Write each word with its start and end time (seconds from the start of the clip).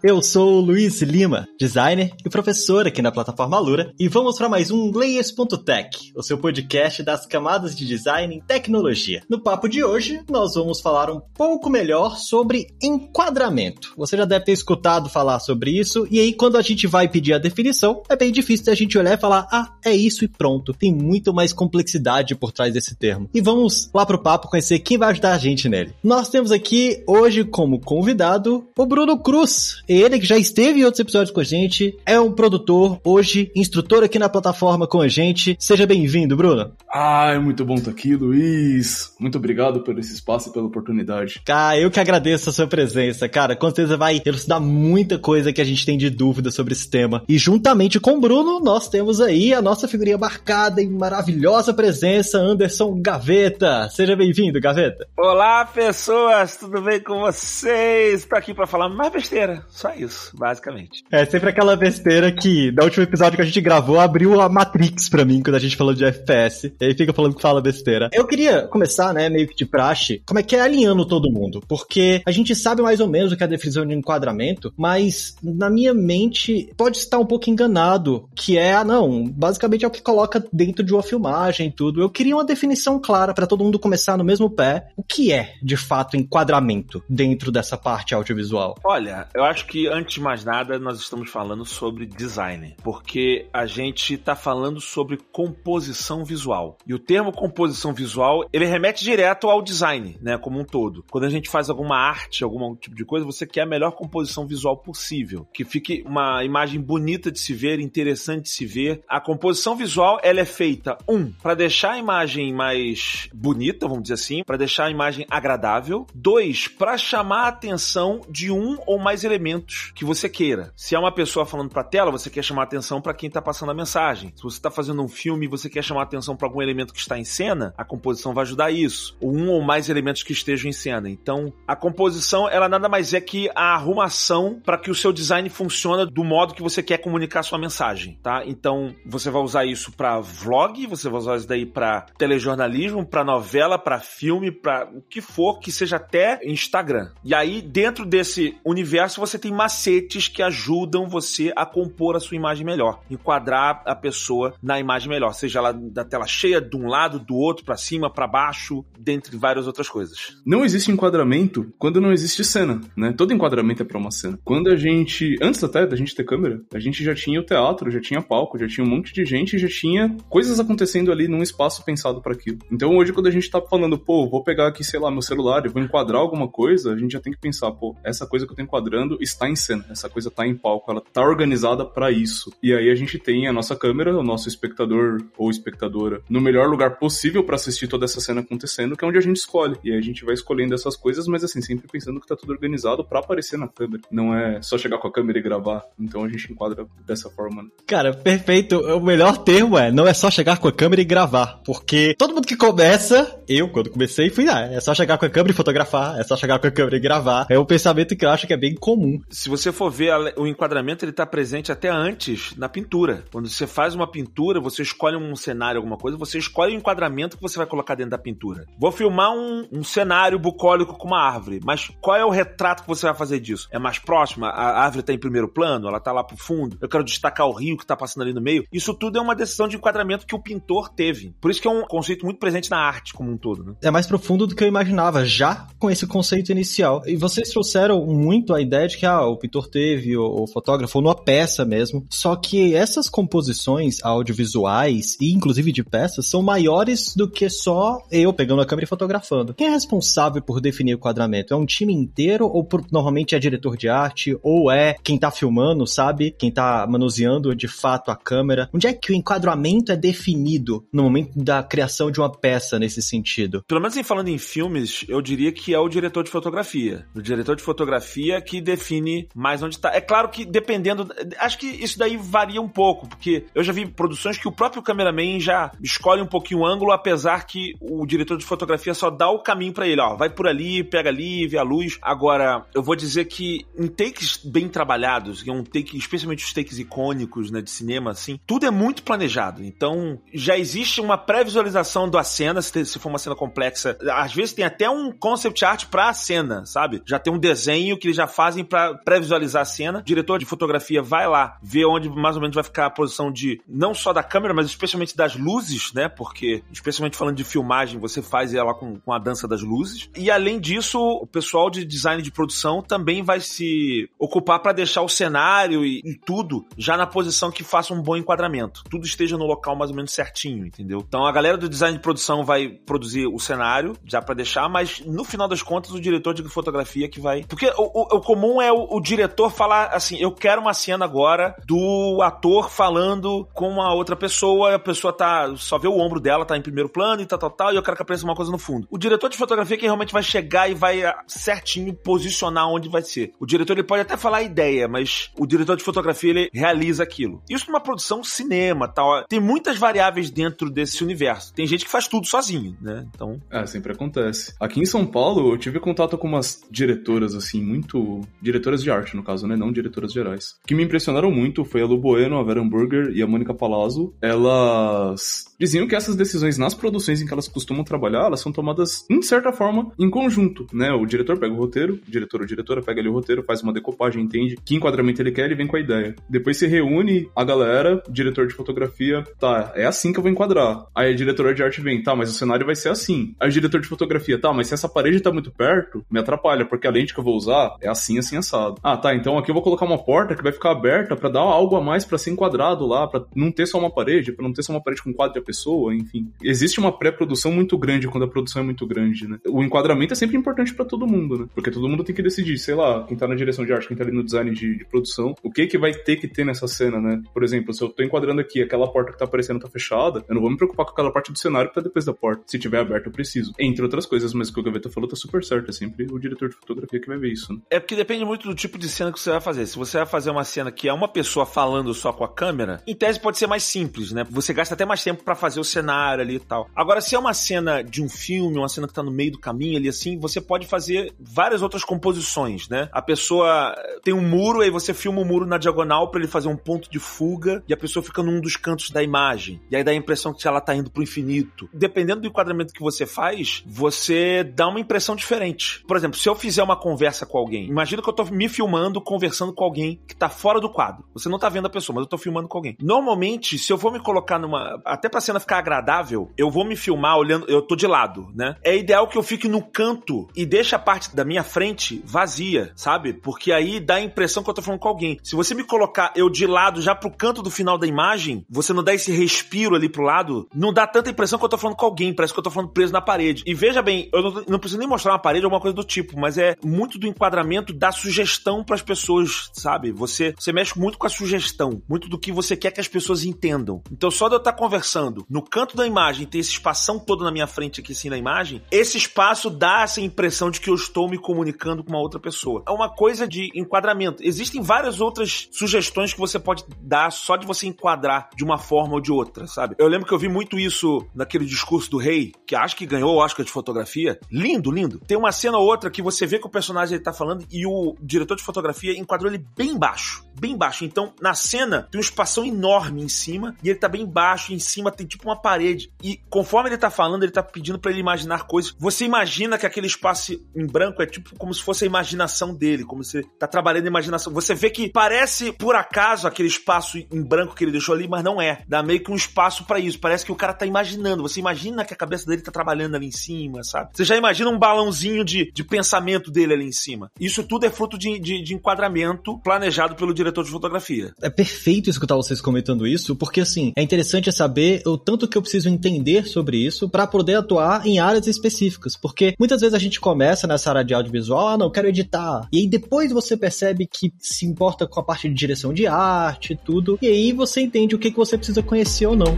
Eu 0.00 0.22
sou 0.22 0.58
o 0.58 0.60
Luiz 0.60 1.02
Lima, 1.02 1.48
designer 1.58 2.12
e 2.24 2.30
professor 2.30 2.86
aqui 2.86 3.02
na 3.02 3.10
plataforma 3.10 3.58
Lura, 3.58 3.92
e 3.98 4.06
vamos 4.06 4.38
para 4.38 4.48
mais 4.48 4.70
um 4.70 4.92
Layers.tech, 4.96 6.12
o 6.14 6.22
seu 6.22 6.38
podcast 6.38 7.02
das 7.02 7.26
camadas 7.26 7.76
de 7.76 7.84
design 7.84 8.32
em 8.32 8.40
tecnologia. 8.40 9.24
No 9.28 9.40
papo 9.40 9.68
de 9.68 9.82
hoje, 9.82 10.20
nós 10.30 10.54
vamos 10.54 10.80
falar 10.80 11.10
um 11.10 11.20
pouco 11.34 11.68
melhor 11.68 12.16
sobre 12.16 12.68
enquadramento. 12.80 13.92
Você 13.96 14.16
já 14.16 14.24
deve 14.24 14.44
ter 14.44 14.52
escutado 14.52 15.08
falar 15.08 15.40
sobre 15.40 15.72
isso, 15.72 16.06
e 16.08 16.20
aí 16.20 16.32
quando 16.32 16.56
a 16.56 16.62
gente 16.62 16.86
vai 16.86 17.08
pedir 17.08 17.32
a 17.32 17.38
definição, 17.38 18.00
é 18.08 18.14
bem 18.14 18.30
difícil 18.30 18.72
a 18.72 18.76
gente 18.76 18.96
olhar 18.96 19.14
e 19.14 19.20
falar, 19.20 19.48
ah, 19.50 19.74
é 19.84 19.92
isso 19.92 20.24
e 20.24 20.28
pronto. 20.28 20.72
Tem 20.72 20.94
muito 20.94 21.34
mais 21.34 21.52
complexidade 21.52 22.36
por 22.36 22.52
trás 22.52 22.72
desse 22.72 22.94
termo. 22.94 23.28
E 23.34 23.40
vamos 23.40 23.90
lá 23.92 24.06
pro 24.06 24.22
papo 24.22 24.48
conhecer 24.48 24.78
quem 24.78 24.96
vai 24.96 25.10
ajudar 25.10 25.32
a 25.32 25.38
gente 25.38 25.68
nele. 25.68 25.92
Nós 26.04 26.28
temos 26.28 26.52
aqui 26.52 27.02
hoje 27.04 27.42
como 27.42 27.80
convidado 27.80 28.64
o 28.78 28.86
Bruno 28.86 29.18
Cruz, 29.18 29.82
ele 29.88 30.18
que 30.18 30.26
já 30.26 30.36
esteve 30.36 30.80
em 30.80 30.84
outros 30.84 31.00
episódios 31.00 31.30
com 31.30 31.40
a 31.40 31.44
gente, 31.44 31.96
é 32.04 32.20
um 32.20 32.30
produtor, 32.30 33.00
hoje 33.02 33.50
instrutor 33.56 34.04
aqui 34.04 34.18
na 34.18 34.28
plataforma 34.28 34.86
com 34.86 35.00
a 35.00 35.08
gente. 35.08 35.56
Seja 35.58 35.86
bem-vindo, 35.86 36.36
Bruno. 36.36 36.72
Ai, 36.92 37.36
é 37.36 37.38
muito 37.38 37.64
bom 37.64 37.74
estar 37.74 37.90
aqui, 37.90 38.14
Luiz. 38.14 39.14
Muito 39.18 39.38
obrigado 39.38 39.80
por 39.80 39.98
esse 39.98 40.12
espaço 40.12 40.50
e 40.50 40.52
pela 40.52 40.66
oportunidade. 40.66 41.40
Cara, 41.44 41.78
eu 41.78 41.90
que 41.90 42.00
agradeço 42.00 42.50
a 42.50 42.52
sua 42.52 42.66
presença, 42.66 43.28
cara. 43.28 43.56
Com 43.56 43.66
certeza 43.66 43.96
vai 43.96 44.20
elucidar 44.24 44.60
muita 44.60 45.18
coisa 45.18 45.52
que 45.52 45.60
a 45.60 45.64
gente 45.64 45.86
tem 45.86 45.96
de 45.96 46.10
dúvida 46.10 46.50
sobre 46.50 46.74
esse 46.74 46.88
tema. 46.88 47.22
E 47.28 47.38
juntamente 47.38 47.98
com 47.98 48.12
o 48.12 48.20
Bruno, 48.20 48.60
nós 48.60 48.88
temos 48.88 49.20
aí 49.20 49.54
a 49.54 49.62
nossa 49.62 49.88
figurinha 49.88 50.18
marcada 50.18 50.82
e 50.82 50.88
maravilhosa 50.88 51.72
presença, 51.72 52.38
Anderson 52.38 53.00
Gaveta. 53.00 53.88
Seja 53.90 54.14
bem-vindo, 54.14 54.60
Gaveta. 54.60 55.06
Olá, 55.16 55.64
pessoas, 55.64 56.56
tudo 56.56 56.82
bem 56.82 57.00
com 57.00 57.20
vocês? 57.20 58.20
Estou 58.20 58.38
aqui 58.38 58.52
para 58.52 58.66
falar 58.66 58.88
mais 58.88 59.12
besteira 59.12 59.64
só 59.78 59.94
isso, 59.94 60.36
basicamente. 60.36 61.04
É 61.08 61.24
sempre 61.24 61.50
aquela 61.50 61.76
besteira 61.76 62.32
que, 62.32 62.72
no 62.72 62.82
último 62.82 63.04
episódio 63.04 63.36
que 63.36 63.42
a 63.42 63.44
gente 63.44 63.60
gravou, 63.60 64.00
abriu 64.00 64.40
a 64.40 64.48
Matrix 64.48 65.08
pra 65.08 65.24
mim 65.24 65.40
quando 65.40 65.54
a 65.54 65.60
gente 65.60 65.76
falou 65.76 65.94
de 65.94 66.04
FPS. 66.04 66.74
E 66.80 66.84
aí 66.84 66.94
fica 66.94 67.12
falando 67.12 67.36
que 67.36 67.42
fala 67.42 67.62
besteira. 67.62 68.10
Eu 68.12 68.26
queria 68.26 68.62
começar, 68.62 69.14
né, 69.14 69.28
meio 69.28 69.46
que 69.46 69.54
de 69.54 69.64
praxe, 69.64 70.20
como 70.26 70.40
é 70.40 70.42
que 70.42 70.56
é 70.56 70.60
alinhando 70.60 71.06
todo 71.06 71.30
mundo. 71.30 71.62
Porque 71.68 72.20
a 72.26 72.32
gente 72.32 72.56
sabe 72.56 72.82
mais 72.82 72.98
ou 72.98 73.06
menos 73.06 73.30
o 73.30 73.36
que 73.36 73.44
é 73.44 73.46
a 73.46 73.48
definição 73.48 73.86
de 73.86 73.94
enquadramento, 73.94 74.74
mas 74.76 75.36
na 75.40 75.70
minha 75.70 75.94
mente 75.94 76.72
pode 76.76 76.96
estar 76.96 77.20
um 77.20 77.26
pouco 77.26 77.48
enganado, 77.48 78.28
que 78.34 78.58
é, 78.58 78.74
ah, 78.74 78.84
não, 78.84 79.28
basicamente 79.28 79.84
é 79.84 79.88
o 79.88 79.92
que 79.92 80.02
coloca 80.02 80.44
dentro 80.52 80.84
de 80.84 80.92
uma 80.92 81.04
filmagem 81.04 81.68
e 81.68 81.72
tudo. 81.72 82.02
Eu 82.02 82.10
queria 82.10 82.34
uma 82.34 82.44
definição 82.44 82.98
clara 82.98 83.32
para 83.32 83.46
todo 83.46 83.62
mundo 83.62 83.78
começar 83.78 84.16
no 84.16 84.24
mesmo 84.24 84.50
pé. 84.50 84.88
O 84.96 85.04
que 85.04 85.32
é, 85.32 85.54
de 85.62 85.76
fato, 85.76 86.16
enquadramento 86.16 87.00
dentro 87.08 87.52
dessa 87.52 87.76
parte 87.76 88.12
audiovisual? 88.12 88.76
Olha, 88.82 89.28
eu 89.32 89.44
acho 89.44 89.67
que, 89.68 89.86
antes 89.86 90.14
de 90.14 90.20
mais 90.20 90.44
nada, 90.44 90.78
nós 90.78 90.98
estamos 90.98 91.30
falando 91.30 91.64
sobre 91.64 92.06
design, 92.06 92.74
porque 92.82 93.46
a 93.52 93.66
gente 93.66 94.14
está 94.14 94.34
falando 94.34 94.80
sobre 94.80 95.18
composição 95.30 96.24
visual. 96.24 96.78
E 96.86 96.94
o 96.94 96.98
termo 96.98 97.30
composição 97.30 97.92
visual, 97.92 98.48
ele 98.52 98.64
remete 98.64 99.04
direto 99.04 99.48
ao 99.48 99.60
design, 99.60 100.16
né, 100.22 100.38
como 100.38 100.58
um 100.58 100.64
todo. 100.64 101.04
Quando 101.10 101.24
a 101.24 101.30
gente 101.30 101.50
faz 101.50 101.68
alguma 101.68 101.96
arte, 101.96 102.42
algum 102.42 102.74
tipo 102.74 102.96
de 102.96 103.04
coisa, 103.04 103.26
você 103.26 103.46
quer 103.46 103.62
a 103.62 103.66
melhor 103.66 103.92
composição 103.92 104.46
visual 104.46 104.78
possível, 104.78 105.46
que 105.52 105.64
fique 105.64 106.02
uma 106.06 106.42
imagem 106.42 106.80
bonita 106.80 107.30
de 107.30 107.38
se 107.38 107.52
ver, 107.52 107.78
interessante 107.78 108.44
de 108.44 108.48
se 108.48 108.64
ver. 108.64 109.02
A 109.06 109.20
composição 109.20 109.76
visual, 109.76 110.18
ela 110.22 110.40
é 110.40 110.46
feita, 110.46 110.96
um, 111.06 111.30
para 111.30 111.54
deixar 111.54 111.92
a 111.92 111.98
imagem 111.98 112.54
mais 112.54 113.28
bonita, 113.34 113.86
vamos 113.86 114.04
dizer 114.04 114.14
assim, 114.14 114.42
para 114.42 114.56
deixar 114.56 114.86
a 114.86 114.90
imagem 114.90 115.26
agradável. 115.28 116.06
Dois, 116.14 116.66
para 116.66 116.96
chamar 116.96 117.42
a 117.42 117.48
atenção 117.48 118.22
de 118.30 118.50
um 118.50 118.78
ou 118.86 118.98
mais 118.98 119.24
elementos 119.24 119.57
elementos 119.58 119.92
que 119.94 120.04
você 120.04 120.28
queira. 120.28 120.72
Se 120.76 120.94
é 120.94 120.98
uma 120.98 121.12
pessoa 121.12 121.44
falando 121.44 121.70
para 121.70 121.82
a 121.82 121.84
tela, 121.84 122.10
você 122.10 122.30
quer 122.30 122.42
chamar 122.42 122.62
atenção 122.64 123.00
para 123.00 123.14
quem 123.14 123.28
está 123.28 123.42
passando 123.42 123.70
a 123.70 123.74
mensagem. 123.74 124.32
Se 124.36 124.42
você 124.42 124.56
está 124.56 124.70
fazendo 124.70 125.02
um 125.02 125.08
filme 125.08 125.46
e 125.46 125.48
você 125.48 125.68
quer 125.68 125.82
chamar 125.82 126.02
atenção 126.02 126.36
para 126.36 126.46
algum 126.46 126.62
elemento 126.62 126.92
que 126.92 127.00
está 127.00 127.18
em 127.18 127.24
cena, 127.24 127.74
a 127.76 127.84
composição 127.84 128.32
vai 128.32 128.42
ajudar 128.42 128.70
isso. 128.70 129.16
Ou 129.20 129.34
um 129.34 129.50
ou 129.50 129.62
mais 129.62 129.88
elementos 129.88 130.22
que 130.22 130.32
estejam 130.32 130.68
em 130.68 130.72
cena. 130.72 131.08
Então, 131.08 131.52
a 131.66 131.74
composição, 131.74 132.48
ela 132.48 132.68
nada 132.68 132.88
mais 132.88 133.12
é 133.12 133.20
que 133.20 133.50
a 133.54 133.74
arrumação 133.74 134.60
para 134.64 134.78
que 134.78 134.90
o 134.90 134.94
seu 134.94 135.12
design 135.12 135.48
funcione 135.48 136.10
do 136.10 136.24
modo 136.24 136.54
que 136.54 136.62
você 136.62 136.82
quer 136.82 136.98
comunicar 136.98 137.42
sua 137.42 137.58
mensagem, 137.58 138.18
tá? 138.22 138.42
Então, 138.46 138.94
você 139.06 139.30
vai 139.30 139.42
usar 139.42 139.64
isso 139.64 139.92
para 139.92 140.20
vlog, 140.20 140.86
você 140.86 141.08
vai 141.08 141.20
usar 141.20 141.36
isso 141.36 141.48
daí 141.48 141.66
para 141.66 142.02
telejornalismo, 142.16 143.04
para 143.04 143.24
novela, 143.24 143.78
para 143.78 144.00
filme, 144.00 144.50
para 144.50 144.88
o 144.94 145.02
que 145.02 145.20
for 145.20 145.58
que 145.58 145.72
seja 145.72 145.96
até 145.96 146.40
Instagram. 146.44 147.10
E 147.24 147.34
aí, 147.34 147.60
dentro 147.60 148.04
desse 148.04 148.56
universo, 148.64 149.20
você 149.20 149.38
tem 149.38 149.47
tem 149.48 149.52
macetes 149.52 150.28
que 150.28 150.42
ajudam 150.42 151.08
você 151.08 151.52
a 151.56 151.64
compor 151.64 152.14
a 152.16 152.20
sua 152.20 152.36
imagem 152.36 152.66
melhor, 152.66 153.00
enquadrar 153.10 153.82
a 153.86 153.94
pessoa 153.94 154.54
na 154.62 154.78
imagem 154.78 155.08
melhor, 155.08 155.32
seja 155.32 155.58
ela 155.58 155.72
da 155.72 156.04
tela 156.04 156.26
cheia, 156.26 156.60
de 156.60 156.76
um 156.76 156.86
lado, 156.86 157.18
do 157.18 157.34
outro, 157.34 157.64
para 157.64 157.76
cima, 157.76 158.12
para 158.12 158.26
baixo, 158.26 158.84
dentre 158.98 159.36
várias 159.36 159.66
outras 159.66 159.88
coisas. 159.88 160.36
Não 160.44 160.64
existe 160.64 160.90
enquadramento 160.90 161.72
quando 161.78 162.00
não 162.00 162.12
existe 162.12 162.44
cena, 162.44 162.80
né? 162.96 163.14
Todo 163.16 163.32
enquadramento 163.32 163.82
é 163.82 163.86
para 163.86 163.98
uma 163.98 164.10
cena. 164.10 164.38
Quando 164.44 164.68
a 164.68 164.76
gente, 164.76 165.36
antes 165.40 165.64
até 165.64 165.86
da 165.86 165.96
gente 165.96 166.14
ter 166.14 166.24
câmera, 166.24 166.60
a 166.74 166.78
gente 166.78 167.02
já 167.02 167.14
tinha 167.14 167.40
o 167.40 167.44
teatro, 167.44 167.90
já 167.90 168.00
tinha 168.00 168.20
palco, 168.20 168.58
já 168.58 168.66
tinha 168.66 168.86
um 168.86 168.90
monte 168.90 169.14
de 169.14 169.24
gente, 169.24 169.58
já 169.58 169.68
tinha 169.68 170.14
coisas 170.28 170.60
acontecendo 170.60 171.10
ali 171.10 171.26
num 171.26 171.42
espaço 171.42 171.84
pensado 171.84 172.20
para 172.20 172.34
aquilo. 172.34 172.58
Então 172.70 172.96
hoje 172.96 173.12
quando 173.12 173.28
a 173.28 173.32
gente 173.32 173.50
tá 173.50 173.62
falando, 173.62 173.98
pô, 173.98 174.28
vou 174.28 174.42
pegar 174.42 174.68
aqui, 174.68 174.84
sei 174.84 175.00
lá, 175.00 175.10
meu 175.10 175.22
celular 175.22 175.64
e 175.64 175.68
vou 175.68 175.82
enquadrar 175.82 176.20
alguma 176.20 176.48
coisa, 176.48 176.92
a 176.92 176.98
gente 176.98 177.12
já 177.12 177.20
tem 177.20 177.32
que 177.32 177.40
pensar, 177.40 177.70
pô, 177.72 177.96
essa 178.04 178.26
coisa 178.26 178.46
que 178.46 178.52
eu 178.52 178.56
tô 178.56 178.62
enquadrando 178.62 179.16
está 179.20 179.37
está 179.38 179.48
em 179.48 179.56
cena, 179.56 179.86
essa 179.88 180.08
coisa 180.08 180.28
está 180.28 180.46
em 180.46 180.54
palco, 180.54 180.90
ela 180.90 181.02
está 181.06 181.22
organizada 181.22 181.84
para 181.84 182.10
isso. 182.10 182.52
E 182.62 182.74
aí 182.74 182.90
a 182.90 182.94
gente 182.94 183.18
tem 183.18 183.46
a 183.46 183.52
nossa 183.52 183.76
câmera, 183.76 184.16
o 184.16 184.22
nosso 184.22 184.48
espectador 184.48 185.22
ou 185.36 185.50
espectadora 185.50 186.20
no 186.28 186.40
melhor 186.40 186.68
lugar 186.68 186.98
possível 186.98 187.44
para 187.44 187.54
assistir 187.54 187.86
toda 187.86 188.04
essa 188.04 188.20
cena 188.20 188.40
acontecendo, 188.40 188.96
que 188.96 189.04
é 189.04 189.08
onde 189.08 189.18
a 189.18 189.22
gente 189.22 189.36
escolhe. 189.36 189.76
E 189.84 189.92
aí 189.92 189.98
a 189.98 190.02
gente 190.02 190.24
vai 190.24 190.34
escolhendo 190.34 190.74
essas 190.74 190.96
coisas, 190.96 191.26
mas 191.26 191.44
assim, 191.44 191.62
sempre 191.62 191.86
pensando 191.90 192.20
que 192.20 192.26
tá 192.26 192.36
tudo 192.36 192.52
organizado 192.52 193.04
para 193.04 193.20
aparecer 193.20 193.58
na 193.58 193.68
câmera. 193.68 194.02
Não 194.10 194.34
é 194.34 194.60
só 194.60 194.76
chegar 194.76 194.98
com 194.98 195.08
a 195.08 195.12
câmera 195.12 195.38
e 195.38 195.42
gravar. 195.42 195.84
Então 195.98 196.24
a 196.24 196.28
gente 196.28 196.52
enquadra 196.52 196.86
dessa 197.06 197.30
forma. 197.30 197.62
Né? 197.62 197.68
Cara, 197.86 198.12
perfeito. 198.12 198.78
O 198.78 199.00
melhor 199.00 199.38
termo 199.38 199.78
é 199.78 199.92
não 199.92 200.06
é 200.06 200.14
só 200.14 200.30
chegar 200.30 200.58
com 200.58 200.68
a 200.68 200.72
câmera 200.72 201.00
e 201.00 201.04
gravar, 201.04 201.60
porque 201.64 202.14
todo 202.18 202.34
mundo 202.34 202.46
que 202.46 202.56
começa, 202.56 203.40
eu 203.48 203.68
quando 203.68 203.90
comecei 203.90 204.30
fui, 204.30 204.48
ah, 204.48 204.68
é 204.72 204.80
só 204.80 204.94
chegar 204.94 205.18
com 205.18 205.26
a 205.26 205.30
câmera 205.30 205.52
e 205.52 205.56
fotografar, 205.56 206.18
é 206.18 206.24
só 206.24 206.36
chegar 206.36 206.58
com 206.58 206.66
a 206.66 206.70
câmera 206.70 206.96
e 206.96 207.00
gravar. 207.00 207.46
É 207.50 207.58
um 207.58 207.64
pensamento 207.64 208.16
que 208.16 208.24
eu 208.24 208.30
acho 208.30 208.46
que 208.46 208.52
é 208.52 208.56
bem 208.56 208.74
comum 208.74 209.20
se 209.30 209.48
você 209.48 209.72
for 209.72 209.90
ver 209.90 210.12
o 210.36 210.46
enquadramento, 210.46 211.04
ele 211.04 211.10
está 211.10 211.26
presente 211.26 211.70
até 211.70 211.88
antes 211.88 212.54
na 212.56 212.68
pintura. 212.68 213.24
Quando 213.30 213.48
você 213.48 213.66
faz 213.66 213.94
uma 213.94 214.10
pintura, 214.10 214.60
você 214.60 214.82
escolhe 214.82 215.16
um 215.16 215.36
cenário, 215.36 215.78
alguma 215.78 215.96
coisa, 215.96 216.16
você 216.16 216.38
escolhe 216.38 216.74
o 216.74 216.76
enquadramento 216.76 217.36
que 217.36 217.42
você 217.42 217.58
vai 217.58 217.66
colocar 217.66 217.94
dentro 217.94 218.10
da 218.10 218.18
pintura. 218.18 218.66
Vou 218.78 218.90
filmar 218.90 219.32
um, 219.32 219.66
um 219.72 219.84
cenário 219.84 220.38
bucólico 220.38 220.96
com 220.96 221.08
uma 221.08 221.20
árvore, 221.20 221.60
mas 221.64 221.90
qual 222.00 222.16
é 222.16 222.24
o 222.24 222.30
retrato 222.30 222.82
que 222.82 222.88
você 222.88 223.06
vai 223.06 223.14
fazer 223.14 223.40
disso? 223.40 223.68
É 223.70 223.78
mais 223.78 223.98
próximo? 223.98 224.46
A 224.46 224.80
árvore 224.82 225.00
está 225.00 225.12
em 225.12 225.18
primeiro 225.18 225.48
plano? 225.48 225.88
Ela 225.88 225.98
está 225.98 226.12
lá 226.12 226.24
pro 226.24 226.36
fundo? 226.36 226.78
Eu 226.80 226.88
quero 226.88 227.04
destacar 227.04 227.46
o 227.46 227.52
rio 227.52 227.76
que 227.76 227.84
está 227.84 227.96
passando 227.96 228.22
ali 228.22 228.32
no 228.32 228.40
meio? 228.40 228.64
Isso 228.72 228.94
tudo 228.94 229.18
é 229.18 229.20
uma 229.20 229.34
decisão 229.34 229.68
de 229.68 229.76
enquadramento 229.76 230.26
que 230.26 230.34
o 230.34 230.42
pintor 230.42 230.88
teve. 230.88 231.34
Por 231.40 231.50
isso 231.50 231.60
que 231.60 231.68
é 231.68 231.70
um 231.70 231.82
conceito 231.82 232.24
muito 232.24 232.38
presente 232.38 232.70
na 232.70 232.78
arte 232.78 233.12
como 233.12 233.30
um 233.30 233.36
todo. 233.36 233.64
Né? 233.64 233.74
É 233.82 233.90
mais 233.90 234.06
profundo 234.06 234.46
do 234.46 234.54
que 234.54 234.64
eu 234.64 234.68
imaginava, 234.68 235.24
já 235.24 235.66
com 235.78 235.90
esse 235.90 236.06
conceito 236.06 236.50
inicial. 236.50 237.02
E 237.06 237.16
vocês 237.16 237.50
trouxeram 237.50 238.04
muito 238.06 238.54
a 238.54 238.60
ideia 238.60 238.88
de 238.88 238.96
que 238.96 239.06
o 239.26 239.36
pintor 239.36 239.68
teve, 239.68 240.16
o, 240.16 240.42
o 240.42 240.46
fotógrafo, 240.46 241.00
numa 241.00 241.14
peça 241.14 241.64
mesmo. 241.64 242.06
Só 242.10 242.36
que 242.36 242.74
essas 242.74 243.08
composições 243.08 244.02
audiovisuais 244.02 245.16
e 245.20 245.32
inclusive 245.32 245.72
de 245.72 245.84
peças 245.84 246.26
são 246.28 246.42
maiores 246.42 247.14
do 247.14 247.28
que 247.30 247.48
só 247.48 247.98
eu 248.10 248.32
pegando 248.32 248.62
a 248.62 248.66
câmera 248.66 248.84
e 248.84 248.88
fotografando. 248.88 249.54
Quem 249.54 249.66
é 249.66 249.70
responsável 249.70 250.42
por 250.42 250.60
definir 250.60 250.94
o 250.94 250.98
quadramento? 250.98 251.54
É 251.54 251.56
um 251.56 251.66
time 251.66 251.92
inteiro 251.92 252.46
ou 252.46 252.64
por, 252.64 252.84
normalmente 252.90 253.34
é 253.34 253.38
diretor 253.38 253.76
de 253.76 253.88
arte 253.88 254.36
ou 254.42 254.70
é 254.70 254.96
quem 255.02 255.18
tá 255.18 255.30
filmando, 255.30 255.86
sabe? 255.86 256.34
Quem 256.38 256.50
tá 256.50 256.86
manuseando 256.88 257.54
de 257.54 257.68
fato 257.68 258.10
a 258.10 258.16
câmera? 258.16 258.68
Onde 258.74 258.86
é 258.86 258.92
que 258.92 259.12
o 259.12 259.14
enquadramento 259.14 259.92
é 259.92 259.96
definido 259.96 260.84
no 260.92 261.02
momento 261.02 261.38
da 261.38 261.62
criação 261.62 262.10
de 262.10 262.20
uma 262.20 262.30
peça 262.30 262.78
nesse 262.78 263.02
sentido? 263.02 263.62
Pelo 263.66 263.80
menos 263.80 263.96
em 263.96 264.02
falando 264.02 264.28
em 264.28 264.38
filmes, 264.38 265.04
eu 265.08 265.20
diria 265.20 265.52
que 265.52 265.74
é 265.74 265.78
o 265.78 265.88
diretor 265.88 266.24
de 266.24 266.30
fotografia. 266.30 267.06
O 267.14 267.22
diretor 267.22 267.56
de 267.56 267.62
fotografia 267.62 268.40
que 268.40 268.60
define 268.60 268.97
define 268.98 269.28
mais 269.34 269.62
onde 269.62 269.78
tá. 269.78 269.90
É 269.94 270.00
claro 270.00 270.28
que 270.28 270.44
dependendo. 270.44 271.08
Acho 271.38 271.58
que 271.58 271.66
isso 271.66 271.98
daí 271.98 272.16
varia 272.16 272.60
um 272.60 272.68
pouco, 272.68 273.08
porque 273.08 273.46
eu 273.54 273.62
já 273.62 273.72
vi 273.72 273.86
produções 273.86 274.36
que 274.36 274.48
o 274.48 274.52
próprio 274.52 274.82
cameraman 274.82 275.40
já 275.40 275.70
escolhe 275.82 276.22
um 276.22 276.26
pouquinho 276.26 276.60
o 276.60 276.66
ângulo, 276.66 276.92
apesar 276.92 277.46
que 277.46 277.74
o 277.80 278.06
diretor 278.06 278.36
de 278.36 278.44
fotografia 278.44 278.94
só 278.94 279.10
dá 279.10 279.28
o 279.30 279.42
caminho 279.42 279.72
para 279.72 279.86
ele, 279.86 280.00
ó, 280.00 280.16
vai 280.16 280.30
por 280.30 280.46
ali, 280.46 280.82
pega 280.82 281.08
ali, 281.08 281.46
vê 281.46 281.58
a 281.58 281.62
luz. 281.62 281.98
Agora, 282.02 282.66
eu 282.74 282.82
vou 282.82 282.96
dizer 282.96 283.26
que 283.26 283.66
em 283.76 283.86
takes 283.86 284.38
bem 284.38 284.68
trabalhados, 284.68 285.42
que 285.42 285.50
é 285.50 285.52
um 285.52 285.62
take, 285.62 285.96
especialmente 285.96 286.44
os 286.44 286.52
takes 286.52 286.78
icônicos, 286.78 287.50
né, 287.50 287.60
de 287.60 287.70
cinema, 287.70 288.10
assim, 288.10 288.38
tudo 288.46 288.66
é 288.66 288.70
muito 288.70 289.02
planejado. 289.02 289.64
Então, 289.64 290.18
já 290.32 290.56
existe 290.56 291.00
uma 291.00 291.16
pré-visualização 291.16 292.08
da 292.08 292.22
cena, 292.22 292.60
se, 292.62 292.98
for 292.98 293.08
uma 293.08 293.18
cena 293.18 293.36
complexa. 293.36 293.96
Às 294.12 294.34
vezes 294.34 294.52
tem 294.52 294.64
até 294.64 294.88
um 294.88 295.12
concept 295.12 295.64
art 295.64 295.86
pra 295.86 296.12
cena, 296.12 296.64
sabe? 296.66 297.02
Já 297.06 297.18
tem 297.18 297.32
um 297.32 297.38
desenho 297.38 297.98
que 297.98 298.06
eles 298.08 298.16
já 298.16 298.26
fazem 298.26 298.64
para 298.64 298.87
pré-visualizar 298.94 299.62
a 299.62 299.64
cena. 299.64 299.98
O 300.00 300.02
diretor 300.02 300.38
de 300.38 300.44
fotografia 300.44 301.02
vai 301.02 301.26
lá, 301.28 301.58
vê 301.62 301.84
onde 301.84 302.08
mais 302.08 302.36
ou 302.36 302.42
menos 302.42 302.54
vai 302.54 302.64
ficar 302.64 302.86
a 302.86 302.90
posição 302.90 303.30
de 303.30 303.60
não 303.68 303.94
só 303.94 304.12
da 304.12 304.22
câmera, 304.22 304.54
mas 304.54 304.66
especialmente 304.66 305.16
das 305.16 305.36
luzes, 305.36 305.92
né? 305.92 306.08
Porque, 306.08 306.62
especialmente 306.72 307.16
falando 307.16 307.36
de 307.36 307.44
filmagem, 307.44 307.98
você 307.98 308.22
faz 308.22 308.54
ela 308.54 308.74
com, 308.74 308.98
com 308.98 309.12
a 309.12 309.18
dança 309.18 309.46
das 309.46 309.62
luzes. 309.62 310.10
E 310.16 310.30
além 310.30 310.60
disso, 310.60 310.98
o 310.98 311.26
pessoal 311.26 311.70
de 311.70 311.84
design 311.84 312.22
de 312.22 312.30
produção 312.30 312.82
também 312.82 313.22
vai 313.22 313.40
se 313.40 314.08
ocupar 314.18 314.60
para 314.60 314.72
deixar 314.72 315.02
o 315.02 315.08
cenário 315.08 315.84
e, 315.84 316.00
e, 316.04 316.14
tudo 316.14 316.66
já 316.76 316.96
na 316.96 317.06
posição 317.06 317.50
que 317.50 317.64
faça 317.64 317.94
um 317.94 318.02
bom 318.02 318.16
enquadramento. 318.16 318.82
Tudo 318.90 319.06
esteja 319.06 319.36
no 319.36 319.46
local 319.46 319.76
mais 319.76 319.90
ou 319.90 319.96
menos 319.96 320.12
certinho, 320.12 320.66
entendeu? 320.66 321.04
Então 321.06 321.26
a 321.26 321.32
galera 321.32 321.56
do 321.56 321.68
design 321.68 321.96
de 321.96 322.02
produção 322.02 322.44
vai 322.44 322.68
produzir 322.68 323.26
o 323.26 323.38
cenário 323.38 323.96
já 324.04 324.20
para 324.20 324.34
deixar, 324.34 324.68
mas 324.68 325.00
no 325.00 325.24
final 325.24 325.48
das 325.48 325.62
contas 325.62 325.92
o 325.92 326.00
diretor 326.00 326.34
de 326.34 326.42
fotografia 326.44 327.08
que 327.08 327.20
vai. 327.20 327.44
Porque 327.44 327.66
o, 327.76 327.82
o, 327.82 328.16
o 328.16 328.20
comum 328.20 328.60
é 328.60 328.72
o, 328.72 328.77
o, 328.90 329.00
diretor 329.00 329.50
falar 329.50 329.86
assim: 329.92 330.16
eu 330.18 330.32
quero 330.32 330.60
uma 330.60 330.74
cena 330.74 331.04
agora 331.04 331.54
do 331.66 332.20
ator 332.22 332.70
falando 332.70 333.48
com 333.54 333.68
uma 333.68 333.92
outra 333.94 334.16
pessoa, 334.16 334.74
a 334.74 334.78
pessoa 334.78 335.12
tá. 335.12 335.54
só 335.56 335.78
vê 335.78 335.88
o 335.88 335.98
ombro 335.98 336.20
dela, 336.20 336.44
tá 336.44 336.56
em 336.56 336.62
primeiro 336.62 336.88
plano 336.88 337.22
e 337.22 337.26
tal, 337.26 337.38
tal, 337.38 337.50
tal, 337.50 337.72
e 337.72 337.76
eu 337.76 337.82
quero 337.82 337.96
que 337.96 338.02
apareça 338.02 338.24
uma 338.24 338.34
coisa 338.34 338.50
no 338.50 338.58
fundo. 338.58 338.86
O 338.90 338.98
diretor 338.98 339.28
de 339.28 339.36
fotografia 339.36 339.76
é 339.76 339.78
que 339.78 339.86
realmente 339.86 340.12
vai 340.12 340.22
chegar 340.22 340.70
e 340.70 340.74
vai 340.74 341.04
ah, 341.04 341.22
certinho 341.26 341.94
posicionar 341.94 342.68
onde 342.68 342.88
vai 342.88 343.02
ser. 343.02 343.32
O 343.40 343.46
diretor 343.46 343.72
ele 343.72 343.86
pode 343.86 344.02
até 344.02 344.16
falar 344.16 344.38
a 344.38 344.42
ideia, 344.42 344.88
mas 344.88 345.30
o 345.38 345.46
diretor 345.46 345.76
de 345.76 345.84
fotografia 345.84 346.30
ele 346.30 346.50
realiza 346.52 347.02
aquilo. 347.02 347.42
Isso 347.48 347.66
numa 347.68 347.80
produção 347.80 348.22
cinema, 348.22 348.88
tal. 348.88 349.24
Tem 349.24 349.40
muitas 349.40 349.78
variáveis 349.78 350.30
dentro 350.30 350.70
desse 350.70 351.02
universo. 351.02 351.52
Tem 351.54 351.66
gente 351.66 351.84
que 351.84 351.90
faz 351.90 352.06
tudo 352.06 352.26
sozinho, 352.26 352.76
né? 352.80 353.06
Então. 353.14 353.40
É, 353.50 353.64
sempre 353.66 353.92
acontece. 353.92 354.54
Aqui 354.60 354.80
em 354.80 354.86
São 354.86 355.06
Paulo, 355.06 355.52
eu 355.52 355.58
tive 355.58 355.80
contato 355.80 356.18
com 356.18 356.26
umas 356.26 356.62
diretoras, 356.70 357.34
assim, 357.34 357.62
muito. 357.62 358.20
Diretoras 358.40 358.67
de 358.76 358.90
arte, 358.90 359.16
no 359.16 359.22
caso, 359.22 359.46
né? 359.46 359.56
Não 359.56 359.72
diretoras 359.72 360.12
gerais. 360.12 360.56
Que 360.66 360.74
me 360.74 360.84
impressionaram 360.84 361.30
muito 361.30 361.64
foi 361.64 361.82
a 361.82 361.86
Lu 361.86 361.98
Bueno, 361.98 362.38
a 362.38 362.44
Vera 362.44 362.60
Hamburger 362.60 363.10
e 363.14 363.22
a 363.22 363.26
Mônica 363.26 363.54
Palazzo. 363.54 364.14
Elas 364.20 365.46
diziam 365.58 365.86
que 365.86 365.94
essas 365.94 366.16
decisões 366.16 366.56
nas 366.56 366.74
produções 366.74 367.20
em 367.20 367.26
que 367.26 367.32
elas 367.32 367.48
costumam 367.48 367.82
trabalhar, 367.82 368.26
elas 368.26 368.40
são 368.40 368.52
tomadas, 368.52 369.04
em 369.10 369.20
certa 369.22 369.52
forma, 369.52 369.92
em 369.98 370.08
conjunto, 370.08 370.66
né? 370.72 370.92
O 370.92 371.04
diretor 371.04 371.38
pega 371.38 371.52
o 371.52 371.56
roteiro, 371.56 371.94
o 372.06 372.10
diretor 372.10 372.40
ou 372.40 372.46
diretora 372.46 372.82
pega 372.82 373.00
ali 373.00 373.08
o 373.08 373.12
roteiro, 373.12 373.42
faz 373.42 373.62
uma 373.62 373.72
decopagem, 373.72 374.22
entende 374.22 374.56
que 374.64 374.74
enquadramento 374.74 375.20
ele 375.20 375.32
quer, 375.32 375.46
ele 375.46 375.54
vem 375.54 375.66
com 375.66 375.76
a 375.76 375.80
ideia. 375.80 376.14
Depois 376.28 376.56
se 376.56 376.66
reúne 376.66 377.28
a 377.34 377.44
galera, 377.44 378.02
diretor 378.08 378.46
de 378.46 378.54
fotografia, 378.54 379.24
tá, 379.38 379.72
é 379.74 379.84
assim 379.84 380.12
que 380.12 380.18
eu 380.18 380.22
vou 380.22 380.30
enquadrar. 380.30 380.86
Aí 380.94 381.12
a 381.12 381.16
diretora 381.16 381.54
de 381.54 381.62
arte 381.62 381.80
vem, 381.80 382.02
tá, 382.02 382.14
mas 382.14 382.30
o 382.30 382.34
cenário 382.34 382.66
vai 382.66 382.76
ser 382.76 382.90
assim. 382.90 383.34
Aí 383.40 383.48
o 383.48 383.52
diretor 383.52 383.80
de 383.80 383.88
fotografia, 383.88 384.38
tá, 384.38 384.52
mas 384.52 384.68
se 384.68 384.74
essa 384.74 384.88
parede 384.88 385.20
tá 385.20 385.32
muito 385.32 385.50
perto, 385.50 386.04
me 386.10 386.20
atrapalha, 386.20 386.66
porque 386.66 386.86
a 386.86 386.90
lente 386.90 387.12
que 387.12 387.20
eu 387.20 387.24
vou 387.24 387.36
usar 387.36 387.76
é 387.80 387.88
assim, 387.88 388.18
assim, 388.18 388.36
assado. 388.36 388.57
Ah, 388.82 388.96
tá, 388.96 389.14
então 389.14 389.38
aqui 389.38 389.50
eu 389.50 389.54
vou 389.54 389.62
colocar 389.62 389.86
uma 389.86 389.98
porta 389.98 390.34
que 390.34 390.42
vai 390.42 390.52
ficar 390.52 390.70
aberta 390.70 391.16
para 391.16 391.28
dar 391.28 391.40
algo 391.40 391.76
a 391.76 391.80
mais 391.80 392.04
para 392.04 392.18
ser 392.18 392.30
enquadrado 392.30 392.86
lá, 392.86 393.06
para 393.06 393.24
não 393.34 393.50
ter 393.50 393.66
só 393.66 393.78
uma 393.78 393.90
parede, 393.90 394.32
para 394.32 394.44
não 394.44 394.52
ter 394.52 394.62
só 394.62 394.72
uma 394.72 394.82
parede 394.82 395.02
com 395.02 395.12
quadro 395.12 395.34
de 395.34 395.38
a 395.38 395.42
pessoa, 395.42 395.94
enfim. 395.94 396.30
Existe 396.42 396.78
uma 396.78 396.92
pré-produção 396.92 397.52
muito 397.52 397.76
grande 397.78 398.08
quando 398.08 398.24
a 398.24 398.28
produção 398.28 398.62
é 398.62 398.64
muito 398.64 398.86
grande, 398.86 399.28
né? 399.28 399.38
O 399.48 399.62
enquadramento 399.62 400.12
é 400.12 400.16
sempre 400.16 400.36
importante 400.36 400.74
para 400.74 400.84
todo 400.84 401.06
mundo, 401.06 401.38
né? 401.38 401.46
Porque 401.54 401.70
todo 401.70 401.88
mundo 401.88 402.04
tem 402.04 402.14
que 402.14 402.22
decidir, 402.22 402.58
sei 402.58 402.74
lá, 402.74 403.04
quem 403.04 403.16
tá 403.16 403.26
na 403.26 403.34
direção 403.34 403.64
de 403.64 403.72
arte, 403.72 403.88
quem 403.88 403.96
tá 403.96 404.04
ali 404.04 404.12
no 404.12 404.24
design 404.24 404.50
de, 404.50 404.78
de, 404.78 404.84
produção, 404.84 405.34
o 405.42 405.50
que 405.50 405.66
que 405.66 405.78
vai 405.78 405.92
ter 405.92 406.16
que 406.16 406.28
ter 406.28 406.44
nessa 406.44 406.66
cena, 406.66 407.00
né? 407.00 407.22
Por 407.32 407.42
exemplo, 407.42 407.72
se 407.72 407.82
eu 407.82 407.88
tô 407.88 408.02
enquadrando 408.02 408.40
aqui, 408.40 408.62
aquela 408.62 408.90
porta 408.90 409.12
que 409.12 409.18
tá 409.18 409.24
aparecendo 409.24 409.60
tá 409.60 409.68
fechada, 409.68 410.24
eu 410.28 410.34
não 410.34 410.42
vou 410.42 410.50
me 410.50 410.56
preocupar 410.56 410.86
com 410.86 410.92
aquela 410.92 411.12
parte 411.12 411.32
do 411.32 411.38
cenário 411.38 411.68
que 411.68 411.74
tá 411.74 411.80
depois 411.80 412.04
da 412.04 412.12
porta. 412.12 412.42
Se 412.46 412.58
tiver 412.58 412.80
aberto, 412.80 413.06
eu 413.06 413.12
preciso. 413.12 413.52
Entre 413.58 413.82
outras 413.82 414.06
coisas, 414.06 414.32
mas 414.32 414.48
o 414.48 414.54
que 414.54 414.60
o 414.60 414.62
Gaveta 414.62 414.90
falou 414.90 415.08
tá 415.08 415.16
super 415.16 415.44
certo. 415.44 415.70
É 415.70 415.72
sempre 415.72 416.06
o 416.10 416.18
diretor 416.18 416.48
de 416.48 416.56
fotografia 416.56 417.00
que 417.00 417.06
vai 417.06 417.18
ver 417.18 417.32
isso, 417.32 417.52
né? 417.52 417.60
É 417.70 417.78
porque 417.78 417.96
depende 417.96 418.24
muito 418.24 418.47
do 418.48 418.54
tipo 418.54 418.78
de 418.78 418.88
cena 418.88 419.12
que 419.12 419.20
você 419.20 419.30
vai 419.30 419.40
fazer. 419.40 419.66
Se 419.66 419.76
você 419.76 419.98
vai 419.98 420.06
fazer 420.06 420.30
uma 420.30 420.44
cena 420.44 420.72
que 420.72 420.88
é 420.88 420.92
uma 420.92 421.08
pessoa 421.08 421.46
falando 421.46 421.92
só 421.94 422.12
com 422.12 422.24
a 422.24 422.28
câmera, 422.28 422.82
em 422.86 422.94
tese 422.94 423.20
pode 423.20 423.38
ser 423.38 423.46
mais 423.46 423.62
simples, 423.62 424.12
né? 424.12 424.26
Você 424.30 424.52
gasta 424.52 424.74
até 424.74 424.84
mais 424.84 425.02
tempo 425.02 425.22
para 425.22 425.34
fazer 425.34 425.60
o 425.60 425.64
cenário 425.64 426.22
ali 426.22 426.36
e 426.36 426.40
tal. 426.40 426.68
Agora, 426.74 427.00
se 427.00 427.14
é 427.14 427.18
uma 427.18 427.34
cena 427.34 427.82
de 427.82 428.02
um 428.02 428.08
filme, 428.08 428.58
uma 428.58 428.68
cena 428.68 428.86
que 428.86 428.94
tá 428.94 429.02
no 429.02 429.10
meio 429.10 429.32
do 429.32 429.38
caminho 429.38 429.76
ali 429.76 429.88
assim, 429.88 430.18
você 430.18 430.40
pode 430.40 430.66
fazer 430.66 431.12
várias 431.18 431.62
outras 431.62 431.84
composições, 431.84 432.68
né? 432.68 432.88
A 432.92 433.02
pessoa 433.02 433.74
tem 434.02 434.14
um 434.14 434.22
muro, 434.22 434.60
aí 434.60 434.70
você 434.70 434.92
filma 434.94 435.20
o 435.20 435.24
muro 435.24 435.46
na 435.46 435.58
diagonal 435.58 436.10
para 436.10 436.20
ele 436.20 436.28
fazer 436.28 436.48
um 436.48 436.56
ponto 436.56 436.90
de 436.90 436.98
fuga 436.98 437.62
e 437.68 437.72
a 437.72 437.76
pessoa 437.76 438.02
fica 438.02 438.22
num 438.22 438.40
dos 438.40 438.56
cantos 438.56 438.90
da 438.90 439.02
imagem. 439.02 439.60
E 439.70 439.76
aí 439.76 439.84
dá 439.84 439.90
a 439.90 439.94
impressão 439.94 440.32
que 440.32 440.46
ela 440.46 440.60
tá 440.60 440.74
indo 440.74 440.90
pro 440.90 441.02
infinito. 441.02 441.68
Dependendo 441.72 442.22
do 442.22 442.28
enquadramento 442.28 442.72
que 442.72 442.80
você 442.80 443.06
faz, 443.06 443.62
você 443.66 444.42
dá 444.44 444.68
uma 444.68 444.80
impressão 444.80 445.14
diferente. 445.14 445.84
Por 445.86 445.96
exemplo, 445.96 446.18
se 446.18 446.28
eu 446.28 446.34
fizer 446.34 446.62
uma 446.62 446.76
conversa 446.76 447.26
com 447.26 447.38
alguém, 447.38 447.66
imagina 447.66 448.02
que 448.02 448.08
eu 448.08 448.12
tô 448.12 448.24
me 448.38 448.48
filmando 448.48 449.00
conversando 449.00 449.52
com 449.52 449.64
alguém 449.64 450.00
que 450.06 450.14
tá 450.14 450.28
fora 450.28 450.60
do 450.60 450.70
quadro. 450.70 451.04
Você 451.12 451.28
não 451.28 451.40
tá 451.40 451.48
vendo 451.48 451.66
a 451.66 451.70
pessoa, 451.70 451.96
mas 451.96 452.04
eu 452.04 452.08
tô 452.08 452.16
filmando 452.16 452.46
com 452.46 452.56
alguém. 452.56 452.76
Normalmente, 452.80 453.58
se 453.58 453.72
eu 453.72 453.76
for 453.76 453.92
me 453.92 453.98
colocar 453.98 454.38
numa. 454.38 454.80
Até 454.84 455.08
pra 455.08 455.20
cena 455.20 455.40
ficar 455.40 455.58
agradável, 455.58 456.30
eu 456.38 456.48
vou 456.48 456.64
me 456.64 456.76
filmar 456.76 457.18
olhando. 457.18 457.46
Eu 457.48 457.60
tô 457.60 457.74
de 457.74 457.86
lado, 457.86 458.30
né? 458.34 458.54
É 458.62 458.76
ideal 458.76 459.08
que 459.08 459.18
eu 459.18 459.22
fique 459.24 459.48
no 459.48 459.60
canto 459.60 460.28
e 460.36 460.46
deixe 460.46 460.76
a 460.76 460.78
parte 460.78 461.16
da 461.16 461.24
minha 461.24 461.42
frente 461.42 462.00
vazia, 462.04 462.72
sabe? 462.76 463.12
Porque 463.12 463.50
aí 463.50 463.80
dá 463.80 463.96
a 463.96 464.00
impressão 464.00 464.44
que 464.44 464.50
eu 464.50 464.54
tô 464.54 464.62
falando 464.62 464.80
com 464.80 464.88
alguém. 464.88 465.18
Se 465.24 465.34
você 465.34 465.52
me 465.52 465.64
colocar 465.64 466.12
eu 466.14 466.30
de 466.30 466.46
lado 466.46 466.80
já 466.80 466.94
pro 466.94 467.10
canto 467.10 467.42
do 467.42 467.50
final 467.50 467.76
da 467.76 467.88
imagem, 467.88 468.46
você 468.48 468.72
não 468.72 468.84
dá 468.84 468.94
esse 468.94 469.10
respiro 469.10 469.74
ali 469.74 469.88
pro 469.88 470.04
lado, 470.04 470.48
não 470.54 470.72
dá 470.72 470.86
tanta 470.86 471.10
impressão 471.10 471.40
que 471.40 471.44
eu 471.44 471.48
tô 471.48 471.58
falando 471.58 471.76
com 471.76 471.86
alguém. 471.86 472.14
Parece 472.14 472.32
que 472.32 472.38
eu 472.38 472.44
tô 472.44 472.50
falando 472.50 472.70
preso 472.70 472.92
na 472.92 473.00
parede. 473.00 473.42
E 473.44 473.52
veja 473.52 473.82
bem, 473.82 474.08
eu 474.12 474.22
não, 474.22 474.44
não 474.46 474.58
preciso 474.60 474.78
nem 474.78 474.88
mostrar 474.88 475.12
uma 475.12 475.18
parede 475.18 475.44
ou 475.44 475.48
alguma 475.48 475.60
coisa 475.60 475.74
do 475.74 475.82
tipo, 475.82 476.16
mas 476.16 476.38
é 476.38 476.54
muito 476.62 476.98
do 477.00 477.06
enquadramento 477.08 477.72
da 477.72 477.90
sugestão 477.90 478.27
para 478.36 478.74
as 478.74 478.82
pessoas, 478.82 479.50
sabe? 479.52 479.92
Você, 479.92 480.34
você 480.38 480.52
mexe 480.52 480.78
muito 480.78 480.98
com 480.98 481.06
a 481.06 481.10
sugestão, 481.10 481.82
muito 481.88 482.08
do 482.08 482.18
que 482.18 482.32
você 482.32 482.56
quer 482.56 482.70
que 482.70 482.80
as 482.80 482.88
pessoas 482.88 483.24
entendam. 483.24 483.82
Então, 483.90 484.10
só 484.10 484.28
de 484.28 484.34
eu 484.34 484.38
estar 484.38 484.52
conversando 484.52 485.24
no 485.28 485.42
canto 485.42 485.76
da 485.76 485.86
imagem, 485.86 486.26
ter 486.26 486.38
esse 486.38 486.50
espação 486.50 486.98
todo 486.98 487.24
na 487.24 487.30
minha 487.30 487.46
frente 487.46 487.80
aqui 487.80 487.92
assim 487.92 488.10
na 488.10 488.16
imagem, 488.16 488.62
esse 488.70 488.98
espaço 488.98 489.48
dá 489.48 489.82
essa 489.82 490.00
impressão 490.00 490.50
de 490.50 490.60
que 490.60 490.70
eu 490.70 490.74
estou 490.74 491.08
me 491.08 491.18
comunicando 491.18 491.82
com 491.82 491.90
uma 491.90 492.00
outra 492.00 492.20
pessoa. 492.20 492.62
É 492.66 492.70
uma 492.70 492.88
coisa 492.88 493.26
de 493.26 493.50
enquadramento. 493.54 494.22
Existem 494.22 494.62
várias 494.62 495.00
outras 495.00 495.48
sugestões 495.52 496.12
que 496.12 496.18
você 496.18 496.38
pode 496.38 496.64
dar 496.80 497.10
só 497.10 497.36
de 497.36 497.46
você 497.46 497.66
enquadrar 497.66 498.30
de 498.36 498.44
uma 498.44 498.58
forma 498.58 498.94
ou 498.94 499.00
de 499.00 499.12
outra, 499.12 499.46
sabe? 499.46 499.74
Eu 499.78 499.88
lembro 499.88 500.06
que 500.06 500.12
eu 500.12 500.18
vi 500.18 500.28
muito 500.28 500.58
isso 500.58 501.06
naquele 501.14 501.44
discurso 501.44 501.90
do 501.90 501.98
rei, 501.98 502.32
que 502.46 502.54
acho 502.54 502.76
que 502.76 502.86
ganhou 502.86 503.14
o 503.14 503.18
Oscar 503.18 503.44
de 503.44 503.52
fotografia. 503.52 504.18
Lindo, 504.30 504.70
lindo. 504.70 505.00
Tem 505.06 505.16
uma 505.16 505.32
cena 505.32 505.58
ou 505.58 505.66
outra 505.66 505.90
que 505.90 506.02
você 506.02 506.26
vê 506.26 506.38
que 506.38 506.46
o 506.46 506.50
personagem 506.50 506.96
ele 506.96 507.04
tá 507.04 507.12
falando 507.12 507.44
e 507.50 507.66
o 507.66 507.94
diretor 508.08 508.36
de 508.36 508.42
fotografia 508.42 508.98
enquadrou 508.98 509.30
ele 509.30 509.44
bem 509.56 509.78
baixo. 509.78 510.26
Bem 510.40 510.56
baixo. 510.56 510.84
Então, 510.84 511.12
na 511.20 511.34
cena, 511.34 511.88
tem 511.90 511.98
um 511.98 512.02
espação 512.02 512.44
enorme 512.44 513.02
em 513.02 513.08
cima 513.08 513.54
e 513.62 513.68
ele 513.68 513.78
tá 513.78 513.88
bem 513.88 514.06
baixo. 514.06 514.52
Em 514.52 514.58
cima 514.58 514.90
tem 514.90 515.06
tipo 515.06 515.28
uma 515.28 515.40
parede. 515.40 515.92
E 516.02 516.20
conforme 516.30 516.70
ele 516.70 516.78
tá 516.78 516.90
falando, 516.90 517.24
ele 517.24 517.32
tá 517.32 517.42
pedindo 517.42 517.78
para 517.78 517.90
ele 517.90 518.00
imaginar 518.00 518.46
coisas. 518.46 518.74
Você 518.78 519.04
imagina 519.04 519.58
que 519.58 519.66
aquele 519.66 519.86
espaço 519.86 520.32
em 520.56 520.66
branco 520.66 521.02
é 521.02 521.06
tipo 521.06 521.36
como 521.36 521.52
se 521.52 521.62
fosse 521.62 521.84
a 521.84 521.86
imaginação 521.86 522.54
dele, 522.54 522.84
como 522.84 523.04
se 523.04 523.22
tá 523.38 523.46
trabalhando 523.46 523.84
a 523.84 523.88
imaginação. 523.88 524.32
Você 524.32 524.54
vê 524.54 524.70
que 524.70 524.88
parece 524.90 525.52
por 525.52 525.74
acaso 525.74 526.26
aquele 526.26 526.48
espaço 526.48 526.98
em 526.98 527.22
branco 527.22 527.54
que 527.54 527.64
ele 527.64 527.72
deixou 527.72 527.94
ali, 527.94 528.08
mas 528.08 528.24
não 528.24 528.40
é. 528.40 528.62
Dá 528.66 528.82
meio 528.82 529.02
que 529.02 529.10
um 529.10 529.16
espaço 529.16 529.64
para 529.64 529.78
isso. 529.78 529.98
Parece 529.98 530.24
que 530.24 530.32
o 530.32 530.36
cara 530.36 530.54
tá 530.54 530.64
imaginando. 530.64 531.22
Você 531.22 531.40
imagina 531.40 531.84
que 531.84 531.92
a 531.92 531.96
cabeça 531.96 532.26
dele 532.26 532.42
tá 532.42 532.52
trabalhando 532.52 532.94
ali 532.94 533.06
em 533.06 533.12
cima, 533.12 533.62
sabe? 533.64 533.90
Você 533.92 534.04
já 534.04 534.16
imagina 534.16 534.48
um 534.48 534.58
balãozinho 534.58 535.24
de, 535.24 535.50
de 535.52 535.64
pensamento 535.64 536.30
dele 536.30 536.54
ali 536.54 536.64
em 536.64 536.72
cima. 536.72 537.10
Isso 537.18 537.42
tudo 537.42 537.66
é 537.66 537.70
fruto 537.70 537.97
de, 537.98 538.18
de, 538.18 538.42
de 538.42 538.54
enquadramento 538.54 539.38
planejado 539.38 539.94
pelo 539.94 540.14
diretor 540.14 540.44
de 540.44 540.50
fotografia. 540.50 541.12
É 541.20 541.28
perfeito 541.28 541.90
escutar 541.90 542.16
vocês 542.16 542.40
comentando 542.40 542.86
isso, 542.86 543.16
porque 543.16 543.40
assim, 543.40 543.72
é 543.76 543.82
interessante 543.82 544.32
saber 544.32 544.82
o 544.86 544.96
tanto 544.96 545.28
que 545.28 545.36
eu 545.36 545.42
preciso 545.42 545.68
entender 545.68 546.26
sobre 546.26 546.56
isso 546.56 546.88
para 546.88 547.06
poder 547.06 547.34
atuar 547.34 547.86
em 547.86 547.98
áreas 547.98 548.26
específicas. 548.26 548.96
Porque 548.96 549.34
muitas 549.38 549.60
vezes 549.60 549.74
a 549.74 549.78
gente 549.78 550.00
começa 550.00 550.46
nessa 550.46 550.70
área 550.70 550.84
de 550.84 550.94
audiovisual, 550.94 551.48
ah, 551.48 551.58
não, 551.58 551.70
quero 551.70 551.88
editar. 551.88 552.48
E 552.52 552.58
aí 552.58 552.66
depois 552.68 553.12
você 553.12 553.36
percebe 553.36 553.86
que 553.86 554.12
se 554.18 554.46
importa 554.46 554.86
com 554.86 555.00
a 555.00 555.02
parte 555.02 555.28
de 555.28 555.34
direção 555.34 555.72
de 555.74 555.86
arte 555.86 556.52
e 556.52 556.56
tudo. 556.56 556.98
E 557.02 557.06
aí 557.06 557.32
você 557.32 557.60
entende 557.60 557.94
o 557.94 557.98
que, 557.98 558.10
que 558.10 558.16
você 558.16 558.36
precisa 558.36 558.62
conhecer 558.62 559.06
ou 559.06 559.16
não. 559.16 559.36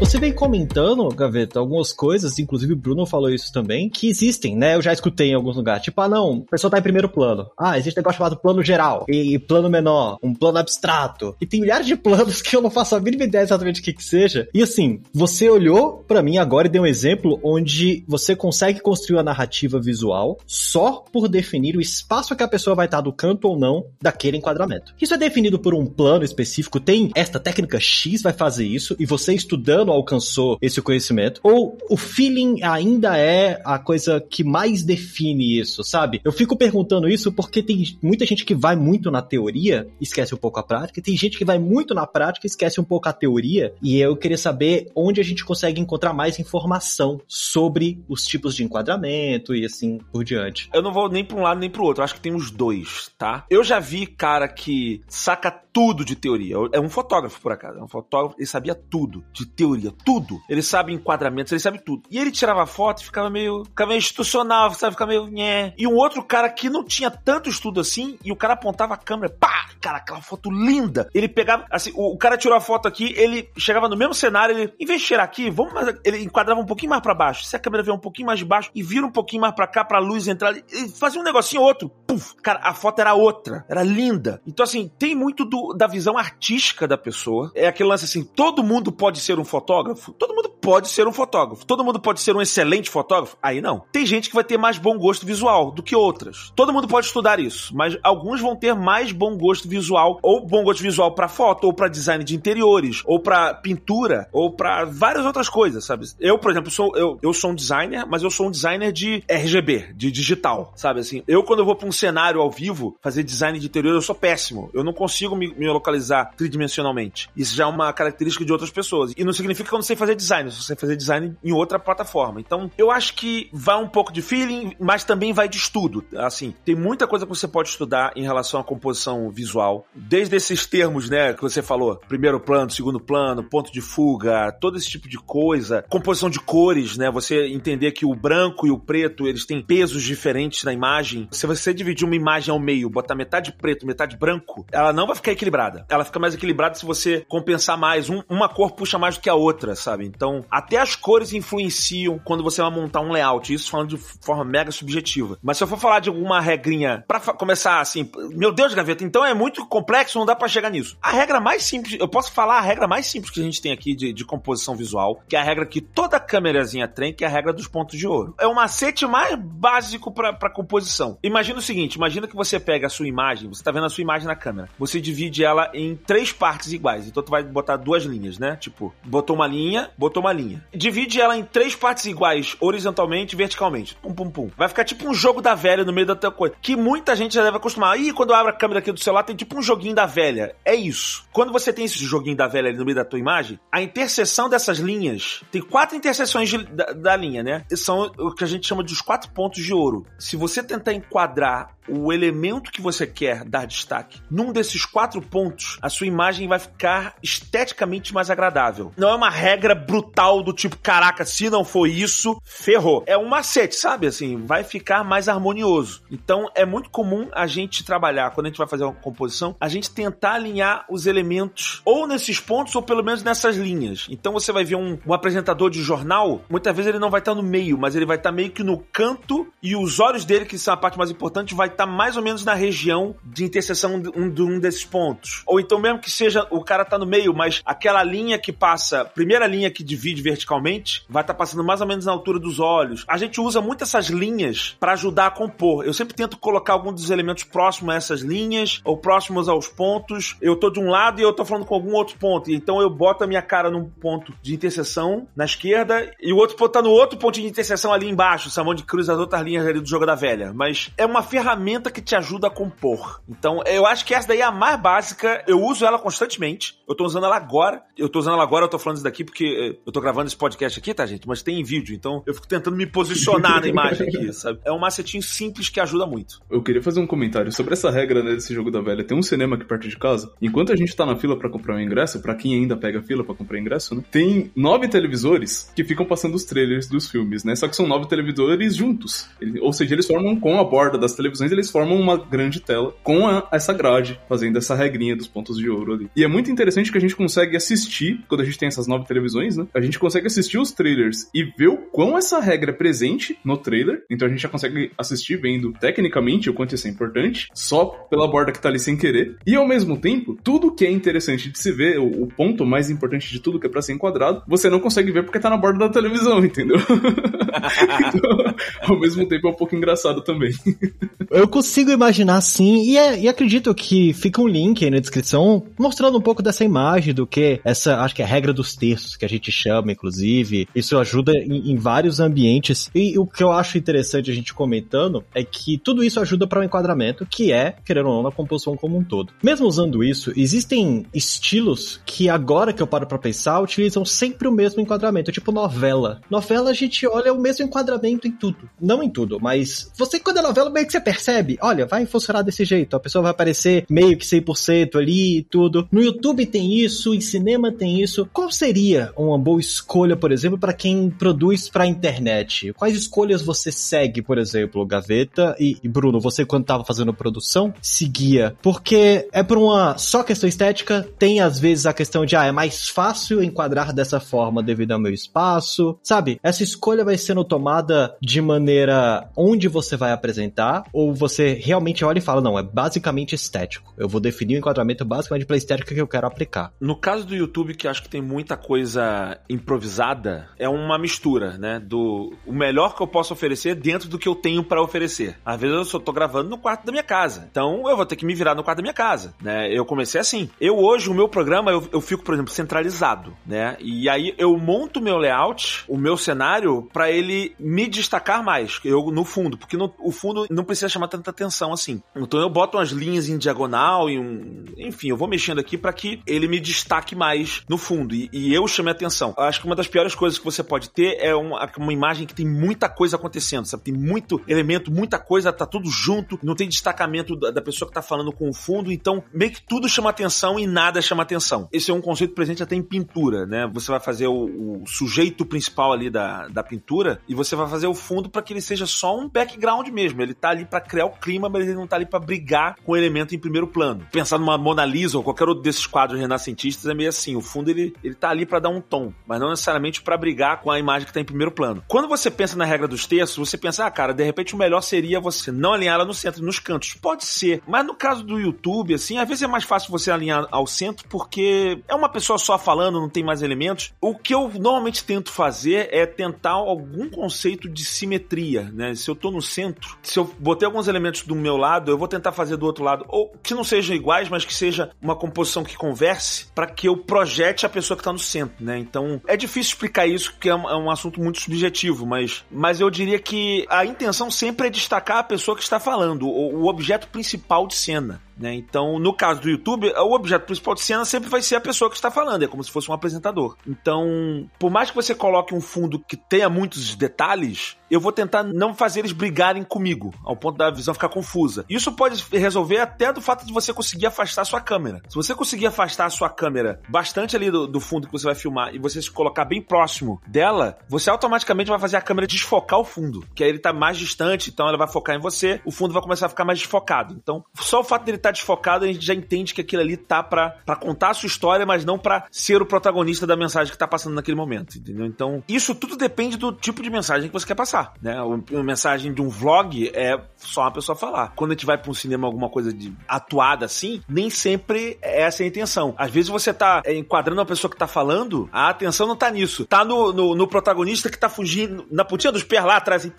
Você 0.00 0.18
vem 0.18 0.32
comentando, 0.32 1.06
Gaveta, 1.10 1.60
algumas 1.60 1.92
coisas, 1.92 2.38
inclusive 2.38 2.72
o 2.72 2.76
Bruno 2.76 3.04
falou 3.04 3.28
isso 3.28 3.52
também, 3.52 3.90
que 3.90 4.08
existem, 4.08 4.56
né? 4.56 4.74
Eu 4.74 4.80
já 4.80 4.94
escutei 4.94 5.28
em 5.28 5.34
alguns 5.34 5.56
lugares. 5.56 5.82
Tipo, 5.82 6.00
ah, 6.00 6.08
não, 6.08 6.42
a 6.48 6.50
pessoa 6.50 6.70
tá 6.70 6.78
em 6.78 6.82
primeiro 6.82 7.10
plano. 7.10 7.50
Ah, 7.56 7.76
existe 7.76 7.98
um 7.98 8.00
negócio 8.00 8.16
chamado 8.16 8.38
plano 8.38 8.62
geral 8.62 9.04
e 9.06 9.38
plano 9.38 9.68
menor, 9.68 10.18
um 10.22 10.34
plano 10.34 10.56
abstrato. 10.56 11.36
E 11.38 11.44
tem 11.44 11.60
milhares 11.60 11.86
de 11.86 11.96
planos 11.96 12.40
que 12.42 12.56
eu 12.56 12.62
não 12.62 12.70
faço 12.70 12.96
a 12.96 13.00
mínima 13.00 13.24
ideia 13.24 13.42
exatamente 13.42 13.82
o 13.82 13.84
que 13.84 13.92
que 13.92 14.02
seja. 14.02 14.48
E 14.54 14.62
assim, 14.62 15.02
você 15.12 15.50
olhou 15.50 15.98
para 16.08 16.22
mim 16.22 16.38
agora 16.38 16.66
e 16.66 16.70
deu 16.70 16.82
um 16.82 16.86
exemplo 16.86 17.38
onde 17.44 18.02
você 18.08 18.34
consegue 18.34 18.80
construir 18.80 19.18
a 19.18 19.22
narrativa 19.22 19.78
visual 19.78 20.38
só 20.46 21.04
por 21.12 21.28
definir 21.28 21.76
o 21.76 21.80
espaço 21.80 22.34
que 22.34 22.42
a 22.42 22.48
pessoa 22.48 22.74
vai 22.74 22.86
estar 22.86 23.02
do 23.02 23.12
canto 23.12 23.46
ou 23.46 23.58
não 23.58 23.84
daquele 24.00 24.38
enquadramento. 24.38 24.94
Isso 24.98 25.12
é 25.12 25.18
definido 25.18 25.58
por 25.58 25.74
um 25.74 25.84
plano 25.84 26.24
específico, 26.24 26.80
tem 26.80 27.10
esta 27.14 27.38
técnica 27.38 27.78
X 27.78 28.22
vai 28.22 28.32
fazer 28.32 28.66
isso 28.66 28.96
e 28.98 29.04
você 29.04 29.34
estudando 29.34 29.89
alcançou 29.92 30.58
esse 30.60 30.80
conhecimento, 30.80 31.40
ou 31.42 31.76
o 31.88 31.96
feeling 31.96 32.62
ainda 32.62 33.16
é 33.16 33.60
a 33.64 33.78
coisa 33.78 34.20
que 34.20 34.44
mais 34.44 34.82
define 34.82 35.58
isso, 35.58 35.82
sabe? 35.84 36.20
Eu 36.24 36.32
fico 36.32 36.56
perguntando 36.56 37.08
isso 37.08 37.32
porque 37.32 37.62
tem 37.62 37.96
muita 38.02 38.26
gente 38.26 38.44
que 38.44 38.54
vai 38.54 38.76
muito 38.76 39.10
na 39.10 39.22
teoria, 39.22 39.88
esquece 40.00 40.34
um 40.34 40.38
pouco 40.38 40.60
a 40.60 40.62
prática, 40.62 41.00
e 41.00 41.02
tem 41.02 41.16
gente 41.16 41.38
que 41.38 41.44
vai 41.44 41.58
muito 41.58 41.94
na 41.94 42.06
prática, 42.06 42.46
esquece 42.46 42.80
um 42.80 42.84
pouco 42.84 43.08
a 43.08 43.12
teoria, 43.12 43.74
e 43.82 43.98
eu 43.98 44.16
queria 44.16 44.38
saber 44.38 44.90
onde 44.94 45.20
a 45.20 45.24
gente 45.24 45.44
consegue 45.44 45.80
encontrar 45.80 46.12
mais 46.12 46.38
informação 46.38 47.20
sobre 47.26 48.02
os 48.08 48.24
tipos 48.24 48.54
de 48.54 48.64
enquadramento 48.64 49.54
e 49.54 49.64
assim 49.64 49.98
por 50.12 50.24
diante. 50.24 50.68
Eu 50.72 50.82
não 50.82 50.92
vou 50.92 51.08
nem 51.08 51.24
para 51.24 51.36
um 51.36 51.42
lado 51.42 51.60
nem 51.60 51.70
para 51.70 51.82
o 51.82 51.84
outro, 51.84 52.02
acho 52.02 52.14
que 52.14 52.20
tem 52.20 52.34
os 52.34 52.50
dois, 52.50 53.10
tá? 53.18 53.44
Eu 53.48 53.64
já 53.64 53.78
vi 53.78 54.06
cara 54.06 54.48
que 54.48 55.02
saca 55.08 55.50
tudo 55.72 56.04
de 56.04 56.16
teoria. 56.16 56.56
É 56.72 56.80
um 56.80 56.88
fotógrafo, 56.88 57.40
por 57.40 57.52
acaso. 57.52 57.78
É 57.78 57.82
um 57.82 57.88
fotógrafo, 57.88 58.36
ele 58.38 58.46
sabia 58.46 58.74
tudo 58.74 59.24
de 59.32 59.46
teoria, 59.46 59.79
tudo. 60.04 60.40
Ele 60.48 60.62
sabe 60.62 60.92
enquadramentos, 60.92 61.52
ele 61.52 61.60
sabe 61.60 61.78
tudo. 61.78 62.02
E 62.10 62.18
ele 62.18 62.30
tirava 62.30 62.66
foto 62.66 63.02
e 63.02 63.04
ficava 63.04 63.30
meio, 63.30 63.64
ficava 63.64 63.88
meio 63.88 63.98
institucional, 63.98 64.72
sabe? 64.74 64.92
Ficava 64.92 65.10
meio. 65.10 65.26
Nhé. 65.26 65.74
E 65.78 65.86
um 65.86 65.94
outro 65.94 66.22
cara 66.22 66.48
que 66.48 66.68
não 66.68 66.84
tinha 66.84 67.10
tanto 67.10 67.48
estudo 67.48 67.80
assim, 67.80 68.18
e 68.24 68.32
o 68.32 68.36
cara 68.36 68.54
apontava 68.54 68.94
a 68.94 68.96
câmera, 68.96 69.34
pá! 69.38 69.70
Cara, 69.80 69.98
aquela 69.98 70.20
foto 70.20 70.50
linda. 70.50 71.08
Ele 71.14 71.28
pegava, 71.28 71.64
assim, 71.70 71.90
o, 71.94 72.12
o 72.12 72.18
cara 72.18 72.36
tirou 72.36 72.56
a 72.56 72.60
foto 72.60 72.86
aqui, 72.86 73.14
ele 73.16 73.48
chegava 73.56 73.88
no 73.88 73.96
mesmo 73.96 74.12
cenário, 74.12 74.56
ele, 74.56 74.74
em 74.78 74.84
vez 74.84 75.00
de 75.00 75.06
tirar 75.06 75.22
aqui, 75.22 75.48
vamos 75.50 75.72
mais, 75.72 75.94
ele 76.04 76.22
enquadrava 76.22 76.60
um 76.60 76.66
pouquinho 76.66 76.90
mais 76.90 77.02
para 77.02 77.14
baixo. 77.14 77.44
Se 77.44 77.56
a 77.56 77.58
câmera 77.58 77.82
vier 77.82 77.94
um 77.94 77.98
pouquinho 77.98 78.26
mais 78.26 78.38
de 78.38 78.44
baixo 78.44 78.70
e 78.74 78.82
vira 78.82 79.06
um 79.06 79.10
pouquinho 79.10 79.40
mais 79.42 79.54
para 79.54 79.66
cá, 79.66 79.84
pra 79.84 79.98
luz 79.98 80.28
entrar, 80.28 80.50
ele 80.50 80.88
fazia 80.98 81.20
um 81.20 81.24
negocinho 81.24 81.62
outro. 81.62 81.88
Puf! 82.06 82.34
Cara, 82.42 82.60
a 82.62 82.74
foto 82.74 83.00
era 83.00 83.14
outra, 83.14 83.64
era 83.68 83.82
linda. 83.82 84.40
Então, 84.46 84.64
assim, 84.64 84.90
tem 84.98 85.14
muito 85.14 85.44
do, 85.44 85.72
da 85.72 85.86
visão 85.86 86.18
artística 86.18 86.86
da 86.86 86.98
pessoa. 86.98 87.50
É 87.54 87.66
aquele 87.66 87.88
lance 87.88 88.04
assim: 88.04 88.24
todo 88.24 88.62
mundo 88.62 88.92
pode 88.92 89.20
ser 89.20 89.38
um 89.38 89.44
fotógrafo? 89.44 89.69
Todo 90.18 90.34
mundo 90.34 90.48
pode 90.48 90.88
ser 90.88 91.06
um 91.06 91.12
fotógrafo. 91.12 91.64
Todo 91.64 91.84
mundo 91.84 92.00
pode 92.00 92.20
ser 92.20 92.34
um 92.34 92.40
excelente 92.40 92.90
fotógrafo? 92.90 93.36
Aí 93.42 93.60
não. 93.60 93.82
Tem 93.92 94.04
gente 94.04 94.28
que 94.28 94.34
vai 94.34 94.44
ter 94.44 94.58
mais 94.58 94.78
bom 94.78 94.98
gosto 94.98 95.24
visual 95.24 95.70
do 95.70 95.82
que 95.82 95.94
outras. 95.94 96.52
Todo 96.56 96.72
mundo 96.72 96.88
pode 96.88 97.06
estudar 97.06 97.38
isso, 97.38 97.74
mas 97.74 97.96
alguns 98.02 98.40
vão 98.40 98.56
ter 98.56 98.74
mais 98.74 99.12
bom 99.12 99.36
gosto 99.36 99.68
visual, 99.68 100.18
ou 100.22 100.44
bom 100.44 100.64
gosto 100.64 100.82
visual 100.82 101.14
para 101.14 101.28
foto, 101.28 101.64
ou 101.64 101.72
para 101.72 101.88
design 101.88 102.24
de 102.24 102.34
interiores, 102.34 103.02
ou 103.04 103.20
para 103.20 103.54
pintura, 103.54 104.28
ou 104.32 104.50
para 104.50 104.84
várias 104.84 105.24
outras 105.24 105.48
coisas, 105.48 105.84
sabe? 105.84 106.06
Eu, 106.18 106.38
por 106.38 106.50
exemplo, 106.50 106.70
sou 106.70 106.96
eu, 106.96 107.18
eu 107.22 107.32
sou 107.32 107.50
um 107.50 107.54
designer, 107.54 108.06
mas 108.06 108.22
eu 108.22 108.30
sou 108.30 108.48
um 108.48 108.50
designer 108.50 108.92
de 108.92 109.22
RGB, 109.28 109.92
de 109.94 110.10
digital, 110.10 110.72
sabe 110.74 111.00
assim? 111.00 111.22
Eu 111.28 111.42
quando 111.42 111.60
eu 111.60 111.64
vou 111.64 111.76
para 111.76 111.88
um 111.88 111.92
cenário 111.92 112.40
ao 112.40 112.50
vivo 112.50 112.96
fazer 113.00 113.22
design 113.22 113.58
de 113.58 113.66
interior, 113.66 113.94
eu 113.94 114.02
sou 114.02 114.14
péssimo. 114.14 114.70
Eu 114.72 114.82
não 114.82 114.92
consigo 114.92 115.36
me, 115.36 115.54
me 115.54 115.68
localizar 115.68 116.32
tridimensionalmente. 116.36 117.28
Isso 117.36 117.54
já 117.54 117.64
é 117.64 117.66
uma 117.66 117.92
característica 117.92 118.44
de 118.44 118.52
outras 118.52 118.70
pessoas. 118.70 119.12
E 119.16 119.24
não 119.24 119.32
significa 119.32 119.49
que 119.54 119.74
eu 119.74 119.78
não 119.78 119.82
sei 119.82 119.96
fazer 119.96 120.14
design, 120.14 120.48
eu 120.48 120.52
sei 120.52 120.76
fazer 120.76 120.96
design 120.96 121.36
em 121.42 121.52
outra 121.52 121.78
plataforma. 121.78 122.40
Então, 122.40 122.70
eu 122.76 122.90
acho 122.90 123.14
que 123.14 123.48
vai 123.52 123.76
um 123.76 123.88
pouco 123.88 124.12
de 124.12 124.22
feeling, 124.22 124.74
mas 124.78 125.04
também 125.04 125.32
vai 125.32 125.48
de 125.48 125.56
estudo. 125.56 126.04
Assim, 126.16 126.54
tem 126.64 126.74
muita 126.74 127.06
coisa 127.06 127.26
que 127.26 127.34
você 127.34 127.48
pode 127.48 127.68
estudar 127.68 128.12
em 128.16 128.22
relação 128.22 128.60
à 128.60 128.64
composição 128.64 129.30
visual, 129.30 129.86
desde 129.94 130.36
esses 130.36 130.66
termos, 130.66 131.08
né, 131.08 131.32
que 131.32 131.42
você 131.42 131.62
falou, 131.62 131.96
primeiro 132.08 132.40
plano, 132.40 132.70
segundo 132.70 133.00
plano, 133.00 133.42
ponto 133.42 133.72
de 133.72 133.80
fuga, 133.80 134.52
todo 134.52 134.76
esse 134.76 134.88
tipo 134.88 135.08
de 135.08 135.18
coisa, 135.18 135.84
composição 135.88 136.30
de 136.30 136.40
cores, 136.40 136.96
né, 136.96 137.10
você 137.10 137.46
entender 137.48 137.92
que 137.92 138.06
o 138.06 138.14
branco 138.14 138.66
e 138.66 138.70
o 138.70 138.78
preto, 138.78 139.26
eles 139.26 139.46
têm 139.46 139.62
pesos 139.62 140.02
diferentes 140.02 140.64
na 140.64 140.72
imagem. 140.72 141.28
Se 141.30 141.46
você 141.46 141.72
dividir 141.72 142.04
uma 142.04 142.16
imagem 142.16 142.52
ao 142.52 142.58
meio, 142.58 142.90
botar 142.90 143.14
metade 143.14 143.52
preto, 143.52 143.86
metade 143.86 144.16
branco, 144.16 144.66
ela 144.72 144.92
não 144.92 145.06
vai 145.06 145.16
ficar 145.16 145.32
equilibrada. 145.32 145.84
Ela 145.88 146.04
fica 146.04 146.18
mais 146.18 146.34
equilibrada 146.34 146.74
se 146.74 146.84
você 146.84 147.24
compensar 147.28 147.78
mais. 147.78 148.08
Um, 148.10 148.22
uma 148.28 148.48
cor 148.48 148.72
puxa 148.72 148.98
mais 148.98 149.16
do 149.16 149.20
que 149.20 149.30
a 149.30 149.34
outra, 149.40 149.74
sabe? 149.74 150.04
Então, 150.06 150.44
até 150.50 150.78
as 150.78 150.94
cores 150.96 151.32
influenciam 151.32 152.18
quando 152.18 152.42
você 152.42 152.60
vai 152.62 152.70
montar 152.70 153.00
um 153.00 153.12
layout. 153.12 153.52
Isso 153.52 153.70
falando 153.70 153.90
de 153.90 153.96
forma 153.96 154.44
mega 154.44 154.70
subjetiva. 154.70 155.38
Mas 155.42 155.56
se 155.56 155.64
eu 155.64 155.68
for 155.68 155.78
falar 155.78 156.00
de 156.00 156.08
alguma 156.08 156.40
regrinha 156.40 157.04
para 157.06 157.20
começar 157.20 157.80
assim, 157.80 158.10
meu 158.30 158.52
Deus, 158.52 158.74
gaveta, 158.74 159.04
então 159.04 159.24
é 159.24 159.34
muito 159.34 159.66
complexo, 159.66 160.18
não 160.18 160.26
dá 160.26 160.36
para 160.36 160.48
chegar 160.48 160.70
nisso. 160.70 160.96
A 161.02 161.10
regra 161.10 161.40
mais 161.40 161.62
simples, 161.62 161.98
eu 161.98 162.08
posso 162.08 162.32
falar 162.32 162.58
a 162.58 162.62
regra 162.62 162.86
mais 162.86 163.06
simples 163.06 163.32
que 163.32 163.40
a 163.40 163.44
gente 163.44 163.60
tem 163.60 163.72
aqui 163.72 163.94
de, 163.94 164.12
de 164.12 164.24
composição 164.24 164.76
visual, 164.76 165.22
que 165.28 165.36
é 165.36 165.40
a 165.40 165.42
regra 165.42 165.66
que 165.66 165.80
toda 165.80 166.20
câmerazinha 166.20 166.86
tem, 166.88 167.12
que 167.12 167.24
é 167.24 167.26
a 167.26 167.30
regra 167.30 167.52
dos 167.52 167.66
pontos 167.66 167.98
de 167.98 168.06
ouro. 168.06 168.34
É 168.38 168.46
o 168.46 168.54
macete 168.54 169.06
mais 169.06 169.36
básico 169.36 170.12
para 170.12 170.50
composição. 170.50 171.18
Imagina 171.22 171.58
o 171.58 171.62
seguinte, 171.62 171.94
imagina 171.94 172.26
que 172.26 172.36
você 172.36 172.58
pega 172.58 172.86
a 172.86 172.90
sua 172.90 173.08
imagem, 173.08 173.48
você 173.48 173.62
tá 173.62 173.72
vendo 173.72 173.86
a 173.86 173.90
sua 173.90 174.02
imagem 174.02 174.26
na 174.26 174.36
câmera. 174.36 174.68
Você 174.78 175.00
divide 175.00 175.44
ela 175.44 175.70
em 175.74 175.96
três 175.96 176.32
partes 176.32 176.72
iguais. 176.72 177.06
Então 177.06 177.22
tu 177.22 177.30
vai 177.30 177.42
botar 177.42 177.76
duas 177.76 178.04
linhas, 178.04 178.38
né? 178.38 178.56
Tipo, 178.56 178.94
botou 179.04 179.29
uma 179.34 179.46
linha, 179.46 179.90
botou 179.96 180.22
uma 180.22 180.32
linha. 180.32 180.64
Divide 180.74 181.20
ela 181.20 181.36
em 181.36 181.44
três 181.44 181.74
partes 181.74 182.04
iguais, 182.06 182.56
horizontalmente 182.60 183.34
e 183.34 183.36
verticalmente. 183.36 183.96
Pum, 183.96 184.12
pum, 184.12 184.30
pum. 184.30 184.50
Vai 184.56 184.68
ficar 184.68 184.84
tipo 184.84 185.08
um 185.08 185.14
jogo 185.14 185.40
da 185.40 185.54
velha 185.54 185.84
no 185.84 185.92
meio 185.92 186.06
da 186.06 186.16
tua 186.16 186.30
coisa. 186.30 186.54
Que 186.60 186.76
muita 186.76 187.16
gente 187.16 187.34
já 187.34 187.42
deve 187.42 187.56
acostumar. 187.56 187.98
Ih, 187.98 188.12
quando 188.12 188.30
eu 188.30 188.36
abro 188.36 188.52
a 188.52 188.56
câmera 188.56 188.80
aqui 188.80 188.92
do 188.92 189.00
celular, 189.00 189.22
tem 189.22 189.36
tipo 189.36 189.58
um 189.58 189.62
joguinho 189.62 189.94
da 189.94 190.06
velha. 190.06 190.54
É 190.64 190.74
isso. 190.74 191.24
Quando 191.32 191.52
você 191.52 191.72
tem 191.72 191.84
esse 191.84 191.98
joguinho 192.04 192.36
da 192.36 192.46
velha 192.46 192.68
ali 192.68 192.78
no 192.78 192.84
meio 192.84 192.96
da 192.96 193.04
tua 193.04 193.18
imagem, 193.18 193.58
a 193.70 193.82
interseção 193.82 194.48
dessas 194.48 194.78
linhas, 194.78 195.42
tem 195.50 195.62
quatro 195.62 195.96
interseções 195.96 196.48
de, 196.48 196.58
da, 196.58 196.92
da 196.92 197.16
linha, 197.16 197.42
né? 197.42 197.64
São 197.74 198.10
o 198.18 198.34
que 198.34 198.44
a 198.44 198.46
gente 198.46 198.66
chama 198.66 198.84
de 198.84 198.92
os 198.92 199.00
quatro 199.00 199.30
pontos 199.30 199.62
de 199.62 199.72
ouro. 199.72 200.06
Se 200.18 200.36
você 200.36 200.62
tentar 200.62 200.92
enquadrar 200.92 201.74
o 201.88 202.12
elemento 202.12 202.70
que 202.70 202.80
você 202.80 203.06
quer 203.06 203.44
dar 203.44 203.66
destaque 203.66 204.20
num 204.30 204.52
desses 204.52 204.84
quatro 204.84 205.20
pontos, 205.20 205.78
a 205.82 205.88
sua 205.88 206.06
imagem 206.06 206.46
vai 206.46 206.58
ficar 206.58 207.16
esteticamente 207.22 208.14
mais 208.14 208.30
agradável. 208.30 208.92
Não 208.96 209.10
é 209.10 209.16
uma 209.20 209.28
regra 209.28 209.74
brutal 209.74 210.42
do 210.42 210.50
tipo, 210.50 210.78
caraca, 210.78 211.26
se 211.26 211.50
não 211.50 211.62
for 211.62 211.86
isso, 211.86 212.40
ferrou. 212.42 213.04
É 213.06 213.18
um 213.18 213.28
macete, 213.28 213.76
sabe? 213.76 214.06
Assim, 214.06 214.46
vai 214.46 214.64
ficar 214.64 215.04
mais 215.04 215.28
harmonioso. 215.28 216.02
Então, 216.10 216.50
é 216.54 216.64
muito 216.64 216.88
comum 216.88 217.28
a 217.32 217.46
gente 217.46 217.84
trabalhar, 217.84 218.30
quando 218.30 218.46
a 218.46 218.48
gente 218.48 218.56
vai 218.56 218.66
fazer 218.66 218.84
uma 218.84 218.94
composição, 218.94 219.54
a 219.60 219.68
gente 219.68 219.90
tentar 219.90 220.32
alinhar 220.32 220.86
os 220.88 221.06
elementos 221.06 221.82
ou 221.84 222.06
nesses 222.06 222.40
pontos 222.40 222.74
ou 222.74 222.82
pelo 222.82 223.04
menos 223.04 223.22
nessas 223.22 223.56
linhas. 223.56 224.06
Então, 224.08 224.32
você 224.32 224.52
vai 224.52 224.64
ver 224.64 224.76
um, 224.76 224.98
um 225.06 225.12
apresentador 225.12 225.68
de 225.68 225.82
jornal, 225.82 226.42
muitas 226.48 226.74
vezes 226.74 226.88
ele 226.88 226.98
não 226.98 227.10
vai 227.10 227.20
estar 227.20 227.34
no 227.34 227.42
meio, 227.42 227.76
mas 227.76 227.94
ele 227.94 228.06
vai 228.06 228.16
estar 228.16 228.32
meio 228.32 228.50
que 228.50 228.62
no 228.62 228.78
canto 228.90 229.46
e 229.62 229.76
os 229.76 230.00
olhos 230.00 230.24
dele, 230.24 230.46
que 230.46 230.56
são 230.56 230.72
a 230.72 230.76
parte 230.78 230.96
mais 230.96 231.10
importante, 231.10 231.54
vai 231.54 231.68
estar 231.68 231.84
mais 231.84 232.16
ou 232.16 232.22
menos 232.22 232.42
na 232.42 232.54
região 232.54 233.14
de 233.22 233.44
interseção 233.44 234.00
de 234.00 234.08
um, 234.08 234.30
de 234.30 234.42
um 234.42 234.58
desses 234.58 234.84
pontos. 234.84 235.42
Ou 235.46 235.60
então, 235.60 235.78
mesmo 235.78 235.98
que 235.98 236.10
seja 236.10 236.46
o 236.50 236.64
cara 236.64 236.86
tá 236.86 236.98
no 236.98 237.06
meio, 237.06 237.34
mas 237.34 237.60
aquela 237.66 238.02
linha 238.02 238.38
que 238.38 238.52
passa, 238.52 239.09
primeira 239.14 239.46
linha 239.46 239.70
que 239.70 239.84
divide 239.84 240.22
verticalmente, 240.22 241.04
vai 241.08 241.22
estar 241.22 241.34
tá 241.34 241.38
passando 241.38 241.64
mais 241.64 241.80
ou 241.80 241.86
menos 241.86 242.06
na 242.06 242.12
altura 242.12 242.38
dos 242.38 242.60
olhos. 242.60 243.04
A 243.06 243.16
gente 243.16 243.40
usa 243.40 243.60
muito 243.60 243.84
essas 243.84 244.06
linhas 244.06 244.76
para 244.78 244.92
ajudar 244.92 245.26
a 245.26 245.30
compor. 245.30 245.84
Eu 245.84 245.92
sempre 245.92 246.14
tento 246.14 246.38
colocar 246.38 246.72
algum 246.72 246.92
dos 246.92 247.10
elementos 247.10 247.44
próximos 247.44 247.94
a 247.94 247.96
essas 247.96 248.20
linhas 248.20 248.80
ou 248.84 248.96
próximos 248.96 249.48
aos 249.48 249.68
pontos. 249.68 250.36
Eu 250.40 250.56
tô 250.56 250.70
de 250.70 250.80
um 250.80 250.90
lado 250.90 251.20
e 251.20 251.22
eu 251.22 251.32
tô 251.32 251.44
falando 251.44 251.66
com 251.66 251.74
algum 251.74 251.92
outro 251.92 252.16
ponto. 252.18 252.50
Então 252.50 252.80
eu 252.80 252.90
boto 252.90 253.24
a 253.24 253.26
minha 253.26 253.42
cara 253.42 253.70
num 253.70 253.84
ponto 253.84 254.32
de 254.42 254.54
interseção 254.54 255.26
na 255.34 255.44
esquerda 255.44 256.10
e 256.20 256.32
o 256.32 256.36
outro 256.36 256.56
ponto 256.56 256.72
tá 256.72 256.82
no 256.82 256.90
outro 256.90 257.18
ponto 257.18 257.34
de 257.34 257.46
interseção 257.46 257.92
ali 257.92 258.08
embaixo, 258.08 258.50
Samão 258.50 258.74
de 258.74 258.84
cruz 258.84 259.08
as 259.08 259.18
outras 259.18 259.42
linhas 259.42 259.66
ali 259.66 259.80
do 259.80 259.88
jogo 259.88 260.06
da 260.06 260.14
velha. 260.14 260.52
Mas 260.52 260.90
é 260.96 261.04
uma 261.04 261.22
ferramenta 261.22 261.90
que 261.90 262.00
te 262.00 262.14
ajuda 262.14 262.46
a 262.46 262.50
compor. 262.50 263.20
Então 263.28 263.62
eu 263.66 263.86
acho 263.86 264.04
que 264.04 264.14
essa 264.14 264.28
daí 264.28 264.40
é 264.40 264.44
a 264.44 264.52
mais 264.52 264.80
básica. 264.80 265.42
Eu 265.46 265.62
uso 265.62 265.84
ela 265.84 265.98
constantemente. 265.98 266.80
Eu 266.88 266.94
tô 266.94 267.04
usando 267.04 267.24
ela 267.24 267.36
agora. 267.36 267.82
Eu 267.96 268.08
tô 268.08 268.18
usando 268.18 268.34
ela 268.34 268.42
agora, 268.42 268.64
eu 268.64 268.68
tô 268.68 268.78
falando 268.78 268.99
daqui 269.02 269.24
porque 269.24 269.44
eh, 269.44 269.80
eu 269.86 269.92
tô 269.92 270.00
gravando 270.00 270.26
esse 270.26 270.36
podcast 270.36 270.78
aqui, 270.78 270.94
tá, 270.94 271.06
gente? 271.06 271.26
Mas 271.26 271.42
tem 271.42 271.60
em 271.60 271.64
vídeo, 271.64 271.94
então 271.94 272.22
eu 272.26 272.34
fico 272.34 272.46
tentando 272.46 272.76
me 272.76 272.86
posicionar 272.86 273.60
na 273.60 273.68
imagem 273.68 274.08
aqui, 274.08 274.32
sabe? 274.34 274.60
É 274.64 274.72
um 274.72 274.78
macetinho 274.78 275.22
simples 275.22 275.68
que 275.68 275.80
ajuda 275.80 276.06
muito. 276.06 276.40
Eu 276.50 276.62
queria 276.62 276.82
fazer 276.82 277.00
um 277.00 277.06
comentário 277.06 277.52
sobre 277.52 277.72
essa 277.74 277.90
regra 277.90 278.22
né, 278.22 278.34
desse 278.34 278.54
jogo 278.54 278.70
da 278.70 278.80
velha. 278.80 279.04
Tem 279.04 279.16
um 279.16 279.22
cinema 279.22 279.56
aqui 279.56 279.64
perto 279.64 279.88
de 279.88 279.96
casa. 279.96 280.32
Enquanto 280.40 280.72
a 280.72 280.76
gente 280.76 280.94
tá 280.94 281.04
na 281.06 281.16
fila 281.16 281.36
para 281.36 281.50
comprar 281.50 281.76
um 281.76 281.80
ingresso, 281.80 282.20
para 282.20 282.34
quem 282.34 282.54
ainda 282.54 282.76
pega 282.76 283.02
fila 283.02 283.24
para 283.24 283.34
comprar 283.34 283.58
ingresso, 283.58 283.94
né? 283.94 284.02
Tem 284.10 284.50
nove 284.54 284.88
televisores 284.88 285.70
que 285.74 285.84
ficam 285.84 286.04
passando 286.06 286.34
os 286.34 286.44
trailers 286.44 286.88
dos 286.88 287.08
filmes, 287.08 287.44
né? 287.44 287.54
Só 287.54 287.68
que 287.68 287.76
são 287.76 287.86
nove 287.86 288.08
televisores 288.08 288.74
juntos. 288.76 289.28
Ou 289.60 289.72
seja, 289.72 289.94
eles 289.94 290.06
formam 290.06 290.38
com 290.38 290.58
a 290.58 290.64
borda 290.64 290.98
das 290.98 291.14
televisões, 291.14 291.52
eles 291.52 291.70
formam 291.70 292.00
uma 292.00 292.16
grande 292.16 292.60
tela 292.60 292.94
com 293.02 293.26
a, 293.26 293.46
essa 293.52 293.72
grade, 293.72 294.20
fazendo 294.28 294.58
essa 294.58 294.74
regrinha 294.74 295.16
dos 295.16 295.28
pontos 295.28 295.56
de 295.56 295.68
ouro 295.68 295.94
ali. 295.94 296.10
E 296.16 296.24
é 296.24 296.28
muito 296.28 296.50
interessante 296.50 296.90
que 296.90 296.98
a 296.98 297.00
gente 297.00 297.16
consegue 297.16 297.56
assistir, 297.56 298.24
quando 298.28 298.42
a 298.42 298.44
gente 298.44 298.58
tem 298.58 298.68
essas 298.68 298.86
nove 298.90 299.06
televisões, 299.06 299.56
né? 299.56 299.66
A 299.74 299.80
gente 299.80 299.98
consegue 299.98 300.26
assistir 300.26 300.58
os 300.58 300.72
trailers 300.72 301.28
e 301.34 301.44
ver 301.44 301.68
o 301.68 301.76
quão 301.76 302.18
essa 302.18 302.40
regra 302.40 302.70
é 302.70 302.74
presente 302.74 303.38
no 303.44 303.56
trailer. 303.56 304.04
Então 304.10 304.26
a 304.26 304.30
gente 304.30 304.42
já 304.42 304.48
consegue 304.48 304.90
assistir 304.98 305.36
vendo 305.36 305.72
tecnicamente 305.72 306.50
o 306.50 306.54
quanto 306.54 306.74
isso 306.74 306.86
é 306.86 306.90
importante, 306.90 307.48
só 307.54 307.86
pela 308.10 308.28
borda 308.28 308.52
que 308.52 308.60
tá 308.60 308.68
ali 308.68 308.78
sem 308.78 308.96
querer. 308.96 309.36
E 309.46 309.54
ao 309.54 309.66
mesmo 309.66 309.96
tempo, 309.96 310.38
tudo 310.42 310.74
que 310.74 310.84
é 310.84 310.90
interessante 310.90 311.50
de 311.50 311.58
se 311.58 311.72
ver, 311.72 311.98
o, 311.98 312.24
o 312.24 312.26
ponto 312.26 312.66
mais 312.66 312.90
importante 312.90 313.30
de 313.30 313.40
tudo 313.40 313.58
que 313.58 313.66
é 313.66 313.70
pra 313.70 313.82
ser 313.82 313.92
enquadrado, 313.92 314.42
você 314.46 314.68
não 314.68 314.80
consegue 314.80 315.12
ver 315.12 315.22
porque 315.22 315.38
tá 315.38 315.48
na 315.48 315.56
borda 315.56 315.78
da 315.78 315.88
televisão, 315.88 316.42
entendeu? 316.44 316.76
então, 316.80 318.54
ao 318.82 318.98
mesmo 318.98 319.26
tempo 319.26 319.48
é 319.48 319.50
um 319.50 319.54
pouco 319.54 319.74
engraçado 319.74 320.22
também. 320.22 320.52
Eu 321.30 321.46
consigo 321.46 321.90
imaginar 321.90 322.40
sim, 322.40 322.90
e, 322.90 322.98
é, 322.98 323.20
e 323.20 323.28
acredito 323.28 323.72
que 323.74 324.12
fica 324.12 324.42
um 324.42 324.48
link 324.48 324.84
aí 324.84 324.90
na 324.90 324.98
descrição 324.98 325.64
mostrando 325.78 326.18
um 326.18 326.20
pouco 326.20 326.42
dessa 326.42 326.64
imagem 326.64 327.14
do 327.14 327.26
que 327.26 327.60
essa, 327.64 328.00
acho 328.00 328.14
que 328.14 328.22
é 328.22 328.24
a 328.24 328.28
regra 328.28 328.52
dos 328.52 328.74
textos 328.80 329.14
que 329.14 329.24
a 329.26 329.28
gente 329.28 329.52
chama, 329.52 329.92
inclusive. 329.92 330.66
Isso 330.74 330.96
ajuda 330.98 331.32
em, 331.32 331.70
em 331.70 331.76
vários 331.76 332.18
ambientes. 332.18 332.90
E 332.94 333.18
o 333.18 333.26
que 333.26 333.42
eu 333.42 333.52
acho 333.52 333.76
interessante 333.76 334.30
a 334.30 334.34
gente 334.34 334.54
comentando 334.54 335.22
é 335.34 335.44
que 335.44 335.76
tudo 335.76 336.02
isso 336.02 336.18
ajuda 336.18 336.46
para 336.46 336.60
o 336.60 336.62
um 336.62 336.64
enquadramento, 336.64 337.26
que 337.26 337.52
é, 337.52 337.76
querendo 337.84 338.08
ou 338.08 338.16
não, 338.16 338.22
na 338.22 338.30
composição 338.30 338.76
como 338.76 338.96
um 338.96 339.04
todo. 339.04 339.32
Mesmo 339.42 339.66
usando 339.66 340.02
isso, 340.02 340.32
existem 340.34 341.04
estilos 341.12 342.00
que 342.06 342.28
agora 342.28 342.72
que 342.72 342.82
eu 342.82 342.86
paro 342.86 343.06
para 343.06 343.18
pensar, 343.18 343.60
utilizam 343.60 344.04
sempre 344.04 344.48
o 344.48 344.52
mesmo 344.52 344.80
enquadramento, 344.80 345.30
tipo 345.30 345.52
novela. 345.52 346.20
Novela 346.30 346.70
a 346.70 346.74
gente 346.74 347.06
olha 347.06 347.32
o 347.32 347.40
mesmo 347.40 347.64
enquadramento 347.66 348.26
em 348.26 348.32
tudo. 348.32 348.70
Não 348.80 349.02
em 349.02 349.10
tudo, 349.10 349.38
mas 349.38 349.90
você 349.96 350.18
quando 350.18 350.38
é 350.38 350.42
novela 350.42 350.70
meio 350.70 350.86
que 350.86 350.92
você 350.92 351.00
percebe, 351.00 351.58
olha, 351.60 351.86
vai 351.86 352.06
funcionar 352.06 352.42
desse 352.42 352.64
jeito, 352.64 352.96
a 352.96 353.00
pessoa 353.00 353.22
vai 353.22 353.30
aparecer 353.32 353.84
meio 353.90 354.16
que 354.16 354.24
100% 354.24 354.96
ali 354.96 355.38
e 355.38 355.42
tudo. 355.42 355.88
No 355.90 356.00
YouTube 356.00 356.46
tem 356.46 356.78
isso, 356.78 357.14
em 357.14 357.20
cinema 357.20 357.72
tem 357.72 358.00
isso. 358.00 358.28
Qual 358.32 358.50
seria 358.60 359.10
uma 359.16 359.38
boa 359.38 359.58
escolha, 359.58 360.14
por 360.14 360.30
exemplo, 360.30 360.58
para 360.58 360.74
quem 360.74 361.08
produz 361.08 361.70
para 361.70 361.86
internet? 361.86 362.74
Quais 362.74 362.94
escolhas 362.94 363.40
você 363.40 363.72
segue, 363.72 364.20
por 364.20 364.36
exemplo, 364.36 364.84
Gaveta 364.84 365.56
e, 365.58 365.78
e 365.82 365.88
Bruno, 365.88 366.20
você 366.20 366.44
quando 366.44 366.66
tava 366.66 366.84
fazendo 366.84 367.14
produção, 367.14 367.72
seguia? 367.80 368.54
Porque 368.60 369.26
é 369.32 369.42
por 369.42 369.56
uma 369.56 369.96
só 369.96 370.22
questão 370.22 370.46
estética, 370.46 371.08
tem 371.18 371.40
às 371.40 371.58
vezes 371.58 371.86
a 371.86 371.94
questão 371.94 372.26
de 372.26 372.36
ah, 372.36 372.44
é 372.44 372.52
mais 372.52 372.86
fácil 372.90 373.42
enquadrar 373.42 373.94
dessa 373.94 374.20
forma 374.20 374.62
devido 374.62 374.92
ao 374.92 375.00
meu 375.00 375.14
espaço, 375.14 375.98
sabe? 376.02 376.38
Essa 376.42 376.62
escolha 376.62 377.02
vai 377.02 377.16
sendo 377.16 377.42
tomada 377.42 378.14
de 378.20 378.42
maneira 378.42 379.26
onde 379.34 379.68
você 379.68 379.96
vai 379.96 380.12
apresentar 380.12 380.84
ou 380.92 381.14
você 381.14 381.54
realmente 381.54 382.04
olha 382.04 382.18
e 382.18 382.22
fala, 382.22 382.42
não, 382.42 382.58
é 382.58 382.62
basicamente 382.62 383.34
estético. 383.34 383.94
Eu 383.96 384.06
vou 384.06 384.20
definir 384.20 384.56
o 384.56 384.58
enquadramento 384.58 385.02
basicamente 385.02 385.46
pela 385.46 385.56
estética 385.56 385.94
que 385.94 386.00
eu 386.00 386.06
quero 386.06 386.26
aplicar. 386.26 386.74
No 386.78 386.94
caso 386.94 387.26
do 387.26 387.34
YouTube, 387.34 387.74
que 387.74 387.88
acho 387.88 388.02
que 388.02 388.08
tem 388.10 388.20
muita 388.50 388.56
coisa 388.56 389.38
improvisada, 389.48 390.48
é 390.58 390.68
uma 390.68 390.98
mistura, 390.98 391.56
né? 391.56 391.78
Do 391.78 392.32
o 392.46 392.52
melhor 392.52 392.96
que 392.96 393.02
eu 393.02 393.06
posso 393.06 393.32
oferecer 393.32 393.74
dentro 393.74 394.08
do 394.08 394.18
que 394.18 394.28
eu 394.28 394.34
tenho 394.34 394.64
para 394.64 394.82
oferecer. 394.82 395.36
Às 395.44 395.60
vezes 395.60 395.76
eu 395.76 395.84
só 395.84 395.98
tô 395.98 396.12
gravando 396.12 396.50
no 396.50 396.58
quarto 396.58 396.84
da 396.84 396.92
minha 396.92 397.04
casa. 397.04 397.46
Então 397.50 397.88
eu 397.88 397.96
vou 397.96 398.06
ter 398.06 398.16
que 398.16 398.26
me 398.26 398.34
virar 398.34 398.54
no 398.54 398.64
quarto 398.64 398.78
da 398.78 398.82
minha 398.82 398.94
casa, 398.94 399.34
né? 399.40 399.72
Eu 399.72 399.84
comecei 399.84 400.20
assim. 400.20 400.50
Eu 400.60 400.78
hoje, 400.78 401.08
o 401.08 401.14
meu 401.14 401.28
programa, 401.28 401.70
eu, 401.70 401.86
eu 401.92 402.00
fico, 402.00 402.24
por 402.24 402.34
exemplo, 402.34 402.52
centralizado, 402.52 403.36
né? 403.46 403.76
E 403.78 404.08
aí 404.08 404.34
eu 404.36 404.56
monto 404.58 405.00
meu 405.00 405.16
layout, 405.16 405.84
o 405.86 405.96
meu 405.96 406.16
cenário, 406.16 406.88
para 406.92 407.10
ele 407.10 407.54
me 407.58 407.86
destacar 407.86 408.42
mais. 408.42 408.80
Eu 408.84 409.10
no 409.12 409.24
fundo, 409.24 409.56
porque 409.56 409.76
no, 409.76 409.94
o 410.00 410.10
fundo 410.10 410.46
não 410.50 410.64
precisa 410.64 410.88
chamar 410.88 411.08
tanta 411.08 411.30
atenção 411.30 411.72
assim. 411.72 412.02
Então 412.16 412.40
eu 412.40 412.50
boto 412.50 412.78
umas 412.78 412.90
linhas 412.90 413.28
em 413.28 413.38
diagonal 413.38 414.10
e 414.10 414.18
um. 414.18 414.64
Enfim, 414.76 415.08
eu 415.08 415.16
vou 415.16 415.28
mexendo 415.28 415.60
aqui 415.60 415.78
para 415.78 415.92
que 415.92 416.20
ele 416.26 416.48
me 416.48 416.58
destaque 416.58 417.14
mais 417.14 417.62
no 417.68 417.78
fundo 417.78 418.14
e, 418.14 418.28
e 418.32 418.39
eu 418.54 418.66
chame 418.66 418.88
a 418.88 418.92
atenção. 418.92 419.34
Eu 419.36 419.44
acho 419.44 419.60
que 419.60 419.66
uma 419.66 419.76
das 419.76 419.88
piores 419.88 420.14
coisas 420.14 420.38
que 420.38 420.44
você 420.44 420.62
pode 420.62 420.90
ter 420.90 421.16
é 421.20 421.34
uma, 421.34 421.68
uma 421.76 421.92
imagem 421.92 422.26
que 422.26 422.34
tem 422.34 422.46
muita 422.46 422.88
coisa 422.88 423.16
acontecendo, 423.16 423.66
sabe? 423.66 423.84
Tem 423.84 423.94
muito 423.94 424.40
elemento, 424.46 424.90
muita 424.90 425.18
coisa, 425.18 425.52
tá 425.52 425.66
tudo 425.66 425.90
junto, 425.90 426.38
não 426.42 426.54
tem 426.54 426.68
destacamento 426.68 427.36
da, 427.36 427.50
da 427.50 427.62
pessoa 427.62 427.88
que 427.88 427.94
tá 427.94 428.02
falando 428.02 428.32
com 428.32 428.48
o 428.48 428.54
fundo, 428.54 428.92
então 428.92 429.22
meio 429.32 429.50
que 429.50 429.62
tudo 429.62 429.88
chama 429.88 430.10
atenção 430.10 430.58
e 430.58 430.66
nada 430.66 431.02
chama 431.02 431.22
atenção. 431.22 431.68
Esse 431.72 431.90
é 431.90 431.94
um 431.94 432.00
conceito 432.00 432.34
presente 432.34 432.62
até 432.62 432.74
em 432.74 432.82
pintura, 432.82 433.46
né? 433.46 433.68
Você 433.72 433.90
vai 433.90 434.00
fazer 434.00 434.26
o, 434.26 434.82
o 434.82 434.86
sujeito 434.86 435.44
principal 435.44 435.92
ali 435.92 436.10
da, 436.10 436.48
da 436.48 436.62
pintura 436.62 437.20
e 437.28 437.34
você 437.34 437.56
vai 437.56 437.68
fazer 437.68 437.86
o 437.86 437.94
fundo 437.94 438.28
para 438.28 438.42
que 438.42 438.52
ele 438.52 438.60
seja 438.60 438.86
só 438.86 439.18
um 439.18 439.28
background 439.28 439.88
mesmo. 439.88 440.22
Ele 440.22 440.34
tá 440.34 440.50
ali 440.50 440.64
para 440.64 440.80
criar 440.80 441.06
o 441.06 441.10
clima, 441.10 441.48
mas 441.48 441.66
ele 441.66 441.74
não 441.74 441.86
tá 441.86 441.96
ali 441.96 442.06
para 442.06 442.20
brigar 442.20 442.76
com 442.84 442.92
o 442.92 442.96
elemento 442.96 443.34
em 443.34 443.38
primeiro 443.38 443.66
plano. 443.66 444.06
Pensar 444.12 444.38
numa 444.38 444.56
Mona 444.56 444.84
Lisa 444.84 445.18
ou 445.18 445.24
qualquer 445.24 445.48
outro 445.48 445.62
desses 445.62 445.86
quadros 445.86 446.20
renascentistas 446.20 446.86
é 446.86 446.94
meio 446.94 447.08
assim, 447.08 447.36
o 447.36 447.40
fundo 447.40 447.70
ele, 447.70 447.94
ele 448.02 448.14
tá 448.14 448.29
ali 448.30 448.46
para 448.46 448.58
dar 448.58 448.68
um 448.68 448.80
tom, 448.80 449.12
mas 449.26 449.40
não 449.40 449.50
necessariamente 449.50 450.02
para 450.02 450.16
brigar 450.16 450.60
com 450.60 450.70
a 450.70 450.78
imagem 450.78 451.06
que 451.06 451.12
tá 451.12 451.20
em 451.20 451.24
primeiro 451.24 451.50
plano. 451.50 451.84
Quando 451.88 452.08
você 452.08 452.30
pensa 452.30 452.56
na 452.56 452.64
regra 452.64 452.88
dos 452.88 453.06
textos, 453.06 453.36
você 453.38 453.58
pensa, 453.58 453.86
ah, 453.86 453.90
cara, 453.90 454.12
de 454.12 454.24
repente 454.24 454.54
o 454.54 454.58
melhor 454.58 454.80
seria 454.80 455.20
você 455.20 455.50
não 455.50 455.72
alinhar 455.72 455.94
ela 455.94 456.04
no 456.04 456.14
centro, 456.14 456.44
nos 456.44 456.58
cantos. 456.58 456.94
Pode 456.94 457.24
ser, 457.24 457.62
mas 457.66 457.86
no 457.86 457.94
caso 457.94 458.22
do 458.22 458.38
YouTube, 458.38 458.94
assim, 458.94 459.18
às 459.18 459.28
vezes 459.28 459.42
é 459.42 459.46
mais 459.46 459.64
fácil 459.64 459.90
você 459.90 460.10
alinhar 460.10 460.46
ao 460.50 460.66
centro 460.66 461.06
porque 461.08 461.82
é 461.88 461.94
uma 461.94 462.08
pessoa 462.08 462.38
só 462.38 462.58
falando, 462.58 463.00
não 463.00 463.08
tem 463.08 463.24
mais 463.24 463.42
elementos. 463.42 463.92
O 464.00 464.14
que 464.14 464.34
eu 464.34 464.50
normalmente 464.58 465.04
tento 465.04 465.30
fazer 465.30 465.88
é 465.92 466.06
tentar 466.06 466.52
algum 466.52 467.08
conceito 467.08 467.68
de 467.68 467.84
simetria, 467.84 468.70
né? 468.72 468.94
Se 468.94 469.10
eu 469.10 469.14
tô 469.14 469.30
no 469.30 469.42
centro, 469.42 469.96
se 470.02 470.18
eu 470.18 470.30
botei 470.38 470.66
alguns 470.66 470.88
elementos 470.88 471.22
do 471.22 471.34
meu 471.34 471.56
lado, 471.56 471.90
eu 471.90 471.98
vou 471.98 472.08
tentar 472.08 472.32
fazer 472.32 472.56
do 472.56 472.66
outro 472.66 472.84
lado, 472.84 473.04
ou 473.08 473.32
que 473.42 473.54
não 473.54 473.64
sejam 473.64 473.96
iguais, 473.96 474.28
mas 474.28 474.44
que 474.44 474.54
seja 474.54 474.90
uma 475.00 475.16
composição 475.16 475.64
que 475.64 475.76
converse 475.76 476.46
para 476.54 476.66
que 476.66 476.88
eu 476.88 476.96
projete 476.96 477.66
a 477.66 477.68
pessoa 477.68 477.96
que 477.96 478.04
tá 478.04 478.12
no 478.12 478.18
centro, 478.24 478.64
né? 478.64 478.78
Então, 478.78 479.20
é 479.26 479.36
difícil 479.36 479.72
explicar 479.72 480.06
isso, 480.06 480.32
porque 480.32 480.48
é 480.48 480.54
um, 480.54 480.68
é 480.68 480.76
um 480.76 480.90
assunto 480.90 481.20
muito 481.20 481.40
subjetivo, 481.40 482.06
mas, 482.06 482.44
mas 482.50 482.80
eu 482.80 482.90
diria 482.90 483.18
que 483.18 483.66
a 483.68 483.84
intenção 483.84 484.30
sempre 484.30 484.68
é 484.68 484.70
destacar 484.70 485.18
a 485.18 485.24
pessoa 485.24 485.56
que 485.56 485.62
está 485.62 485.80
falando, 485.80 486.26
o, 486.26 486.62
o 486.62 486.68
objeto 486.68 487.08
principal 487.08 487.66
de 487.66 487.74
cena. 487.74 488.20
Né? 488.40 488.54
Então, 488.54 488.98
no 488.98 489.12
caso 489.12 489.42
do 489.42 489.50
YouTube, 489.50 489.92
o 489.92 490.14
objeto 490.14 490.46
principal 490.46 490.74
de 490.74 490.80
cena 490.80 491.04
sempre 491.04 491.28
vai 491.28 491.42
ser 491.42 491.56
a 491.56 491.60
pessoa 491.60 491.90
que 491.90 491.96
está 491.96 492.10
falando, 492.10 492.42
é 492.42 492.48
como 492.48 492.64
se 492.64 492.70
fosse 492.70 492.90
um 492.90 492.94
apresentador. 492.94 493.54
Então, 493.66 494.48
por 494.58 494.70
mais 494.70 494.88
que 494.88 494.96
você 494.96 495.14
coloque 495.14 495.54
um 495.54 495.60
fundo 495.60 495.98
que 495.98 496.16
tenha 496.16 496.48
muitos 496.48 496.94
detalhes, 496.94 497.76
eu 497.90 498.00
vou 498.00 498.12
tentar 498.12 498.42
não 498.42 498.72
fazer 498.72 499.00
eles 499.00 499.12
brigarem 499.12 499.62
comigo, 499.62 500.14
ao 500.24 500.36
ponto 500.36 500.56
da 500.56 500.70
visão 500.70 500.94
ficar 500.94 501.10
confusa. 501.10 501.66
Isso 501.68 501.92
pode 501.92 502.24
resolver 502.32 502.78
até 502.78 503.12
do 503.12 503.20
fato 503.20 503.44
de 503.44 503.52
você 503.52 503.74
conseguir 503.74 504.06
afastar 504.06 504.42
a 504.42 504.44
sua 504.46 504.60
câmera. 504.60 505.02
Se 505.08 505.14
você 505.14 505.34
conseguir 505.34 505.66
afastar 505.66 506.06
a 506.06 506.10
sua 506.10 506.30
câmera 506.30 506.80
bastante 506.88 507.36
ali 507.36 507.50
do, 507.50 507.66
do 507.66 507.80
fundo 507.80 508.06
que 508.06 508.12
você 508.12 508.24
vai 508.24 508.34
filmar 508.34 508.74
e 508.74 508.78
você 508.78 509.02
se 509.02 509.10
colocar 509.10 509.44
bem 509.44 509.60
próximo 509.60 510.20
dela, 510.26 510.78
você 510.88 511.10
automaticamente 511.10 511.68
vai 511.68 511.78
fazer 511.78 511.96
a 511.96 512.02
câmera 512.02 512.26
desfocar 512.26 512.78
o 512.78 512.84
fundo, 512.84 513.26
que 513.34 513.42
aí 513.42 513.50
ele 513.50 513.58
está 513.58 513.72
mais 513.72 513.98
distante, 513.98 514.50
então 514.50 514.66
ela 514.66 514.78
vai 514.78 514.88
focar 514.88 515.16
em 515.16 515.20
você, 515.20 515.60
o 515.64 515.70
fundo 515.70 515.92
vai 515.92 516.02
começar 516.02 516.26
a 516.26 516.28
ficar 516.28 516.44
mais 516.44 516.58
desfocado. 516.58 517.14
Então, 517.14 517.44
só 517.56 517.80
o 517.80 517.84
fato 517.84 518.04
dele 518.04 518.16
estar 518.16 518.29
tá 518.29 518.29
desfocado, 518.30 518.84
a 518.84 518.88
gente 518.88 519.04
já 519.04 519.14
entende 519.14 519.54
que 519.54 519.60
aquilo 519.60 519.82
ali 519.82 519.96
tá 519.96 520.22
pra, 520.22 520.50
pra 520.64 520.76
contar 520.76 521.10
a 521.10 521.14
sua 521.14 521.26
história, 521.26 521.64
mas 521.64 521.84
não 521.84 521.98
para 521.98 522.26
ser 522.30 522.60
o 522.60 522.66
protagonista 522.66 523.26
da 523.26 523.36
mensagem 523.36 523.72
que 523.72 523.78
tá 523.78 523.86
passando 523.86 524.14
naquele 524.14 524.36
momento, 524.36 524.78
entendeu? 524.78 525.06
Então, 525.06 525.42
isso 525.48 525.74
tudo 525.74 525.96
depende 525.96 526.36
do 526.36 526.52
tipo 526.52 526.82
de 526.82 526.90
mensagem 526.90 527.28
que 527.28 527.32
você 527.32 527.46
quer 527.46 527.54
passar 527.54 527.80
né? 528.02 528.20
Uma 528.22 528.62
mensagem 528.62 529.12
de 529.12 529.22
um 529.22 529.28
vlog 529.28 529.90
é 529.94 530.18
só 530.36 530.62
uma 530.62 530.72
pessoa 530.72 530.96
falar. 530.96 531.32
Quando 531.36 531.52
a 531.52 531.54
gente 531.54 531.66
vai 531.66 531.78
para 531.78 531.90
um 531.90 531.94
cinema, 531.94 532.26
alguma 532.26 532.48
coisa 532.48 532.72
de 532.72 532.92
atuada 533.08 533.66
assim, 533.66 534.02
nem 534.08 534.30
sempre 534.30 534.98
é 535.02 535.22
essa 535.22 535.42
a 535.42 535.46
intenção. 535.46 535.94
Às 535.96 536.10
vezes 536.10 536.30
você 536.30 536.52
tá 536.52 536.82
é, 536.84 536.94
enquadrando 536.94 537.40
uma 537.40 537.46
pessoa 537.46 537.70
que 537.70 537.76
tá 537.76 537.86
falando, 537.86 538.48
a 538.52 538.68
atenção 538.68 539.06
não 539.06 539.16
tá 539.16 539.30
nisso. 539.30 539.66
Tá 539.66 539.84
no, 539.84 540.12
no, 540.12 540.34
no 540.34 540.48
protagonista 540.48 541.10
que 541.10 541.18
tá 541.18 541.28
fugindo, 541.28 541.86
na 541.90 542.04
pontinha 542.04 542.32
dos 542.32 542.42
pés 542.42 542.64
lá 542.64 542.76
atrás, 542.76 543.02
assim, 543.04 543.12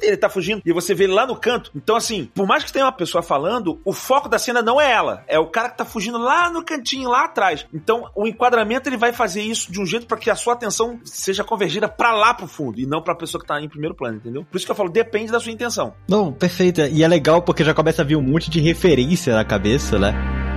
ele 0.00 0.16
tá 0.16 0.28
fugindo, 0.28 0.62
e 0.64 0.72
você 0.72 0.94
vê 0.94 1.04
ele 1.04 1.12
lá 1.12 1.26
no 1.26 1.36
canto. 1.36 1.70
Então, 1.74 1.96
assim, 1.96 2.28
por 2.34 2.46
mais 2.46 2.64
que 2.64 2.72
tenha 2.72 2.84
uma 2.84 2.92
pessoa 2.92 3.22
falando, 3.22 3.80
o 3.84 3.92
foco 3.92 4.27
da 4.28 4.38
cena 4.38 4.62
não 4.62 4.80
é 4.80 4.90
ela, 4.90 5.24
é 5.26 5.38
o 5.38 5.46
cara 5.46 5.70
que 5.70 5.78
tá 5.78 5.84
fugindo 5.84 6.18
lá 6.18 6.50
no 6.50 6.64
cantinho, 6.64 7.08
lá 7.08 7.24
atrás. 7.24 7.66
Então, 7.72 8.10
o 8.14 8.26
enquadramento 8.26 8.88
ele 8.88 8.96
vai 8.96 9.12
fazer 9.12 9.42
isso 9.42 9.70
de 9.70 9.80
um 9.80 9.86
jeito 9.86 10.06
para 10.06 10.16
que 10.16 10.30
a 10.30 10.36
sua 10.36 10.54
atenção 10.54 10.98
seja 11.04 11.44
convergida 11.44 11.88
para 11.88 12.12
lá 12.12 12.34
pro 12.34 12.46
fundo, 12.46 12.80
e 12.80 12.86
não 12.86 13.02
pra 13.02 13.14
pessoa 13.14 13.40
que 13.40 13.46
tá 13.46 13.60
em 13.60 13.68
primeiro 13.68 13.94
plano, 13.94 14.16
entendeu? 14.16 14.44
Por 14.44 14.56
isso 14.56 14.66
que 14.66 14.72
eu 14.72 14.76
falo, 14.76 14.88
depende 14.88 15.32
da 15.32 15.40
sua 15.40 15.52
intenção. 15.52 15.94
Não, 16.08 16.32
perfeito. 16.32 16.80
E 16.80 17.02
é 17.02 17.08
legal 17.08 17.42
porque 17.42 17.64
já 17.64 17.74
começa 17.74 18.02
a 18.02 18.04
vir 18.04 18.16
um 18.16 18.22
monte 18.22 18.50
de 18.50 18.60
referência 18.60 19.34
na 19.34 19.44
cabeça, 19.44 19.98
né? 19.98 20.47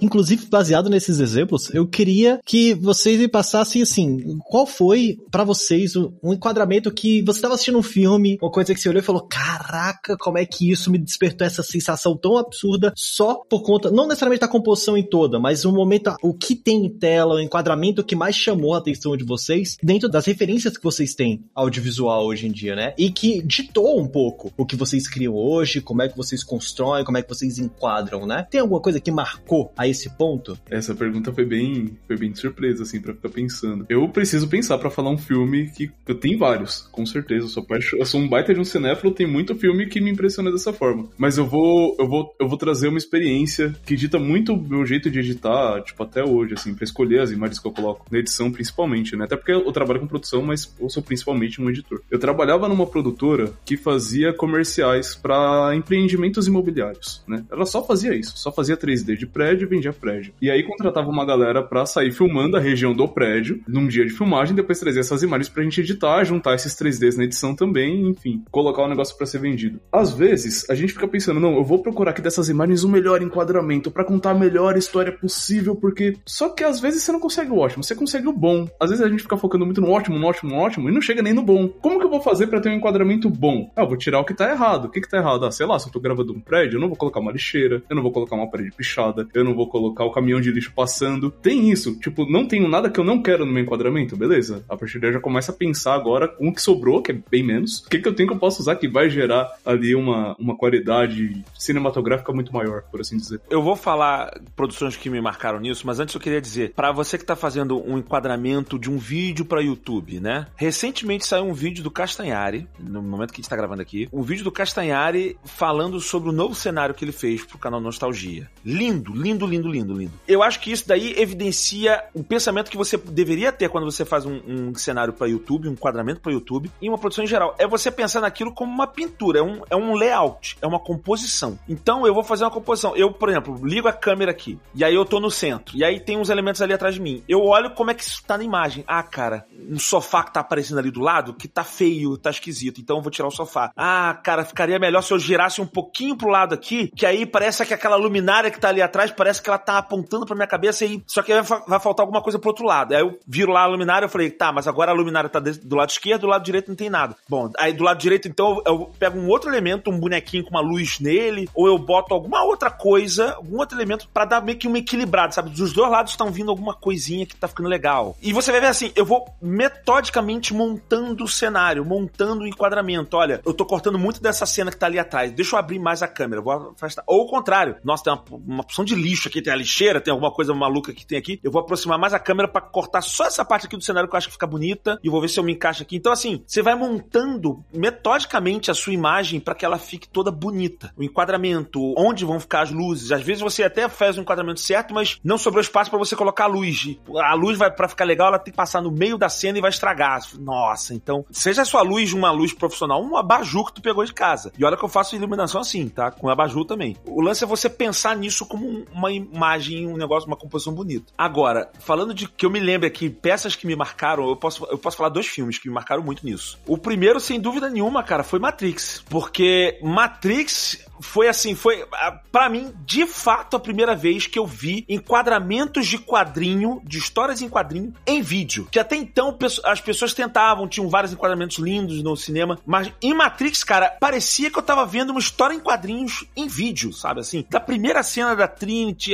Inclusive 0.00 0.46
baseado 0.46 0.88
nesses 0.88 1.20
exemplos, 1.20 1.72
eu 1.74 1.86
queria 1.86 2.40
que 2.44 2.74
vocês 2.74 3.18
me 3.18 3.28
passassem 3.28 3.82
assim, 3.82 4.38
qual 4.48 4.66
foi 4.66 5.18
para 5.30 5.44
vocês 5.44 5.94
um 5.96 6.32
enquadramento 6.32 6.90
que 6.90 7.22
você 7.22 7.38
estava 7.38 7.54
assistindo 7.54 7.78
um 7.78 7.82
filme, 7.82 8.38
uma 8.40 8.50
coisa 8.50 8.74
que 8.74 8.80
você 8.80 8.88
olhou 8.88 9.00
e 9.00 9.04
falou, 9.04 9.26
caraca, 9.26 10.16
como 10.18 10.38
é 10.38 10.44
que 10.44 10.70
isso 10.70 10.90
me 10.90 10.98
despertou 10.98 11.46
essa 11.46 11.62
sensação 11.62 12.16
tão 12.16 12.36
absurda 12.36 12.92
só 12.96 13.42
por 13.48 13.62
conta, 13.62 13.90
não 13.90 14.06
necessariamente 14.06 14.40
da 14.40 14.48
composição 14.48 14.96
em 14.96 15.02
toda, 15.02 15.38
mas 15.38 15.64
o 15.64 15.72
momento, 15.72 16.14
o 16.22 16.34
que 16.34 16.54
tem 16.54 16.86
em 16.86 16.90
tela, 16.90 17.34
o 17.34 17.40
enquadramento 17.40 18.04
que 18.04 18.16
mais 18.16 18.34
chamou 18.34 18.74
a 18.74 18.78
atenção 18.78 19.16
de 19.16 19.24
vocês 19.24 19.76
dentro 19.82 20.08
das 20.08 20.26
referências 20.26 20.76
que 20.76 20.84
vocês 20.84 21.14
têm 21.14 21.44
audiovisual 21.54 22.26
hoje 22.26 22.46
em 22.46 22.52
dia, 22.52 22.74
né? 22.74 22.94
E 22.96 23.10
que 23.10 23.42
ditou 23.42 24.00
um 24.00 24.06
pouco 24.06 24.52
o 24.56 24.64
que 24.64 24.76
vocês 24.76 25.08
criam 25.08 25.34
hoje, 25.34 25.80
como 25.80 26.02
é 26.02 26.08
que 26.08 26.16
vocês 26.16 26.42
constroem, 26.42 27.04
como 27.04 27.18
é 27.18 27.22
que 27.22 27.28
vocês 27.28 27.58
enquadram, 27.58 28.26
né? 28.26 28.46
Tem 28.50 28.60
alguma 28.60 28.80
coisa 28.80 29.00
que 29.00 29.10
marcou 29.10 29.72
a 29.76 29.89
esse 29.90 30.10
ponto? 30.16 30.58
Essa 30.70 30.94
pergunta 30.94 31.32
foi 31.32 31.44
bem, 31.44 31.96
foi 32.06 32.16
bem 32.16 32.30
de 32.30 32.38
surpresa, 32.38 32.82
assim, 32.82 33.00
pra 33.00 33.14
ficar 33.14 33.28
pensando. 33.28 33.86
Eu 33.88 34.08
preciso 34.08 34.48
pensar 34.48 34.78
para 34.78 34.90
falar 34.90 35.10
um 35.10 35.18
filme 35.18 35.70
que 35.70 35.90
eu 36.06 36.14
tenho 36.14 36.38
vários, 36.38 36.88
com 36.92 37.04
certeza. 37.04 37.46
Eu 37.46 37.48
sou, 37.48 37.66
eu 37.94 38.06
sou 38.06 38.20
um 38.20 38.28
baita 38.28 38.54
de 38.54 38.60
um 38.60 38.64
cinéfilo, 38.64 39.12
tem 39.12 39.26
muito 39.26 39.54
filme 39.54 39.86
que 39.86 40.00
me 40.00 40.10
impressiona 40.10 40.50
dessa 40.50 40.72
forma. 40.72 41.08
Mas 41.18 41.38
eu 41.38 41.46
vou, 41.46 41.96
eu 41.98 42.08
vou, 42.08 42.34
eu 42.40 42.48
vou 42.48 42.58
trazer 42.58 42.88
uma 42.88 42.98
experiência 42.98 43.74
que 43.84 43.96
dita 43.96 44.18
muito 44.18 44.54
o 44.54 44.62
meu 44.62 44.84
jeito 44.86 45.10
de 45.10 45.18
editar, 45.18 45.82
tipo, 45.82 46.02
até 46.02 46.24
hoje, 46.24 46.54
assim, 46.54 46.74
pra 46.74 46.84
escolher 46.84 47.20
as 47.20 47.30
imagens 47.30 47.58
que 47.58 47.66
eu 47.66 47.72
coloco. 47.72 48.06
Na 48.10 48.18
edição, 48.18 48.50
principalmente, 48.50 49.16
né? 49.16 49.24
Até 49.24 49.36
porque 49.36 49.52
eu 49.52 49.72
trabalho 49.72 50.00
com 50.00 50.06
produção, 50.06 50.42
mas 50.42 50.74
eu 50.80 50.88
sou 50.88 51.02
principalmente 51.02 51.60
um 51.60 51.68
editor. 51.68 52.02
Eu 52.10 52.18
trabalhava 52.18 52.68
numa 52.68 52.86
produtora 52.86 53.52
que 53.64 53.76
fazia 53.76 54.32
comerciais 54.32 55.14
para 55.14 55.74
empreendimentos 55.74 56.46
imobiliários, 56.46 57.22
né? 57.26 57.44
Ela 57.50 57.66
só 57.66 57.84
fazia 57.84 58.14
isso, 58.14 58.36
só 58.36 58.52
fazia 58.52 58.76
3D 58.76 59.16
de 59.16 59.26
prédio 59.26 59.66
e 59.66 59.68
vendia 59.80 59.92
prédio. 59.92 60.34
E 60.40 60.50
aí 60.50 60.62
contratava 60.62 61.08
uma 61.08 61.24
galera 61.24 61.62
pra 61.62 61.86
sair 61.86 62.12
filmando 62.12 62.56
a 62.56 62.60
região 62.60 62.92
do 62.92 63.08
prédio 63.08 63.60
num 63.66 63.88
dia 63.88 64.04
de 64.04 64.12
filmagem, 64.12 64.54
depois 64.54 64.78
trazer 64.78 65.00
essas 65.00 65.22
imagens 65.22 65.48
pra 65.48 65.62
gente 65.62 65.80
editar, 65.80 66.22
juntar 66.24 66.54
esses 66.54 66.74
3Ds 66.74 67.16
na 67.16 67.24
edição 67.24 67.54
também, 67.54 68.08
enfim, 68.08 68.44
colocar 68.50 68.82
o 68.82 68.88
negócio 68.88 69.16
para 69.16 69.26
ser 69.26 69.38
vendido. 69.38 69.80
Às 69.90 70.12
vezes, 70.12 70.68
a 70.68 70.74
gente 70.74 70.92
fica 70.92 71.08
pensando, 71.08 71.40
não, 71.40 71.56
eu 71.56 71.64
vou 71.64 71.82
procurar 71.82 72.10
aqui 72.10 72.20
dessas 72.20 72.48
imagens 72.48 72.84
o 72.84 72.88
melhor 72.88 73.22
enquadramento 73.22 73.90
para 73.90 74.04
contar 74.04 74.32
a 74.32 74.34
melhor 74.34 74.76
história 74.76 75.12
possível, 75.12 75.74
porque 75.74 76.16
só 76.26 76.50
que 76.50 76.62
às 76.62 76.78
vezes 76.78 77.02
você 77.02 77.12
não 77.12 77.20
consegue 77.20 77.50
o 77.50 77.58
ótimo, 77.58 77.82
você 77.82 77.94
consegue 77.94 78.28
o 78.28 78.32
bom. 78.32 78.68
Às 78.78 78.90
vezes 78.90 79.04
a 79.04 79.08
gente 79.08 79.22
fica 79.22 79.36
focando 79.36 79.64
muito 79.64 79.80
no 79.80 79.90
ótimo, 79.90 80.18
no 80.18 80.26
ótimo, 80.26 80.50
no 80.50 80.56
ótimo 80.56 80.88
e 80.88 80.92
não 80.92 81.00
chega 81.00 81.22
nem 81.22 81.32
no 81.32 81.42
bom. 81.42 81.68
Como 81.68 81.98
que 81.98 82.04
eu 82.04 82.10
vou 82.10 82.20
fazer 82.20 82.48
para 82.48 82.60
ter 82.60 82.68
um 82.68 82.74
enquadramento 82.74 83.30
bom? 83.30 83.70
Ah, 83.74 83.82
eu 83.82 83.88
vou 83.88 83.96
tirar 83.96 84.20
o 84.20 84.24
que 84.24 84.34
tá 84.34 84.50
errado. 84.50 84.86
O 84.86 84.90
que 84.90 85.00
que 85.00 85.08
tá 85.08 85.18
errado? 85.18 85.46
Ah, 85.46 85.50
sei 85.50 85.66
lá, 85.66 85.78
se 85.78 85.88
eu 85.88 85.92
tô 85.92 86.00
gravando 86.00 86.32
um 86.32 86.40
prédio, 86.40 86.76
eu 86.76 86.80
não 86.80 86.88
vou 86.88 86.96
colocar 86.96 87.20
uma 87.20 87.32
lixeira, 87.32 87.82
eu 87.88 87.96
não 87.96 88.02
vou 88.02 88.12
colocar 88.12 88.36
uma 88.36 88.50
parede 88.50 88.72
pichada, 88.72 89.26
eu 89.32 89.44
não 89.44 89.54
vou 89.54 89.66
colocar 89.70 90.04
o 90.04 90.10
caminhão 90.10 90.40
de 90.40 90.50
lixo 90.50 90.72
passando. 90.74 91.30
Tem 91.30 91.70
isso, 91.70 91.98
tipo, 91.98 92.30
não 92.30 92.46
tenho 92.46 92.68
nada 92.68 92.90
que 92.90 93.00
eu 93.00 93.04
não 93.04 93.22
quero 93.22 93.46
no 93.46 93.52
meu 93.52 93.62
enquadramento, 93.62 94.16
beleza? 94.16 94.64
A 94.68 94.76
partir 94.76 94.98
daí 94.98 95.12
já 95.12 95.20
começo 95.20 95.50
a 95.50 95.54
pensar 95.54 95.94
agora 95.94 96.28
com 96.28 96.48
o 96.48 96.54
que 96.54 96.60
sobrou, 96.60 97.02
que 97.02 97.12
é 97.12 97.18
bem 97.30 97.42
menos, 97.42 97.80
o 97.80 97.88
que 97.88 97.98
que 97.98 98.08
eu 98.08 98.14
tenho 98.14 98.28
que 98.28 98.34
eu 98.34 98.38
posso 98.38 98.60
usar 98.60 98.76
que 98.76 98.88
vai 98.88 99.08
gerar 99.08 99.50
ali 99.64 99.94
uma, 99.94 100.36
uma 100.38 100.56
qualidade 100.56 101.42
cinematográfica 101.58 102.32
muito 102.32 102.52
maior, 102.52 102.82
por 102.90 103.00
assim 103.00 103.16
dizer. 103.16 103.40
Eu 103.48 103.62
vou 103.62 103.76
falar 103.76 104.40
produções 104.56 104.96
que 104.96 105.08
me 105.08 105.20
marcaram 105.20 105.60
nisso, 105.60 105.86
mas 105.86 106.00
antes 106.00 106.14
eu 106.14 106.20
queria 106.20 106.40
dizer, 106.40 106.72
para 106.74 106.92
você 106.92 107.16
que 107.16 107.24
tá 107.24 107.36
fazendo 107.36 107.80
um 107.82 107.98
enquadramento 107.98 108.78
de 108.78 108.90
um 108.90 108.98
vídeo 108.98 109.44
para 109.44 109.60
YouTube, 109.60 110.20
né? 110.20 110.46
Recentemente 110.56 111.26
saiu 111.26 111.44
um 111.44 111.52
vídeo 111.52 111.82
do 111.82 111.90
Castanhari, 111.90 112.66
no 112.78 113.02
momento 113.02 113.32
que 113.32 113.40
a 113.40 113.42
gente 113.42 113.50
tá 113.50 113.56
gravando 113.56 113.82
aqui, 113.82 114.08
um 114.12 114.22
vídeo 114.22 114.44
do 114.44 114.52
Castanhari 114.52 115.36
falando 115.44 116.00
sobre 116.00 116.28
o 116.28 116.32
novo 116.32 116.54
cenário 116.54 116.94
que 116.94 117.04
ele 117.04 117.12
fez 117.12 117.44
pro 117.44 117.58
canal 117.58 117.80
Nostalgia. 117.80 118.50
Lindo, 118.64 119.12
lindo, 119.12 119.46
lindo, 119.46 119.59
lindo, 119.68 119.92
lindo. 119.92 120.12
Eu 120.26 120.42
acho 120.42 120.60
que 120.60 120.70
isso 120.70 120.86
daí 120.86 121.14
evidencia 121.18 122.02
o 122.14 122.22
pensamento 122.22 122.70
que 122.70 122.76
você 122.76 122.96
deveria 122.96 123.52
ter 123.52 123.68
quando 123.68 123.90
você 123.90 124.04
faz 124.04 124.24
um, 124.26 124.40
um 124.46 124.74
cenário 124.74 125.12
para 125.12 125.26
YouTube, 125.26 125.68
um 125.68 125.72
enquadramento 125.72 126.20
para 126.20 126.32
YouTube, 126.32 126.70
e 126.80 126.88
uma 126.88 126.98
produção 126.98 127.24
em 127.24 127.26
geral. 127.26 127.54
É 127.58 127.66
você 127.66 127.90
pensar 127.90 128.20
naquilo 128.20 128.52
como 128.52 128.72
uma 128.72 128.86
pintura, 128.86 129.40
é 129.40 129.42
um, 129.42 129.62
é 129.70 129.76
um 129.76 129.94
layout, 129.94 130.56
é 130.60 130.66
uma 130.66 130.78
composição. 130.78 131.58
Então 131.68 132.06
eu 132.06 132.14
vou 132.14 132.22
fazer 132.22 132.44
uma 132.44 132.50
composição. 132.50 132.96
Eu, 132.96 133.12
por 133.12 133.28
exemplo, 133.28 133.58
ligo 133.62 133.88
a 133.88 133.92
câmera 133.92 134.30
aqui, 134.30 134.58
e 134.74 134.84
aí 134.84 134.94
eu 134.94 135.04
tô 135.04 135.20
no 135.20 135.30
centro, 135.30 135.76
e 135.76 135.84
aí 135.84 136.00
tem 136.00 136.16
uns 136.16 136.30
elementos 136.30 136.62
ali 136.62 136.72
atrás 136.72 136.94
de 136.94 137.00
mim. 137.00 137.22
Eu 137.28 137.44
olho 137.44 137.70
como 137.70 137.90
é 137.90 137.94
que 137.94 138.02
isso 138.02 138.22
tá 138.24 138.36
na 138.36 138.44
imagem. 138.44 138.84
Ah, 138.86 139.02
cara, 139.02 139.46
um 139.68 139.78
sofá 139.78 140.22
que 140.22 140.32
tá 140.32 140.40
aparecendo 140.40 140.78
ali 140.78 140.90
do 140.90 141.00
lado, 141.00 141.34
que 141.34 141.48
tá 141.48 141.64
feio, 141.64 142.16
tá 142.16 142.30
esquisito, 142.30 142.80
então 142.80 142.96
eu 142.96 143.02
vou 143.02 143.10
tirar 143.10 143.28
o 143.28 143.30
sofá. 143.30 143.70
Ah, 143.76 144.18
cara, 144.22 144.44
ficaria 144.44 144.78
melhor 144.78 145.02
se 145.02 145.12
eu 145.12 145.18
girasse 145.18 145.60
um 145.60 145.66
pouquinho 145.66 146.16
pro 146.16 146.28
lado 146.28 146.54
aqui, 146.54 146.90
que 146.94 147.06
aí 147.06 147.26
parece 147.26 147.64
que 147.64 147.74
aquela 147.74 147.96
luminária 147.96 148.50
que 148.50 148.60
tá 148.60 148.68
ali 148.68 148.82
atrás, 148.82 149.10
parece 149.10 149.39
que 149.42 149.48
ela 149.48 149.58
tá 149.58 149.78
apontando 149.78 150.26
pra 150.26 150.34
minha 150.34 150.46
cabeça 150.46 150.84
e 150.84 151.02
só 151.06 151.22
que 151.22 151.32
vai, 151.42 151.80
faltar 151.80 152.04
alguma 152.04 152.22
coisa 152.22 152.38
pro 152.38 152.50
outro 152.50 152.64
lado. 152.64 152.94
Aí 152.94 153.00
eu 153.00 153.18
viro 153.26 153.52
lá 153.52 153.62
a 153.62 153.66
luminária, 153.66 154.06
eu 154.06 154.10
falei, 154.10 154.30
tá, 154.30 154.52
mas 154.52 154.66
agora 154.66 154.90
a 154.90 154.94
luminária 154.94 155.28
tá 155.28 155.40
do 155.40 155.76
lado 155.76 155.90
esquerdo, 155.90 156.22
do 156.22 156.26
lado 156.26 156.44
direito 156.44 156.68
não 156.68 156.76
tem 156.76 156.90
nada. 156.90 157.16
Bom, 157.28 157.50
aí 157.58 157.72
do 157.72 157.84
lado 157.84 157.98
direito 157.98 158.28
então 158.28 158.62
eu 158.66 158.90
pego 158.98 159.18
um 159.18 159.28
outro 159.28 159.50
elemento, 159.50 159.90
um 159.90 159.98
bonequinho 159.98 160.44
com 160.44 160.50
uma 160.50 160.60
luz 160.60 161.00
nele, 161.00 161.48
ou 161.54 161.66
eu 161.66 161.78
boto 161.78 162.14
alguma 162.14 162.42
outra 162.44 162.70
coisa, 162.70 163.34
algum 163.34 163.58
outro 163.58 163.76
elemento 163.76 164.08
para 164.12 164.24
dar 164.24 164.42
meio 164.42 164.58
que 164.58 164.66
uma 164.66 164.78
equilibrada, 164.78 165.32
sabe? 165.32 165.50
Dos 165.50 165.72
dois 165.72 165.90
lados 165.90 166.12
estão 166.12 166.30
vindo 166.30 166.50
alguma 166.50 166.74
coisinha 166.74 167.26
que 167.26 167.36
tá 167.36 167.48
ficando 167.48 167.68
legal. 167.68 168.16
E 168.20 168.32
você 168.32 168.50
vai 168.52 168.60
ver 168.60 168.68
assim, 168.68 168.92
eu 168.94 169.04
vou 169.04 169.26
metodicamente 169.40 170.52
montando 170.52 171.24
o 171.24 171.28
cenário, 171.28 171.84
montando 171.84 172.44
o 172.44 172.46
enquadramento. 172.46 173.16
Olha, 173.16 173.40
eu 173.44 173.54
tô 173.54 173.64
cortando 173.64 173.98
muito 173.98 174.22
dessa 174.22 174.46
cena 174.46 174.70
que 174.70 174.76
tá 174.76 174.86
ali 174.86 174.98
atrás. 174.98 175.32
Deixa 175.32 175.54
eu 175.54 175.58
abrir 175.58 175.78
mais 175.78 176.02
a 176.02 176.08
câmera, 176.08 176.42
vou 176.42 176.72
afastar. 176.76 177.02
Ou 177.06 177.22
o 177.22 177.26
contrário, 177.26 177.76
nossa, 177.84 178.04
tem 178.04 178.12
uma, 178.12 178.24
uma 178.30 178.60
opção 178.62 178.84
de 178.84 178.94
lixo 178.94 179.28
aqui, 179.30 179.42
tem 179.42 179.52
a 179.52 179.56
lixeira, 179.56 180.00
tem 180.00 180.12
alguma 180.12 180.30
coisa 180.30 180.52
maluca 180.54 180.92
que 180.92 181.06
tem 181.06 181.18
aqui. 181.18 181.40
Eu 181.42 181.50
vou 181.50 181.62
aproximar 181.62 181.98
mais 181.98 182.12
a 182.12 182.18
câmera 182.18 182.48
para 182.48 182.60
cortar 182.60 183.00
só 183.00 183.24
essa 183.24 183.44
parte 183.44 183.66
aqui 183.66 183.76
do 183.76 183.84
cenário 183.84 184.08
que 184.08 184.14
eu 184.14 184.18
acho 184.18 184.26
que 184.26 184.34
fica 184.34 184.46
bonita 184.46 184.98
e 185.02 185.08
vou 185.08 185.20
ver 185.20 185.28
se 185.28 185.38
eu 185.38 185.44
me 185.44 185.52
encaixo 185.52 185.82
aqui. 185.82 185.96
Então 185.96 186.12
assim, 186.12 186.42
você 186.46 186.62
vai 186.62 186.74
montando 186.74 187.64
metodicamente 187.72 188.70
a 188.70 188.74
sua 188.74 188.92
imagem 188.92 189.40
para 189.40 189.54
que 189.54 189.64
ela 189.64 189.78
fique 189.78 190.08
toda 190.08 190.30
bonita. 190.30 190.92
O 190.96 191.02
enquadramento, 191.02 191.94
onde 191.96 192.24
vão 192.24 192.40
ficar 192.40 192.62
as 192.62 192.70
luzes. 192.70 193.12
Às 193.12 193.22
vezes 193.22 193.42
você 193.42 193.62
até 193.62 193.88
faz 193.88 194.18
o 194.18 194.20
enquadramento 194.20 194.60
certo, 194.60 194.92
mas 194.92 195.18
não 195.22 195.38
sobrou 195.38 195.60
espaço 195.60 195.90
para 195.90 195.98
você 195.98 196.16
colocar 196.16 196.44
a 196.44 196.48
luz. 196.48 196.96
A 197.16 197.34
luz 197.34 197.56
vai 197.56 197.70
para 197.70 197.88
ficar 197.88 198.04
legal, 198.04 198.28
ela 198.28 198.38
tem 198.38 198.52
que 198.52 198.56
passar 198.56 198.82
no 198.82 198.90
meio 198.90 199.16
da 199.16 199.28
cena 199.28 199.58
e 199.58 199.60
vai 199.60 199.70
estragar. 199.70 200.20
Nossa, 200.38 200.94
então, 200.94 201.24
seja 201.30 201.62
a 201.62 201.64
sua 201.64 201.82
luz 201.82 202.12
uma 202.12 202.30
luz 202.30 202.52
profissional, 202.52 203.02
um 203.02 203.16
abajur 203.16 203.66
que 203.66 203.74
tu 203.74 203.82
pegou 203.82 204.04
de 204.04 204.12
casa. 204.12 204.52
E 204.58 204.64
olha 204.64 204.76
que 204.76 204.84
eu 204.84 204.88
faço 204.88 205.14
iluminação 205.16 205.60
assim, 205.60 205.88
tá? 205.88 206.10
Com 206.10 206.28
abajur 206.28 206.64
também. 206.64 206.96
O 207.06 207.20
lance 207.20 207.44
é 207.44 207.46
você 207.46 207.68
pensar 207.68 208.16
nisso 208.16 208.46
como 208.46 208.84
uma 208.92 209.10
imagem, 209.12 209.19
um 209.32 209.96
negócio, 209.96 210.26
uma 210.26 210.36
composição 210.36 210.72
bonita. 210.72 211.12
Agora, 211.16 211.70
falando 211.80 212.14
de 212.14 212.28
que 212.28 212.46
eu 212.46 212.50
me 212.50 212.60
lembro 212.60 212.86
aqui, 212.86 213.10
peças 213.10 213.54
que 213.56 213.66
me 213.66 213.76
marcaram, 213.76 214.28
eu 214.28 214.36
posso, 214.36 214.64
eu 214.70 214.78
posso 214.78 214.96
falar 214.96 215.08
dois 215.08 215.26
filmes 215.26 215.58
que 215.58 215.68
me 215.68 215.74
marcaram 215.74 216.02
muito 216.02 216.24
nisso. 216.24 216.58
O 216.66 216.78
primeiro, 216.78 217.20
sem 217.20 217.40
dúvida 217.40 217.68
nenhuma, 217.68 218.02
cara, 218.02 218.22
foi 218.22 218.38
Matrix. 218.38 219.04
Porque 219.08 219.78
Matrix 219.82 220.84
foi 221.00 221.28
assim, 221.28 221.54
foi 221.54 221.84
para 222.30 222.48
mim, 222.48 222.72
de 222.84 223.06
fato, 223.06 223.56
a 223.56 223.60
primeira 223.60 223.96
vez 223.96 224.26
que 224.26 224.38
eu 224.38 224.46
vi 224.46 224.84
enquadramentos 224.88 225.86
de 225.86 225.98
quadrinho, 225.98 226.80
de 226.84 226.98
histórias 226.98 227.42
em 227.42 227.48
quadrinho, 227.48 227.92
em 228.06 228.22
vídeo. 228.22 228.68
Que 228.70 228.78
até 228.78 228.96
então 228.96 229.36
as 229.64 229.80
pessoas 229.80 230.14
tentavam, 230.14 230.68
tinham 230.68 230.88
vários 230.88 231.12
enquadramentos 231.12 231.58
lindos 231.58 232.02
no 232.02 232.16
cinema, 232.16 232.58
mas 232.66 232.92
em 233.02 233.14
Matrix, 233.14 233.64
cara, 233.64 233.96
parecia 234.00 234.50
que 234.50 234.58
eu 234.58 234.62
tava 234.62 234.84
vendo 234.84 235.10
uma 235.10 235.20
história 235.20 235.54
em 235.54 235.60
quadrinhos 235.60 236.24
em 236.36 236.46
vídeo, 236.46 236.92
sabe 236.92 237.20
assim? 237.20 237.44
Da 237.48 237.60
primeira 237.60 238.02
cena 238.02 238.36
da 238.36 238.46
Trinity, 238.46 239.09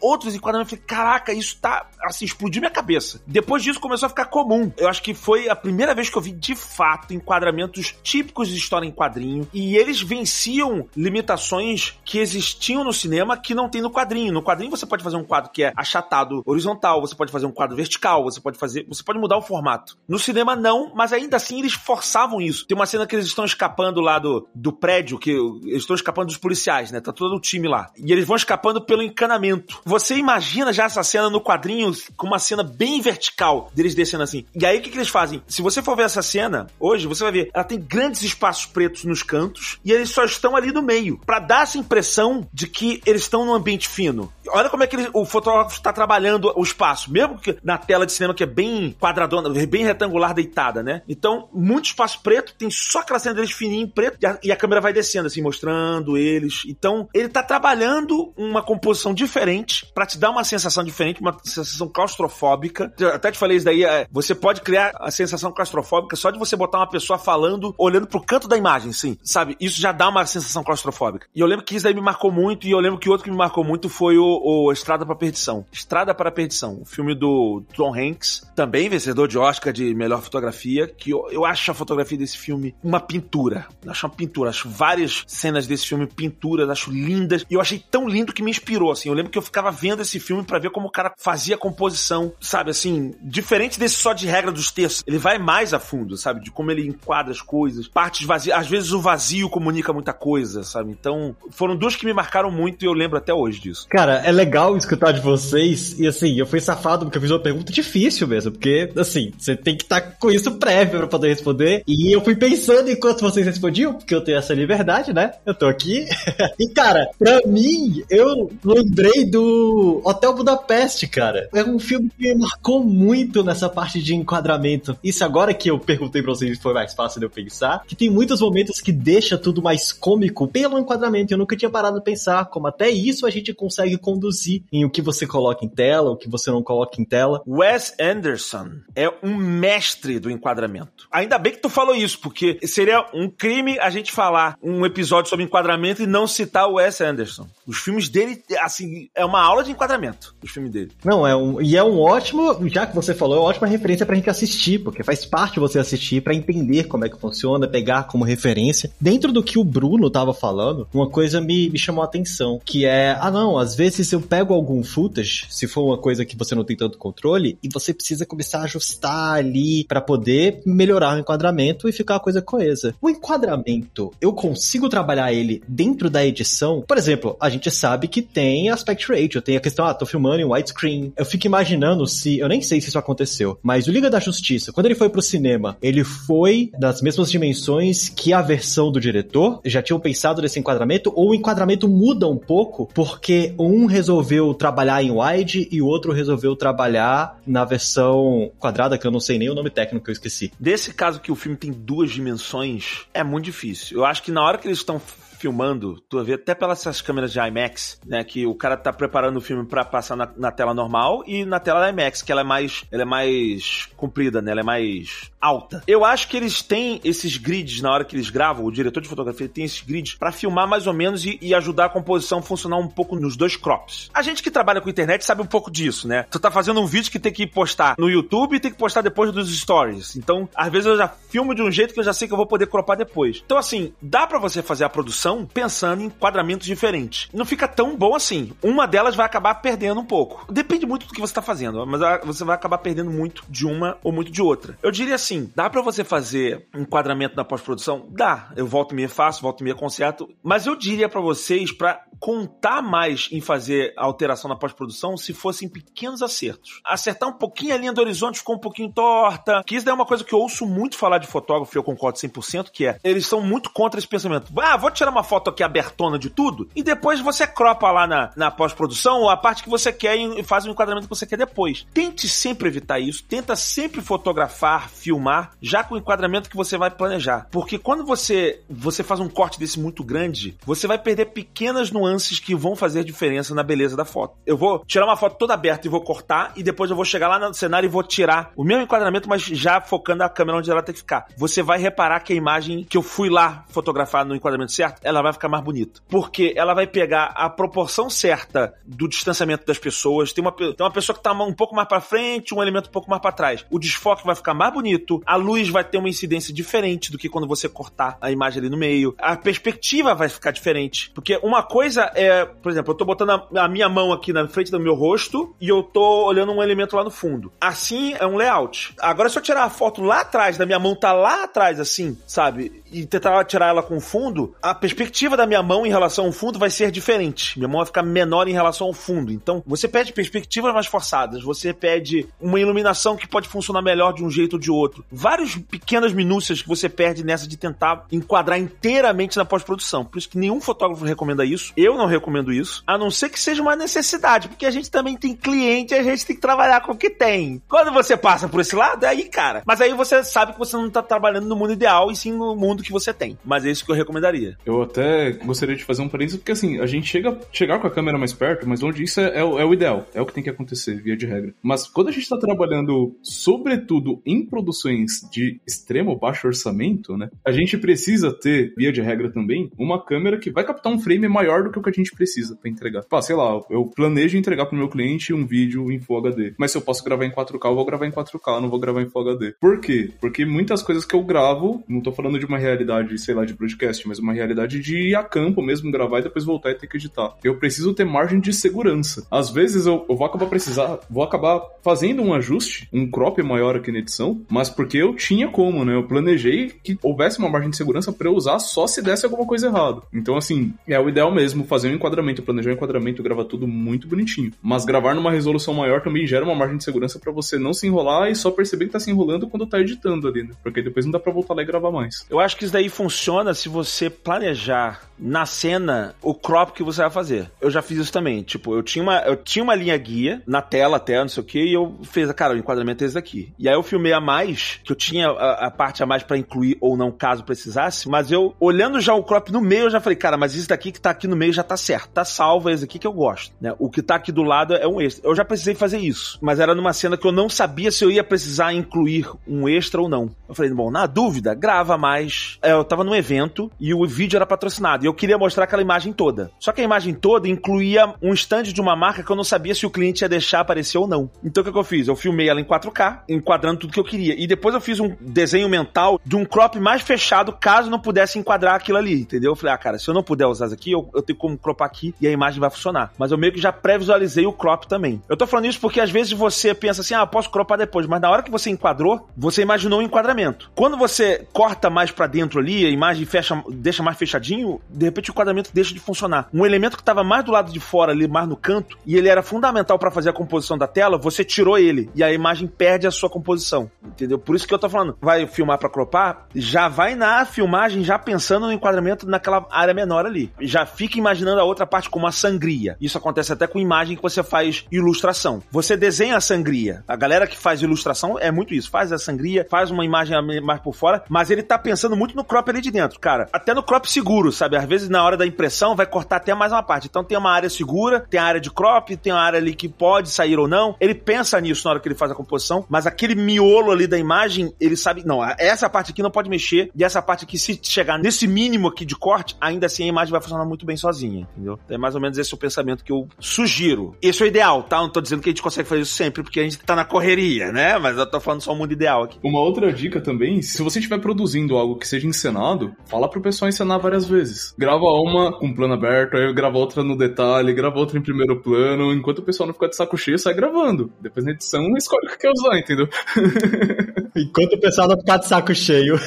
outros 0.00 0.34
enquadramentos, 0.34 0.72
eu 0.72 0.78
falei, 0.78 0.86
caraca, 0.86 1.32
isso 1.32 1.58
tá, 1.60 1.88
assim, 2.02 2.24
explodiu 2.24 2.60
minha 2.60 2.70
cabeça. 2.70 3.20
Depois 3.26 3.62
disso 3.62 3.80
começou 3.80 4.06
a 4.06 4.10
ficar 4.10 4.26
comum. 4.26 4.72
Eu 4.76 4.88
acho 4.88 5.02
que 5.02 5.14
foi 5.14 5.48
a 5.48 5.56
primeira 5.56 5.94
vez 5.94 6.08
que 6.08 6.16
eu 6.16 6.22
vi, 6.22 6.32
de 6.32 6.54
fato, 6.54 7.14
enquadramentos 7.14 7.94
típicos 8.02 8.48
de 8.48 8.56
história 8.56 8.86
em 8.86 8.92
quadrinho, 8.92 9.48
e 9.52 9.76
eles 9.76 10.00
venciam 10.00 10.88
limitações 10.96 11.98
que 12.04 12.18
existiam 12.18 12.84
no 12.84 12.92
cinema 12.92 13.36
que 13.36 13.54
não 13.54 13.68
tem 13.68 13.82
no 13.82 13.90
quadrinho. 13.90 14.32
No 14.32 14.42
quadrinho 14.42 14.70
você 14.70 14.86
pode 14.86 15.02
fazer 15.02 15.16
um 15.16 15.24
quadro 15.24 15.50
que 15.50 15.64
é 15.64 15.72
achatado 15.76 16.42
horizontal, 16.44 17.00
você 17.00 17.14
pode 17.14 17.32
fazer 17.32 17.46
um 17.46 17.52
quadro 17.52 17.76
vertical, 17.76 18.24
você 18.24 18.40
pode 18.40 18.58
fazer, 18.58 18.86
você 18.88 19.02
pode 19.02 19.18
mudar 19.18 19.36
o 19.36 19.42
formato. 19.42 19.96
No 20.08 20.18
cinema 20.18 20.56
não, 20.56 20.92
mas 20.94 21.12
ainda 21.12 21.36
assim 21.36 21.58
eles 21.58 21.74
forçavam 21.74 22.40
isso. 22.40 22.66
Tem 22.66 22.76
uma 22.76 22.86
cena 22.86 23.06
que 23.06 23.14
eles 23.14 23.26
estão 23.26 23.44
escapando 23.44 24.00
lá 24.00 24.18
do, 24.18 24.48
do 24.54 24.72
prédio, 24.72 25.18
que 25.18 25.30
eles 25.30 25.82
estão 25.82 25.96
escapando 25.96 26.26
dos 26.26 26.36
policiais, 26.36 26.90
né? 26.90 27.00
Tá 27.00 27.12
todo 27.12 27.34
o 27.34 27.40
time 27.40 27.68
lá. 27.68 27.90
E 27.96 28.12
eles 28.12 28.26
vão 28.26 28.36
escapando 28.36 28.80
pelo 28.80 29.02
encanamento. 29.02 29.35
Você 29.84 30.16
imagina 30.16 30.72
já 30.72 30.84
essa 30.84 31.02
cena 31.02 31.30
no 31.30 31.40
quadrinho 31.40 31.92
com 32.16 32.26
uma 32.26 32.38
cena 32.38 32.62
bem 32.62 33.00
vertical 33.00 33.70
deles 33.74 33.94
descendo 33.94 34.22
assim. 34.22 34.44
E 34.54 34.64
aí 34.64 34.78
o 34.78 34.82
que, 34.82 34.90
que 34.90 34.98
eles 34.98 35.08
fazem? 35.08 35.42
Se 35.46 35.62
você 35.62 35.82
for 35.82 35.96
ver 35.96 36.04
essa 36.04 36.22
cena 36.22 36.66
hoje, 36.78 37.06
você 37.06 37.22
vai 37.22 37.32
ver, 37.32 37.50
ela 37.52 37.64
tem 37.64 37.80
grandes 37.80 38.22
espaços 38.22 38.66
pretos 38.66 39.04
nos 39.04 39.22
cantos 39.22 39.78
e 39.84 39.92
eles 39.92 40.10
só 40.10 40.24
estão 40.24 40.56
ali 40.56 40.72
no 40.72 40.82
meio. 40.82 41.20
para 41.24 41.38
dar 41.38 41.62
essa 41.62 41.78
impressão 41.78 42.46
de 42.52 42.66
que 42.66 43.00
eles 43.06 43.22
estão 43.22 43.44
num 43.44 43.54
ambiente 43.54 43.88
fino. 43.88 44.32
Olha 44.48 44.68
como 44.68 44.82
é 44.82 44.86
que 44.86 44.96
ele, 44.96 45.08
o 45.12 45.24
fotógrafo 45.24 45.74
está 45.74 45.92
trabalhando 45.92 46.52
o 46.56 46.62
espaço, 46.62 47.10
mesmo 47.10 47.38
que 47.38 47.56
na 47.62 47.76
tela 47.76 48.06
de 48.06 48.12
cinema 48.12 48.34
que 48.34 48.42
é 48.42 48.46
bem 48.46 48.94
quadradona, 48.98 49.48
bem 49.66 49.84
retangular 49.84 50.34
deitada, 50.34 50.82
né? 50.82 51.02
Então, 51.08 51.48
muito 51.52 51.86
espaço 51.86 52.20
preto, 52.22 52.54
tem 52.54 52.70
só 52.70 53.00
aquela 53.00 53.18
cena 53.18 53.34
deles 53.34 53.52
fininha 53.52 53.82
em 53.82 53.88
preto 53.88 54.18
e 54.20 54.26
a, 54.26 54.38
e 54.44 54.52
a 54.52 54.56
câmera 54.56 54.80
vai 54.80 54.92
descendo 54.92 55.26
assim, 55.26 55.42
mostrando 55.42 56.16
eles. 56.16 56.62
Então, 56.66 57.08
ele 57.12 57.28
tá 57.28 57.42
trabalhando 57.42 58.32
uma 58.36 58.62
composição 58.62 59.14
diferente 59.26 59.86
para 59.94 60.06
te 60.06 60.18
dar 60.18 60.30
uma 60.30 60.44
sensação 60.44 60.82
diferente, 60.84 61.20
uma 61.20 61.36
sensação 61.44 61.88
claustrofóbica. 61.88 62.92
Eu 62.98 63.08
até 63.08 63.30
te 63.30 63.38
falei 63.38 63.56
isso 63.56 63.66
daí, 63.66 63.84
é, 63.84 64.06
você 64.10 64.34
pode 64.34 64.60
criar 64.60 64.92
a 65.00 65.10
sensação 65.10 65.52
claustrofóbica 65.52 66.16
só 66.16 66.30
de 66.30 66.38
você 66.38 66.56
botar 66.56 66.78
uma 66.78 66.88
pessoa 66.88 67.18
falando, 67.18 67.74
olhando 67.78 68.06
pro 68.06 68.20
canto 68.20 68.48
da 68.48 68.56
imagem, 68.56 68.92
sim. 68.92 69.18
Sabe? 69.22 69.56
Isso 69.60 69.80
já 69.80 69.92
dá 69.92 70.08
uma 70.08 70.24
sensação 70.26 70.62
claustrofóbica. 70.62 71.26
E 71.34 71.40
eu 71.40 71.46
lembro 71.46 71.64
que 71.64 71.74
isso 71.74 71.84
daí 71.84 71.94
me 71.94 72.00
marcou 72.00 72.30
muito, 72.30 72.66
e 72.66 72.70
eu 72.70 72.78
lembro 72.80 72.98
que 72.98 73.08
outro 73.08 73.24
que 73.24 73.30
me 73.30 73.36
marcou 73.36 73.64
muito 73.64 73.88
foi 73.88 74.16
o, 74.16 74.40
o 74.44 74.72
Estrada 74.72 75.04
para 75.04 75.14
Perdição. 75.14 75.66
Estrada 75.72 76.14
para 76.14 76.30
Perdição, 76.30 76.80
o 76.82 76.84
filme 76.84 77.14
do 77.14 77.62
Tom 77.74 77.94
Hanks, 77.94 78.42
também 78.54 78.88
vencedor 78.88 79.28
de 79.28 79.38
Oscar 79.38 79.72
de 79.72 79.94
melhor 79.94 80.22
fotografia, 80.22 80.86
que 80.86 81.10
eu, 81.10 81.28
eu 81.30 81.44
acho 81.44 81.70
a 81.70 81.74
fotografia 81.74 82.18
desse 82.18 82.38
filme 82.38 82.74
uma 82.82 83.00
pintura. 83.00 83.66
Eu 83.84 83.90
acho 83.90 84.06
uma 84.06 84.14
pintura, 84.14 84.50
acho 84.50 84.68
várias 84.68 85.24
cenas 85.26 85.66
desse 85.66 85.86
filme 85.86 86.06
pinturas, 86.06 86.68
acho 86.70 86.90
lindas, 86.90 87.44
e 87.50 87.54
eu 87.54 87.60
achei 87.60 87.78
tão 87.78 88.08
lindo 88.08 88.32
que 88.32 88.42
me 88.42 88.50
inspirou, 88.50 88.92
assim. 88.92 89.08
Eu 89.08 89.14
lembro 89.16 89.32
que 89.32 89.38
eu 89.38 89.42
ficava 89.42 89.70
vendo 89.70 90.02
esse 90.02 90.20
filme 90.20 90.44
para 90.44 90.58
ver 90.58 90.70
como 90.70 90.88
o 90.88 90.90
cara 90.90 91.12
fazia 91.18 91.56
a 91.56 91.58
composição, 91.58 92.32
sabe, 92.40 92.70
assim, 92.70 93.14
diferente 93.22 93.78
desse 93.78 93.96
só 93.96 94.12
de 94.12 94.26
regra 94.26 94.52
dos 94.52 94.70
textos. 94.70 95.02
Ele 95.06 95.18
vai 95.18 95.38
mais 95.38 95.74
a 95.74 95.78
fundo, 95.78 96.16
sabe, 96.16 96.42
de 96.42 96.50
como 96.50 96.70
ele 96.70 96.86
enquadra 96.86 97.32
as 97.32 97.40
coisas, 97.40 97.88
partes 97.88 98.26
vazias, 98.26 98.56
às 98.56 98.66
vezes 98.66 98.92
o 98.92 99.00
vazio 99.00 99.48
comunica 99.48 99.92
muita 99.92 100.12
coisa, 100.12 100.62
sabe? 100.62 100.90
Então, 100.90 101.34
foram 101.50 101.76
duas 101.76 101.96
que 101.96 102.06
me 102.06 102.12
marcaram 102.12 102.50
muito 102.50 102.84
e 102.84 102.88
eu 102.88 102.92
lembro 102.92 103.18
até 103.18 103.32
hoje 103.32 103.60
disso. 103.60 103.86
Cara, 103.88 104.22
é 104.24 104.30
legal 104.30 104.76
escutar 104.76 105.12
de 105.12 105.20
vocês. 105.20 105.98
E 105.98 106.06
assim, 106.06 106.38
eu 106.38 106.46
fui 106.46 106.60
safado 106.60 107.06
porque 107.06 107.18
eu 107.18 107.22
fiz 107.22 107.30
uma 107.30 107.42
pergunta 107.42 107.72
difícil 107.72 108.26
mesmo. 108.26 108.52
Porque, 108.52 108.90
assim, 108.96 109.32
você 109.38 109.56
tem 109.56 109.76
que 109.76 109.84
estar 109.84 110.00
tá 110.00 110.10
com 110.18 110.30
isso 110.30 110.52
prévio 110.52 110.98
pra 110.98 111.08
poder 111.08 111.28
responder. 111.28 111.82
E 111.86 112.14
eu 112.14 112.20
fui 112.22 112.36
pensando 112.36 112.90
enquanto 112.90 113.20
vocês 113.20 113.46
respondiam, 113.46 113.94
porque 113.94 114.14
eu 114.14 114.20
tenho 114.20 114.38
essa 114.38 114.54
liberdade, 114.54 115.12
né? 115.12 115.32
Eu 115.44 115.54
tô 115.54 115.66
aqui. 115.66 116.06
e, 116.58 116.68
cara, 116.68 117.08
pra 117.18 117.40
mim, 117.46 118.02
eu 118.10 118.50
lembrei 118.64 119.05
do 119.24 120.00
Hotel 120.04 120.34
Budapeste, 120.34 121.06
cara. 121.06 121.48
É 121.54 121.62
um 121.64 121.78
filme 121.78 122.10
que 122.10 122.34
me 122.34 122.40
marcou 122.40 122.84
muito 122.84 123.42
nessa 123.42 123.68
parte 123.68 124.02
de 124.02 124.14
enquadramento. 124.14 124.96
Isso 125.02 125.24
agora 125.24 125.54
que 125.54 125.70
eu 125.70 125.78
perguntei 125.78 126.22
pra 126.22 126.32
vocês 126.32 126.58
foi 126.58 126.72
mais 126.72 126.94
fácil 126.94 127.20
de 127.20 127.26
eu 127.26 127.30
pensar. 127.30 127.82
Que 127.86 127.96
tem 127.96 128.10
muitos 128.10 128.40
momentos 128.40 128.80
que 128.80 128.92
deixa 128.92 129.38
tudo 129.38 129.62
mais 129.62 129.92
cômico 129.92 130.48
pelo 130.48 130.78
enquadramento. 130.78 131.32
Eu 131.32 131.38
nunca 131.38 131.56
tinha 131.56 131.70
parado 131.70 131.98
de 131.98 132.04
pensar 132.04 132.46
como 132.46 132.66
até 132.66 132.88
isso 132.88 133.26
a 133.26 133.30
gente 133.30 133.52
consegue 133.52 133.96
conduzir 133.98 134.62
em 134.72 134.84
o 134.84 134.90
que 134.90 135.02
você 135.02 135.26
coloca 135.26 135.64
em 135.64 135.68
tela, 135.68 136.10
o 136.10 136.16
que 136.16 136.28
você 136.28 136.50
não 136.50 136.62
coloca 136.62 137.00
em 137.00 137.04
tela. 137.04 137.42
Wes 137.46 137.94
Anderson 138.00 138.70
é 138.94 139.12
um 139.22 139.36
mestre 139.36 140.18
do 140.18 140.30
enquadramento. 140.30 141.06
Ainda 141.10 141.38
bem 141.38 141.52
que 141.52 141.60
tu 141.60 141.68
falou 141.68 141.94
isso, 141.94 142.18
porque 142.20 142.58
seria 142.66 143.06
um 143.12 143.28
crime 143.28 143.78
a 143.78 143.90
gente 143.90 144.12
falar 144.12 144.58
um 144.62 144.84
episódio 144.84 145.28
sobre 145.28 145.44
enquadramento 145.44 146.02
e 146.02 146.06
não 146.06 146.26
citar 146.26 146.68
o 146.68 146.74
Wes 146.74 147.00
Anderson. 147.00 147.46
Os 147.66 147.78
filmes 147.78 148.08
dele, 148.08 148.42
assim, 148.60 148.95
é 149.14 149.24
uma 149.24 149.40
aula 149.40 149.62
de 149.62 149.70
enquadramento, 149.70 150.34
os 150.42 150.50
filmes 150.50 150.72
dele. 150.72 150.92
Não, 151.04 151.26
é 151.26 151.36
um, 151.36 151.60
e 151.60 151.76
é 151.76 151.82
um 151.82 151.98
ótimo, 151.98 152.68
já 152.68 152.86
que 152.86 152.94
você 152.94 153.14
falou, 153.14 153.36
é 153.36 153.40
uma 153.40 153.48
ótima 153.48 153.66
referência 153.66 154.06
pra 154.06 154.16
gente 154.16 154.30
assistir, 154.30 154.78
porque 154.78 155.02
faz 155.02 155.24
parte 155.24 155.60
você 155.60 155.78
assistir 155.78 156.22
para 156.22 156.34
entender 156.34 156.84
como 156.84 157.04
é 157.04 157.08
que 157.08 157.18
funciona, 157.18 157.68
pegar 157.68 158.04
como 158.04 158.24
referência. 158.24 158.90
Dentro 159.00 159.32
do 159.32 159.42
que 159.42 159.58
o 159.58 159.64
Bruno 159.64 160.10
tava 160.10 160.32
falando, 160.32 160.88
uma 160.92 161.08
coisa 161.08 161.40
me, 161.40 161.68
me 161.70 161.78
chamou 161.78 162.02
a 162.02 162.06
atenção, 162.06 162.60
que 162.64 162.84
é, 162.84 163.16
ah 163.20 163.30
não, 163.30 163.58
às 163.58 163.74
vezes 163.74 164.10
eu 164.12 164.20
pego 164.20 164.54
algum 164.54 164.82
footage, 164.82 165.46
se 165.50 165.66
for 165.66 165.84
uma 165.84 165.98
coisa 165.98 166.24
que 166.24 166.36
você 166.36 166.54
não 166.54 166.64
tem 166.64 166.76
tanto 166.76 166.98
controle, 166.98 167.58
e 167.62 167.68
você 167.72 167.92
precisa 167.92 168.26
começar 168.26 168.60
a 168.60 168.64
ajustar 168.64 169.34
ali 169.34 169.84
para 169.84 170.00
poder 170.00 170.60
melhorar 170.64 171.16
o 171.16 171.20
enquadramento 171.20 171.88
e 171.88 171.92
ficar 171.92 172.16
a 172.16 172.20
coisa 172.20 172.42
coesa. 172.42 172.94
O 173.00 173.10
enquadramento, 173.10 174.12
eu 174.20 174.32
consigo 174.32 174.88
trabalhar 174.88 175.32
ele 175.32 175.62
dentro 175.66 176.08
da 176.08 176.24
edição. 176.24 176.82
Por 176.86 176.96
exemplo, 176.96 177.36
a 177.40 177.48
gente 177.48 177.70
sabe 177.70 178.08
que 178.08 178.22
tem 178.22 178.70
aspect 178.76 179.10
ratio, 179.10 179.42
tem 179.42 179.56
a 179.56 179.60
questão, 179.60 179.86
ah, 179.86 179.94
tô 179.94 180.06
filmando 180.06 180.40
em 180.40 180.44
widescreen. 180.44 181.12
Eu 181.16 181.24
fico 181.24 181.46
imaginando 181.46 182.06
se, 182.06 182.38
eu 182.38 182.48
nem 182.48 182.60
sei 182.60 182.80
se 182.80 182.88
isso 182.88 182.98
aconteceu, 182.98 183.58
mas 183.62 183.86
o 183.86 183.90
Liga 183.90 184.10
da 184.10 184.20
Justiça, 184.20 184.72
quando 184.72 184.86
ele 184.86 184.94
foi 184.94 185.08
pro 185.08 185.22
cinema, 185.22 185.76
ele 185.82 186.04
foi 186.04 186.70
das 186.78 187.02
mesmas 187.02 187.30
dimensões 187.30 188.08
que 188.08 188.32
a 188.32 188.42
versão 188.42 188.92
do 188.92 189.00
diretor? 189.00 189.60
Já 189.64 189.82
tinham 189.82 189.98
pensado 190.00 190.42
nesse 190.42 190.58
enquadramento? 190.58 191.12
Ou 191.14 191.30
o 191.30 191.34
enquadramento 191.34 191.88
muda 191.88 192.28
um 192.28 192.36
pouco 192.36 192.88
porque 192.94 193.54
um 193.58 193.86
resolveu 193.86 194.54
trabalhar 194.54 195.02
em 195.02 195.10
wide 195.10 195.68
e 195.70 195.80
o 195.80 195.86
outro 195.86 196.12
resolveu 196.12 196.54
trabalhar 196.54 197.40
na 197.46 197.64
versão 197.64 198.50
quadrada, 198.58 198.98
que 198.98 199.06
eu 199.06 199.10
não 199.10 199.20
sei 199.20 199.38
nem 199.38 199.50
o 199.50 199.54
nome 199.54 199.70
técnico 199.70 200.04
que 200.04 200.10
eu 200.10 200.14
esqueci. 200.14 200.52
Desse 200.58 200.92
caso 200.92 201.20
que 201.20 201.32
o 201.32 201.36
filme 201.36 201.56
tem 201.56 201.72
duas 201.72 202.10
dimensões, 202.10 203.06
é 203.12 203.24
muito 203.24 203.44
difícil. 203.44 203.98
Eu 203.98 204.04
acho 204.04 204.22
que 204.22 204.30
na 204.30 204.42
hora 204.42 204.58
que 204.58 204.66
eles 204.66 204.78
estão 204.78 205.00
filmando, 205.36 206.00
tu 206.08 206.22
vê 206.22 206.34
até 206.34 206.54
pelas 206.54 206.80
essas 206.80 207.00
câmeras 207.00 207.32
de 207.32 207.38
IMAX, 207.38 208.00
né, 208.06 208.22
que 208.24 208.46
o 208.46 208.54
cara 208.54 208.76
tá 208.76 208.92
preparando 208.92 209.36
o 209.36 209.40
filme 209.40 209.64
para 209.64 209.84
passar 209.84 210.16
na, 210.16 210.28
na, 210.36 210.52
tela 210.52 210.74
normal 210.74 211.22
e 211.26 211.44
na 211.44 211.58
tela 211.58 211.80
da 211.80 211.90
IMAX, 211.90 212.22
que 212.22 212.32
ela 212.32 212.42
é 212.42 212.44
mais, 212.44 212.84
ela 212.90 213.02
é 213.02 213.06
mais 213.06 213.88
comprida, 213.96 214.42
né, 214.42 214.52
ela 214.52 214.60
é 214.60 214.64
mais 214.64 215.30
alta. 215.40 215.82
Eu 215.86 216.04
acho 216.04 216.28
que 216.28 216.36
eles 216.36 216.62
têm 216.62 217.00
esses 217.04 217.36
grids 217.36 217.80
na 217.80 217.92
hora 217.92 218.04
que 218.04 218.16
eles 218.16 218.30
gravam, 218.30 218.64
o 218.64 218.72
diretor 218.72 219.00
de 219.00 219.08
fotografia 219.08 219.48
tem 219.48 219.64
esses 219.64 219.80
grids 219.80 220.14
para 220.14 220.32
filmar 220.32 220.66
mais 220.66 220.86
ou 220.86 220.92
menos 220.92 221.24
e, 221.24 221.38
e, 221.40 221.54
ajudar 221.54 221.86
a 221.86 221.88
composição 221.88 222.38
a 222.38 222.42
funcionar 222.42 222.76
um 222.76 222.88
pouco 222.88 223.16
nos 223.16 223.36
dois 223.36 223.56
crops. 223.56 224.10
A 224.12 224.22
gente 224.22 224.42
que 224.42 224.50
trabalha 224.50 224.80
com 224.80 224.90
internet 224.90 225.24
sabe 225.24 225.42
um 225.42 225.46
pouco 225.46 225.70
disso, 225.70 226.08
né? 226.08 226.24
Tu 226.30 226.38
tá 226.38 226.50
fazendo 226.50 226.80
um 226.80 226.86
vídeo 226.86 227.10
que 227.10 227.18
tem 227.18 227.32
que 227.32 227.46
postar 227.46 227.94
no 227.98 228.10
YouTube 228.10 228.56
e 228.56 228.60
tem 228.60 228.70
que 228.70 228.78
postar 228.78 229.02
depois 229.02 229.32
dos 229.32 229.56
stories. 229.58 230.16
Então, 230.16 230.48
às 230.54 230.70
vezes 230.70 230.86
eu 230.86 230.96
já 230.96 231.08
filmo 231.08 231.54
de 231.54 231.62
um 231.62 231.70
jeito 231.70 231.94
que 231.94 232.00
eu 232.00 232.04
já 232.04 232.12
sei 232.12 232.26
que 232.26 232.34
eu 232.34 232.36
vou 232.38 232.46
poder 232.46 232.66
cropar 232.66 232.96
depois. 232.96 233.42
Então, 233.44 233.58
assim, 233.58 233.92
dá 234.00 234.26
para 234.26 234.38
você 234.38 234.62
fazer 234.62 234.84
a 234.84 234.88
produção 234.88 235.35
pensando 235.44 236.02
em 236.02 236.08
quadramentos 236.08 236.66
diferentes. 236.66 237.28
Não 237.32 237.44
fica 237.44 237.66
tão 237.68 237.96
bom 237.96 238.14
assim. 238.14 238.52
Uma 238.62 238.86
delas 238.86 239.14
vai 239.14 239.26
acabar 239.26 239.56
perdendo 239.56 240.00
um 240.00 240.04
pouco. 240.04 240.50
Depende 240.52 240.86
muito 240.86 241.06
do 241.06 241.12
que 241.12 241.20
você 241.20 241.34
tá 241.34 241.42
fazendo, 241.42 241.84
mas 241.86 242.00
você 242.24 242.44
vai 242.44 242.54
acabar 242.54 242.78
perdendo 242.78 243.10
muito 243.10 243.44
de 243.48 243.66
uma 243.66 243.98
ou 244.02 244.12
muito 244.12 244.30
de 244.30 244.42
outra. 244.42 244.78
Eu 244.82 244.90
diria 244.90 245.14
assim, 245.14 245.50
dá 245.54 245.68
para 245.68 245.82
você 245.82 246.04
fazer 246.04 246.66
enquadramento 246.74 247.36
na 247.36 247.44
pós-produção? 247.44 248.06
Dá. 248.10 248.52
Eu 248.56 248.66
volto 248.66 248.92
e 248.92 248.94
meia 248.94 249.08
faço, 249.08 249.42
volto 249.42 249.60
e 249.60 249.64
meia 249.64 249.76
conserto, 249.76 250.28
mas 250.42 250.66
eu 250.66 250.76
diria 250.76 251.08
para 251.08 251.20
vocês 251.20 251.72
para 251.72 252.02
contar 252.18 252.82
mais 252.82 253.28
em 253.30 253.40
fazer 253.40 253.92
a 253.96 254.04
alteração 254.04 254.48
na 254.48 254.56
pós-produção 254.56 255.16
se 255.16 255.32
fossem 255.32 255.68
pequenos 255.68 256.22
acertos. 256.22 256.80
Acertar 256.84 257.28
um 257.28 257.32
pouquinho 257.32 257.74
a 257.74 257.78
linha 257.78 257.92
do 257.92 258.00
horizonte 258.00 258.38
ficou 258.38 258.56
um 258.56 258.60
pouquinho 258.60 258.92
torta, 258.92 259.62
que 259.66 259.76
isso 259.76 259.88
é 259.88 259.92
uma 259.92 260.06
coisa 260.06 260.24
que 260.24 260.32
eu 260.32 260.38
ouço 260.38 260.66
muito 260.66 260.96
falar 260.96 261.18
de 261.18 261.26
fotógrafo 261.26 261.76
e 261.76 261.78
eu 261.78 261.82
concordo 261.84 262.18
100%, 262.18 262.70
que 262.70 262.86
é, 262.86 262.98
eles 263.04 263.26
são 263.26 263.40
muito 263.40 263.70
contra 263.70 263.98
esse 263.98 264.08
pensamento. 264.08 264.52
Ah, 264.60 264.76
vou 264.76 264.90
tirar 264.90 265.10
uma 265.10 265.15
foto 265.22 265.50
aqui 265.50 265.62
abertona 265.62 266.18
de 266.18 266.30
tudo 266.30 266.68
e 266.74 266.82
depois 266.82 267.20
você 267.20 267.46
cropa 267.46 267.90
lá 267.90 268.06
na, 268.06 268.30
na 268.36 268.50
pós-produção 268.50 269.28
a 269.28 269.36
parte 269.36 269.62
que 269.62 269.70
você 269.70 269.92
quer 269.92 270.16
e 270.16 270.42
faz 270.42 270.64
o 270.64 270.70
enquadramento 270.70 271.08
que 271.08 271.14
você 271.14 271.26
quer 271.26 271.36
depois. 271.36 271.86
Tente 271.92 272.28
sempre 272.28 272.68
evitar 272.68 272.98
isso, 272.98 273.24
tenta 273.24 273.56
sempre 273.56 274.00
fotografar, 274.00 274.88
filmar, 274.88 275.52
já 275.60 275.82
com 275.82 275.94
o 275.94 275.98
enquadramento 275.98 276.50
que 276.50 276.56
você 276.56 276.76
vai 276.76 276.90
planejar. 276.90 277.46
Porque 277.50 277.78
quando 277.78 278.04
você, 278.04 278.62
você 278.68 279.02
faz 279.02 279.20
um 279.20 279.28
corte 279.28 279.58
desse 279.58 279.78
muito 279.78 280.04
grande, 280.04 280.56
você 280.64 280.86
vai 280.86 280.98
perder 280.98 281.26
pequenas 281.26 281.90
nuances 281.90 282.38
que 282.38 282.54
vão 282.54 282.76
fazer 282.76 283.04
diferença 283.04 283.54
na 283.54 283.62
beleza 283.62 283.96
da 283.96 284.04
foto. 284.04 284.36
Eu 284.46 284.56
vou 284.56 284.84
tirar 284.86 285.06
uma 285.06 285.16
foto 285.16 285.36
toda 285.36 285.54
aberta 285.54 285.86
e 285.86 285.90
vou 285.90 286.00
cortar, 286.00 286.52
e 286.56 286.62
depois 286.62 286.90
eu 286.90 286.96
vou 286.96 287.04
chegar 287.04 287.28
lá 287.28 287.38
no 287.38 287.54
cenário 287.54 287.86
e 287.86 287.90
vou 287.90 288.02
tirar 288.02 288.52
o 288.56 288.64
mesmo 288.64 288.82
enquadramento, 288.82 289.28
mas 289.28 289.42
já 289.42 289.80
focando 289.80 290.22
a 290.22 290.28
câmera 290.28 290.58
onde 290.58 290.70
ela 290.70 290.82
tem 290.82 290.92
que 290.92 291.00
ficar. 291.00 291.26
Você 291.36 291.62
vai 291.62 291.78
reparar 291.78 292.20
que 292.20 292.32
a 292.32 292.36
imagem 292.36 292.84
que 292.84 292.96
eu 292.96 293.02
fui 293.02 293.28
lá 293.28 293.64
fotografar 293.68 294.24
no 294.24 294.34
enquadramento 294.34 294.72
certo, 294.72 295.05
ela 295.06 295.22
vai 295.22 295.32
ficar 295.32 295.48
mais 295.48 295.62
bonita. 295.62 296.00
Porque 296.08 296.52
ela 296.56 296.74
vai 296.74 296.86
pegar 296.86 297.26
a 297.36 297.48
proporção 297.48 298.10
certa 298.10 298.74
do 298.84 299.08
distanciamento 299.08 299.64
das 299.64 299.78
pessoas. 299.78 300.32
Tem 300.32 300.42
uma, 300.42 300.52
tem 300.52 300.74
uma 300.80 300.90
pessoa 300.90 301.16
que 301.16 301.22
tá 301.22 301.32
um 301.32 301.52
pouco 301.52 301.74
mais 301.74 301.88
para 301.88 302.00
frente, 302.00 302.54
um 302.54 302.62
elemento 302.62 302.88
um 302.88 302.92
pouco 302.92 303.08
mais 303.08 303.22
para 303.22 303.32
trás. 303.32 303.64
O 303.70 303.78
desfoque 303.78 304.26
vai 304.26 304.34
ficar 304.34 304.54
mais 304.54 304.72
bonito, 304.72 305.22
a 305.24 305.36
luz 305.36 305.68
vai 305.68 305.84
ter 305.84 305.98
uma 305.98 306.08
incidência 306.08 306.52
diferente 306.52 307.12
do 307.12 307.18
que 307.18 307.28
quando 307.28 307.46
você 307.46 307.68
cortar 307.68 308.18
a 308.20 308.30
imagem 308.30 308.60
ali 308.60 308.70
no 308.70 308.76
meio. 308.76 309.14
A 309.18 309.36
perspectiva 309.36 310.14
vai 310.14 310.28
ficar 310.28 310.50
diferente. 310.50 311.10
Porque 311.14 311.38
uma 311.42 311.62
coisa 311.62 312.10
é, 312.14 312.44
por 312.44 312.70
exemplo, 312.72 312.92
eu 312.92 312.96
tô 312.96 313.04
botando 313.04 313.30
a, 313.30 313.64
a, 313.64 313.68
minha 313.68 313.88
mão 313.88 314.12
aqui 314.12 314.32
na 314.32 314.48
frente 314.48 314.70
do 314.70 314.80
meu 314.80 314.94
rosto 314.94 315.54
e 315.60 315.68
eu 315.68 315.82
tô 315.82 316.24
olhando 316.24 316.52
um 316.52 316.62
elemento 316.62 316.96
lá 316.96 317.04
no 317.04 317.10
fundo. 317.10 317.52
Assim 317.60 318.14
é 318.18 318.26
um 318.26 318.36
layout. 318.36 318.94
Agora, 319.00 319.28
se 319.28 319.38
eu 319.38 319.42
tirar 319.42 319.64
a 319.64 319.70
foto 319.70 320.02
lá 320.02 320.20
atrás, 320.20 320.56
da 320.56 320.66
minha 320.66 320.78
mão 320.78 320.94
tá 320.94 321.12
lá 321.12 321.44
atrás, 321.44 321.78
assim, 321.78 322.18
sabe? 322.26 322.82
E 322.96 323.06
tentar 323.06 323.44
tirar 323.44 323.68
ela 323.68 323.82
com 323.82 324.00
fundo, 324.00 324.54
a, 324.62 324.74
pers 324.74 324.96
perspectiva 324.96 325.36
da 325.36 325.46
minha 325.46 325.62
mão 325.62 325.84
em 325.84 325.90
relação 325.90 326.24
ao 326.24 326.32
fundo 326.32 326.58
vai 326.58 326.70
ser 326.70 326.90
diferente. 326.90 327.58
Minha 327.58 327.68
mão 327.68 327.78
vai 327.78 327.86
ficar 327.86 328.02
menor 328.02 328.48
em 328.48 328.52
relação 328.52 328.86
ao 328.86 328.94
fundo. 328.94 329.30
Então, 329.30 329.62
você 329.66 329.86
pede 329.86 330.12
perspectivas 330.12 330.72
mais 330.72 330.86
forçadas, 330.86 331.42
você 331.42 331.72
pede 331.74 332.26
uma 332.40 332.58
iluminação 332.58 333.16
que 333.16 333.26
pode 333.28 333.46
funcionar 333.46 333.82
melhor 333.82 334.14
de 334.14 334.24
um 334.24 334.30
jeito 334.30 334.54
ou 334.54 334.58
de 334.58 334.70
outro. 334.70 335.04
Várias 335.12 335.54
pequenas 335.54 336.14
minúcias 336.14 336.62
que 336.62 336.68
você 336.68 336.88
perde 336.88 337.24
nessa 337.24 337.46
de 337.46 337.58
tentar 337.58 338.06
enquadrar 338.10 338.58
inteiramente 338.58 339.36
na 339.36 339.44
pós-produção. 339.44 340.04
Por 340.04 340.18
isso 340.18 340.28
que 340.28 340.38
nenhum 340.38 340.60
fotógrafo 340.60 341.04
recomenda 341.04 341.44
isso. 341.44 341.72
Eu 341.76 341.96
não 341.96 342.06
recomendo 342.06 342.52
isso, 342.52 342.82
a 342.86 342.96
não 342.96 343.10
ser 343.10 343.28
que 343.28 343.38
seja 343.38 343.60
uma 343.60 343.76
necessidade, 343.76 344.48
porque 344.48 344.64
a 344.64 344.70
gente 344.70 344.90
também 344.90 345.16
tem 345.16 345.34
cliente, 345.34 345.94
a 345.94 346.02
gente 346.02 346.24
tem 346.24 346.36
que 346.36 346.42
trabalhar 346.42 346.80
com 346.80 346.92
o 346.92 346.96
que 346.96 347.10
tem. 347.10 347.60
Quando 347.68 347.92
você 347.92 348.16
passa 348.16 348.48
por 348.48 348.60
esse 348.60 348.74
lado, 348.74 349.04
é 349.04 349.08
aí, 349.08 349.24
cara. 349.24 349.62
Mas 349.66 349.80
aí 349.80 349.92
você 349.92 350.24
sabe 350.24 350.52
que 350.52 350.58
você 350.58 350.76
não 350.76 350.88
tá 350.88 351.02
trabalhando 351.02 351.46
no 351.46 351.56
mundo 351.56 351.72
ideal 351.72 352.10
e 352.10 352.16
sim 352.16 352.32
no 352.32 352.56
mundo 352.56 352.82
que 352.86 352.92
você 352.92 353.12
tem. 353.12 353.38
Mas 353.44 353.64
é 353.64 353.70
isso 353.70 353.84
que 353.84 353.90
eu 353.90 353.96
recomendaria. 353.96 354.56
Eu 354.64 354.82
até 354.82 355.32
gostaria 355.32 355.76
de 355.76 355.84
fazer 355.84 356.02
um 356.02 356.08
parênteses, 356.08 356.38
porque 356.38 356.52
assim, 356.52 356.80
a 356.80 356.86
gente 356.86 357.06
chega 357.06 357.38
chegar 357.52 357.78
com 357.78 357.86
a 357.86 357.90
câmera 357.90 358.18
mais 358.18 358.32
perto, 358.32 358.68
mas 358.68 358.82
onde 358.82 359.02
isso 359.02 359.20
é, 359.20 359.38
é, 359.38 359.44
o, 359.44 359.58
é 359.58 359.64
o 359.64 359.72
ideal, 359.72 360.06
é 360.14 360.20
o 360.20 360.26
que 360.26 360.32
tem 360.32 360.42
que 360.42 360.50
acontecer, 360.50 361.02
via 361.02 361.16
de 361.16 361.26
regra. 361.26 361.54
Mas 361.62 361.86
quando 361.86 362.08
a 362.08 362.12
gente 362.12 362.28
tá 362.28 362.36
trabalhando, 362.38 363.16
sobretudo 363.22 364.20
em 364.24 364.44
produções 364.44 365.12
de 365.30 365.60
extremo 365.66 366.16
baixo 366.16 366.46
orçamento, 366.46 367.16
né? 367.16 367.28
A 367.44 367.52
gente 367.52 367.76
precisa 367.78 368.32
ter, 368.32 368.74
via 368.76 368.92
de 368.92 369.00
regra 369.00 369.30
também, 369.30 369.70
uma 369.78 370.04
câmera 370.04 370.38
que 370.38 370.50
vai 370.50 370.64
captar 370.64 370.92
um 370.92 370.98
frame 370.98 371.28
maior 371.28 371.64
do 371.64 371.70
que 371.70 371.78
o 371.78 371.82
que 371.82 371.90
a 371.90 371.92
gente 371.92 372.12
precisa 372.12 372.56
para 372.56 372.70
entregar. 372.70 373.02
Pá, 373.04 373.20
sei 373.22 373.36
lá, 373.36 373.60
eu 373.70 373.84
planejo 373.84 374.36
entregar 374.36 374.66
pro 374.66 374.76
meu 374.76 374.88
cliente 374.88 375.32
um 375.32 375.46
vídeo 375.46 375.90
em 375.90 376.00
Full 376.00 376.18
HD, 376.18 376.54
mas 376.58 376.72
se 376.72 376.78
eu 376.78 376.82
posso 376.82 377.04
gravar 377.04 377.24
em 377.24 377.30
4K, 377.30 377.68
eu 377.68 377.74
vou 377.74 377.84
gravar 377.84 378.06
em 378.06 378.10
4K, 378.10 378.56
eu 378.56 378.60
não 378.60 378.68
vou 378.68 378.78
gravar 378.78 379.02
em 379.02 379.08
Full 379.08 379.22
HD. 379.22 379.54
Por 379.60 379.80
quê? 379.80 380.10
Porque 380.20 380.44
muitas 380.44 380.82
coisas 380.82 381.04
que 381.04 381.14
eu 381.14 381.22
gravo, 381.22 381.82
não 381.88 382.00
tô 382.00 382.12
falando 382.12 382.38
de 382.38 382.46
uma 382.46 382.58
realidade, 382.66 383.18
sei 383.18 383.34
lá, 383.34 383.44
de 383.44 383.54
broadcast, 383.54 384.06
mas 384.06 384.18
uma 384.18 384.32
realidade 384.32 384.78
de 384.80 385.10
ir 385.10 385.14
a 385.14 385.22
campo 385.22 385.62
mesmo, 385.62 385.90
gravar 385.90 386.20
e 386.20 386.22
depois 386.22 386.44
voltar 386.44 386.70
e 386.70 386.74
ter 386.74 386.86
que 386.86 386.96
editar. 386.96 387.34
Eu 387.42 387.56
preciso 387.56 387.94
ter 387.94 388.04
margem 388.04 388.40
de 388.40 388.52
segurança. 388.52 389.26
Às 389.30 389.50
vezes 389.50 389.86
eu, 389.86 390.04
eu 390.08 390.16
vou 390.16 390.26
acabar 390.26 390.46
precisar, 390.46 390.98
vou 391.08 391.22
acabar 391.22 391.60
fazendo 391.82 392.22
um 392.22 392.34
ajuste, 392.34 392.88
um 392.92 393.10
crop 393.10 393.42
maior 393.42 393.76
aqui 393.76 393.92
na 393.92 393.98
edição, 393.98 394.40
mas 394.48 394.68
porque 394.68 394.98
eu 394.98 395.14
tinha 395.14 395.48
como, 395.48 395.84
né? 395.84 395.94
Eu 395.94 396.04
planejei 396.04 396.72
que 396.82 396.98
houvesse 397.02 397.38
uma 397.38 397.48
margem 397.48 397.70
de 397.70 397.76
segurança 397.76 398.12
para 398.12 398.28
eu 398.28 398.34
usar 398.34 398.58
só 398.58 398.86
se 398.86 399.02
desse 399.02 399.24
alguma 399.24 399.46
coisa 399.46 399.68
errada. 399.68 400.02
Então, 400.12 400.36
assim, 400.36 400.72
é 400.86 400.98
o 400.98 401.08
ideal 401.08 401.32
mesmo 401.32 401.64
fazer 401.64 401.88
um 401.90 401.94
enquadramento, 401.94 402.42
planejar 402.42 402.70
um 402.70 402.74
enquadramento, 402.74 403.22
gravar 403.22 403.44
tudo 403.44 403.66
muito 403.66 404.08
bonitinho. 404.08 404.52
Mas 404.62 404.84
gravar 404.84 405.14
numa 405.14 405.30
resolução 405.30 405.74
maior 405.74 406.00
também 406.02 406.26
gera 406.26 406.44
uma 406.44 406.54
margem 406.54 406.76
de 406.76 406.84
segurança 406.84 407.18
para 407.18 407.32
você 407.32 407.58
não 407.58 407.72
se 407.72 407.86
enrolar 407.86 408.30
e 408.30 408.34
só 408.34 408.50
perceber 408.50 408.86
que 408.86 408.92
tá 408.92 409.00
se 409.00 409.10
enrolando 409.10 409.46
quando 409.48 409.66
tá 409.66 409.80
editando 409.80 410.28
ali, 410.28 410.42
né? 410.42 410.50
Porque 410.62 410.82
depois 410.82 411.04
não 411.04 411.12
dá 411.12 411.18
pra 411.18 411.32
voltar 411.32 411.54
lá 411.54 411.62
e 411.62 411.66
gravar 411.66 411.90
mais. 411.90 412.26
Eu 412.30 412.40
acho 412.40 412.55
que 412.56 412.64
isso 412.64 412.72
daí 412.72 412.88
funciona 412.88 413.54
se 413.54 413.68
você 413.68 414.08
planejar 414.08 415.06
na 415.18 415.46
cena 415.46 416.14
o 416.22 416.34
crop 416.34 416.72
que 416.72 416.82
você 416.82 417.00
vai 417.00 417.10
fazer. 417.10 417.50
Eu 417.60 417.70
já 417.70 417.82
fiz 417.82 417.98
isso 417.98 418.12
também. 418.12 418.42
Tipo, 418.42 418.74
eu 418.74 418.82
tinha 418.82 419.02
uma, 419.02 419.18
eu 419.20 419.36
tinha 419.36 419.62
uma 419.62 419.74
linha 419.74 419.96
guia 419.96 420.42
na 420.46 420.60
tela 420.60 420.98
até, 420.98 421.18
não 421.18 421.28
sei 421.28 421.42
o 421.42 421.46
que, 421.46 421.64
e 421.64 421.72
eu 421.72 421.96
fiz, 422.02 422.30
cara, 422.32 422.54
o 422.54 422.58
enquadramento 422.58 423.02
é 423.02 423.06
esse 423.06 423.14
daqui. 423.14 423.52
E 423.58 423.68
aí 423.68 423.74
eu 423.74 423.82
filmei 423.82 424.12
a 424.12 424.20
mais, 424.20 424.80
que 424.84 424.92
eu 424.92 424.96
tinha 424.96 425.28
a, 425.28 425.66
a 425.66 425.70
parte 425.70 426.02
a 426.02 426.06
mais 426.06 426.22
para 426.22 426.36
incluir 426.36 426.76
ou 426.80 426.96
não, 426.96 427.10
caso 427.10 427.44
precisasse, 427.44 428.08
mas 428.08 428.30
eu, 428.30 428.54
olhando 428.60 429.00
já 429.00 429.14
o 429.14 429.24
crop 429.24 429.50
no 429.50 429.60
meio, 429.60 429.84
eu 429.84 429.90
já 429.90 430.00
falei, 430.00 430.16
cara, 430.16 430.36
mas 430.36 430.54
isso 430.54 430.68
daqui 430.68 430.92
que 430.92 431.00
tá 431.00 431.10
aqui 431.10 431.26
no 431.26 431.36
meio 431.36 431.52
já 431.52 431.62
tá 431.62 431.76
certo, 431.76 432.10
tá 432.10 432.24
salvo, 432.24 432.68
é 432.68 432.72
esse 432.72 432.84
aqui 432.84 432.98
que 432.98 433.06
eu 433.06 433.12
gosto, 433.12 433.54
né? 433.60 433.74
O 433.78 433.90
que 433.90 434.02
tá 434.02 434.16
aqui 434.16 434.30
do 434.30 434.42
lado 434.42 434.74
é 434.74 434.86
um 434.86 435.00
extra. 435.00 435.26
Eu 435.26 435.34
já 435.34 435.44
precisei 435.44 435.74
fazer 435.74 435.98
isso, 435.98 436.38
mas 436.40 436.60
era 436.60 436.74
numa 436.74 436.92
cena 436.92 437.16
que 437.16 437.26
eu 437.26 437.32
não 437.32 437.48
sabia 437.48 437.90
se 437.90 438.04
eu 438.04 438.10
ia 438.10 438.24
precisar 438.24 438.72
incluir 438.72 439.30
um 439.46 439.68
extra 439.68 440.00
ou 440.00 440.08
não. 440.08 440.30
Eu 440.48 440.54
falei, 440.54 440.72
bom, 440.72 440.90
na 440.90 441.06
dúvida, 441.06 441.54
grava 441.54 441.96
mais. 441.96 442.45
É, 442.62 442.72
eu 442.72 442.84
tava 442.84 443.04
num 443.04 443.14
evento 443.14 443.70
e 443.78 443.92
o 443.94 444.06
vídeo 444.06 444.36
era 444.36 444.46
patrocinado 444.46 445.04
e 445.04 445.08
eu 445.08 445.14
queria 445.14 445.38
mostrar 445.38 445.64
aquela 445.64 445.82
imagem 445.82 446.12
toda. 446.12 446.50
Só 446.58 446.72
que 446.72 446.80
a 446.80 446.84
imagem 446.84 447.14
toda 447.14 447.48
incluía 447.48 448.14
um 448.22 448.32
stand 448.32 448.64
de 448.64 448.80
uma 448.80 448.96
marca 448.96 449.22
que 449.22 449.30
eu 449.30 449.36
não 449.36 449.44
sabia 449.44 449.74
se 449.74 449.86
o 449.86 449.90
cliente 449.90 450.22
ia 450.22 450.28
deixar 450.28 450.60
aparecer 450.60 450.98
ou 450.98 451.06
não. 451.06 451.30
Então 451.42 451.62
o 451.62 451.64
que, 451.64 451.72
que 451.72 451.78
eu 451.78 451.84
fiz? 451.84 452.08
Eu 452.08 452.16
filmei 452.16 452.48
ela 452.48 452.60
em 452.60 452.64
4K, 452.64 453.20
enquadrando 453.28 453.80
tudo 453.80 453.92
que 453.92 454.00
eu 454.00 454.04
queria. 454.04 454.34
E 454.38 454.46
depois 454.46 454.74
eu 454.74 454.80
fiz 454.80 455.00
um 455.00 455.14
desenho 455.20 455.68
mental 455.68 456.20
de 456.24 456.36
um 456.36 456.44
crop 456.44 456.78
mais 456.78 457.02
fechado, 457.02 457.52
caso 457.52 457.90
não 457.90 457.98
pudesse 457.98 458.38
enquadrar 458.38 458.74
aquilo 458.74 458.98
ali, 458.98 459.20
entendeu? 459.20 459.52
Eu 459.52 459.56
falei, 459.56 459.74
ah, 459.74 459.78
cara, 459.78 459.98
se 459.98 460.08
eu 460.08 460.14
não 460.14 460.22
puder 460.22 460.46
usar 460.46 460.66
isso 460.66 460.74
aqui, 460.74 460.92
eu, 460.92 461.08
eu 461.14 461.22
tenho 461.22 461.38
como 461.38 461.56
cropar 461.58 461.86
aqui 461.86 462.14
e 462.20 462.26
a 462.26 462.30
imagem 462.30 462.60
vai 462.60 462.70
funcionar. 462.70 463.12
Mas 463.18 463.30
eu 463.30 463.38
meio 463.38 463.52
que 463.52 463.60
já 463.60 463.72
pré-visualizei 463.72 464.46
o 464.46 464.52
crop 464.52 464.86
também. 464.86 465.22
Eu 465.28 465.36
tô 465.36 465.46
falando 465.46 465.66
isso 465.66 465.80
porque 465.80 466.00
às 466.00 466.10
vezes 466.10 466.32
você 466.32 466.74
pensa 466.74 467.00
assim, 467.00 467.14
ah, 467.14 467.26
posso 467.26 467.50
cropar 467.50 467.78
depois, 467.78 468.06
mas 468.06 468.20
na 468.20 468.30
hora 468.30 468.42
que 468.42 468.50
você 468.50 468.70
enquadrou, 468.70 469.28
você 469.36 469.62
imaginou 469.62 470.00
o 470.00 470.02
enquadramento. 470.02 470.70
Quando 470.74 470.96
você 470.96 471.46
corta 471.52 471.90
mais 471.90 472.10
para 472.10 472.26
dentro 472.36 472.60
ali, 472.60 472.84
a 472.84 472.90
imagem 472.90 473.24
fecha, 473.24 473.62
deixa 473.70 474.02
mais 474.02 474.18
fechadinho, 474.18 474.78
de 474.90 475.06
repente 475.06 475.30
o 475.30 475.32
enquadramento 475.32 475.70
deixa 475.72 475.94
de 475.94 476.00
funcionar. 476.00 476.48
Um 476.52 476.66
elemento 476.66 476.96
que 476.96 477.02
estava 477.02 477.24
mais 477.24 477.42
do 477.44 477.50
lado 477.50 477.72
de 477.72 477.80
fora 477.80 478.12
ali, 478.12 478.28
mais 478.28 478.46
no 478.46 478.56
canto, 478.56 478.98
e 479.06 479.16
ele 479.16 479.28
era 479.28 479.42
fundamental 479.42 479.98
para 479.98 480.10
fazer 480.10 480.28
a 480.28 480.34
composição 480.34 480.76
da 480.76 480.86
tela, 480.86 481.16
você 481.16 481.42
tirou 481.42 481.78
ele 481.78 482.10
e 482.14 482.22
a 482.22 482.30
imagem 482.30 482.66
perde 482.68 483.06
a 483.06 483.10
sua 483.10 483.30
composição, 483.30 483.90
entendeu? 484.04 484.38
Por 484.38 484.54
isso 484.54 484.68
que 484.68 484.74
eu 484.74 484.78
tô 484.78 484.88
falando, 484.88 485.16
vai 485.20 485.46
filmar 485.46 485.78
para 485.78 485.88
cropar, 485.88 486.46
já 486.54 486.88
vai 486.88 487.14
na 487.14 487.44
filmagem 487.46 488.04
já 488.04 488.18
pensando 488.18 488.66
no 488.66 488.72
enquadramento 488.72 489.26
naquela 489.26 489.66
área 489.70 489.94
menor 489.94 490.26
ali. 490.26 490.52
Já 490.60 490.84
fica 490.84 491.18
imaginando 491.18 491.60
a 491.60 491.64
outra 491.64 491.86
parte 491.86 492.10
como 492.10 492.26
a 492.26 492.32
sangria. 492.32 492.96
Isso 493.00 493.16
acontece 493.16 493.52
até 493.52 493.66
com 493.66 493.78
imagem 493.78 494.16
que 494.16 494.22
você 494.22 494.42
faz 494.42 494.84
ilustração. 494.92 495.62
Você 495.70 495.96
desenha 495.96 496.36
a 496.36 496.40
sangria. 496.40 497.02
A 497.08 497.16
galera 497.16 497.46
que 497.46 497.56
faz 497.56 497.80
ilustração 497.80 498.38
é 498.38 498.50
muito 498.50 498.74
isso, 498.74 498.90
faz 498.90 499.10
a 499.10 499.18
sangria, 499.18 499.66
faz 499.70 499.90
uma 499.90 500.04
imagem 500.04 500.36
mais 500.62 500.80
por 500.80 500.94
fora, 500.94 501.24
mas 501.28 501.50
ele 501.50 501.62
tá 501.62 501.78
pensando 501.78 502.16
muito 502.16 502.25
no 502.34 502.44
crop 502.44 502.68
ali 502.70 502.80
de 502.80 502.90
dentro, 502.90 503.20
cara. 503.20 503.48
Até 503.52 503.74
no 503.74 503.82
crop 503.82 504.10
seguro, 504.10 504.50
sabe? 504.50 504.76
Às 504.76 504.84
vezes 504.84 505.08
na 505.08 505.22
hora 505.22 505.36
da 505.36 505.46
impressão 505.46 505.94
vai 505.94 506.06
cortar 506.06 506.36
até 506.36 506.54
mais 506.54 506.72
uma 506.72 506.82
parte. 506.82 507.06
Então 507.06 507.22
tem 507.22 507.36
uma 507.36 507.50
área 507.50 507.68
segura, 507.68 508.20
tem 508.20 508.40
a 508.40 508.44
área 508.44 508.60
de 508.60 508.70
crop, 508.70 509.16
tem 509.16 509.32
a 509.32 509.38
área 509.38 509.58
ali 509.58 509.74
que 509.74 509.88
pode 509.88 510.30
sair 510.30 510.58
ou 510.58 510.66
não. 510.66 510.96
Ele 511.00 511.14
pensa 511.14 511.60
nisso 511.60 511.84
na 511.84 511.92
hora 511.92 512.00
que 512.00 512.08
ele 512.08 512.14
faz 512.14 512.30
a 512.30 512.34
composição, 512.34 512.84
mas 512.88 513.06
aquele 513.06 513.34
miolo 513.34 513.90
ali 513.90 514.06
da 514.06 514.18
imagem, 514.18 514.72
ele 514.80 514.96
sabe, 514.96 515.24
não, 515.24 515.44
essa 515.58 515.88
parte 515.88 516.12
aqui 516.12 516.22
não 516.22 516.30
pode 516.30 516.48
mexer, 516.48 516.90
e 516.94 517.04
essa 517.04 517.20
parte 517.20 517.44
aqui, 517.44 517.58
se 517.58 517.78
chegar 517.82 518.18
nesse 518.18 518.46
mínimo 518.46 518.88
aqui 518.88 519.04
de 519.04 519.14
corte, 519.14 519.56
ainda 519.60 519.86
assim 519.86 520.04
a 520.04 520.06
imagem 520.06 520.32
vai 520.32 520.40
funcionar 520.40 520.64
muito 520.64 520.86
bem 520.86 520.96
sozinha, 520.96 521.46
entendeu? 521.52 521.78
É 521.88 521.98
mais 521.98 522.14
ou 522.14 522.20
menos 522.20 522.38
esse 522.38 522.54
o 522.54 522.56
pensamento 522.56 523.04
que 523.04 523.12
eu 523.12 523.28
sugiro. 523.38 524.16
Esse 524.22 524.42
é 524.42 524.46
o 524.46 524.48
ideal, 524.48 524.82
tá? 524.82 524.98
Não 524.98 525.10
tô 525.10 525.20
dizendo 525.20 525.42
que 525.42 525.48
a 525.48 525.52
gente 525.52 525.62
consegue 525.62 525.88
fazer 525.88 526.02
isso 526.02 526.14
sempre, 526.14 526.42
porque 526.42 526.60
a 526.60 526.62
gente 526.62 526.78
tá 526.78 526.96
na 526.96 527.04
correria, 527.04 527.72
né? 527.72 527.98
Mas 527.98 528.16
eu 528.16 528.26
tô 528.26 528.40
falando 528.40 528.60
só 528.60 528.72
o 528.72 528.76
mundo 528.76 528.92
ideal 528.92 529.24
aqui. 529.24 529.38
Uma 529.42 529.60
outra 529.60 529.92
dica 529.92 530.20
também, 530.20 530.62
se 530.62 530.82
você 530.82 530.98
estiver 530.98 531.18
produzindo 531.20 531.76
algo 531.76 531.96
que 531.96 532.06
seja 532.06 532.15
encenado, 532.24 532.94
fala 533.06 533.28
pro 533.28 533.40
pessoal 533.40 533.68
encenar 533.68 534.00
várias 534.00 534.26
vezes. 534.26 534.74
Grava 534.78 535.04
uma 535.04 535.52
com 535.58 535.74
plano 535.74 535.94
aberto, 535.94 536.36
aí 536.36 536.52
grava 536.54 536.78
outra 536.78 537.02
no 537.02 537.16
detalhe, 537.16 537.74
grava 537.74 537.98
outra 537.98 538.18
em 538.18 538.22
primeiro 538.22 538.60
plano, 538.60 539.12
enquanto 539.12 539.40
o 539.40 539.42
pessoal 539.42 539.66
não 539.66 539.74
ficar 539.74 539.88
de 539.88 539.96
saco 539.96 540.16
cheio, 540.16 540.38
sai 540.38 540.54
gravando. 540.54 541.12
Depois 541.20 541.44
na 541.44 541.52
edição, 541.52 541.82
escolhe 541.96 542.26
o 542.26 542.30
que 542.30 542.38
quer 542.38 542.50
usar, 542.50 542.78
entendeu? 542.78 543.08
Enquanto 544.36 544.74
o 544.74 544.80
pessoal 544.80 545.08
não 545.08 545.16
ficar 545.16 545.38
de 545.38 545.46
saco 545.46 545.74
cheio. 545.74 546.20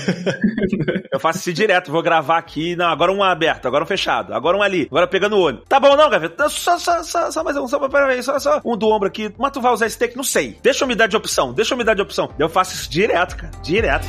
Eu 1.11 1.19
faço 1.19 1.39
isso 1.39 1.53
direto, 1.53 1.91
vou 1.91 2.01
gravar 2.01 2.37
aqui, 2.37 2.75
não, 2.75 2.87
agora 2.87 3.11
um 3.11 3.23
aberto, 3.23 3.67
agora 3.67 3.83
um 3.83 3.87
fechado, 3.87 4.33
agora 4.33 4.57
um 4.57 4.63
ali, 4.63 4.87
agora 4.89 5.07
pegando 5.07 5.35
o 5.35 5.39
olho. 5.39 5.61
Tá 5.67 5.79
bom 5.79 5.95
não, 5.95 6.09
gaveta? 6.09 6.49
Só, 6.49 6.79
só, 6.79 7.03
só, 7.03 7.31
só 7.31 7.43
mais 7.43 7.55
um, 7.55 7.67
só, 7.67 7.87
peraí, 7.87 8.21
só, 8.23 8.39
só 8.39 8.61
um 8.65 8.77
do 8.77 8.87
ombro 8.87 9.07
aqui. 9.07 9.31
Mas 9.37 9.51
tu 9.51 9.61
vai 9.61 9.71
usar 9.71 9.85
esse 9.85 9.97
take? 9.97 10.15
Não 10.15 10.23
sei. 10.23 10.57
Deixa 10.61 10.83
eu 10.83 10.87
me 10.87 10.95
dar 10.95 11.07
de 11.07 11.17
opção, 11.17 11.53
deixa 11.53 11.73
eu 11.73 11.77
me 11.77 11.83
dar 11.83 11.93
de 11.93 12.01
opção. 12.01 12.29
Eu 12.39 12.49
faço 12.49 12.73
isso 12.73 12.89
direto, 12.89 13.37
cara, 13.37 13.51
direto. 13.61 14.07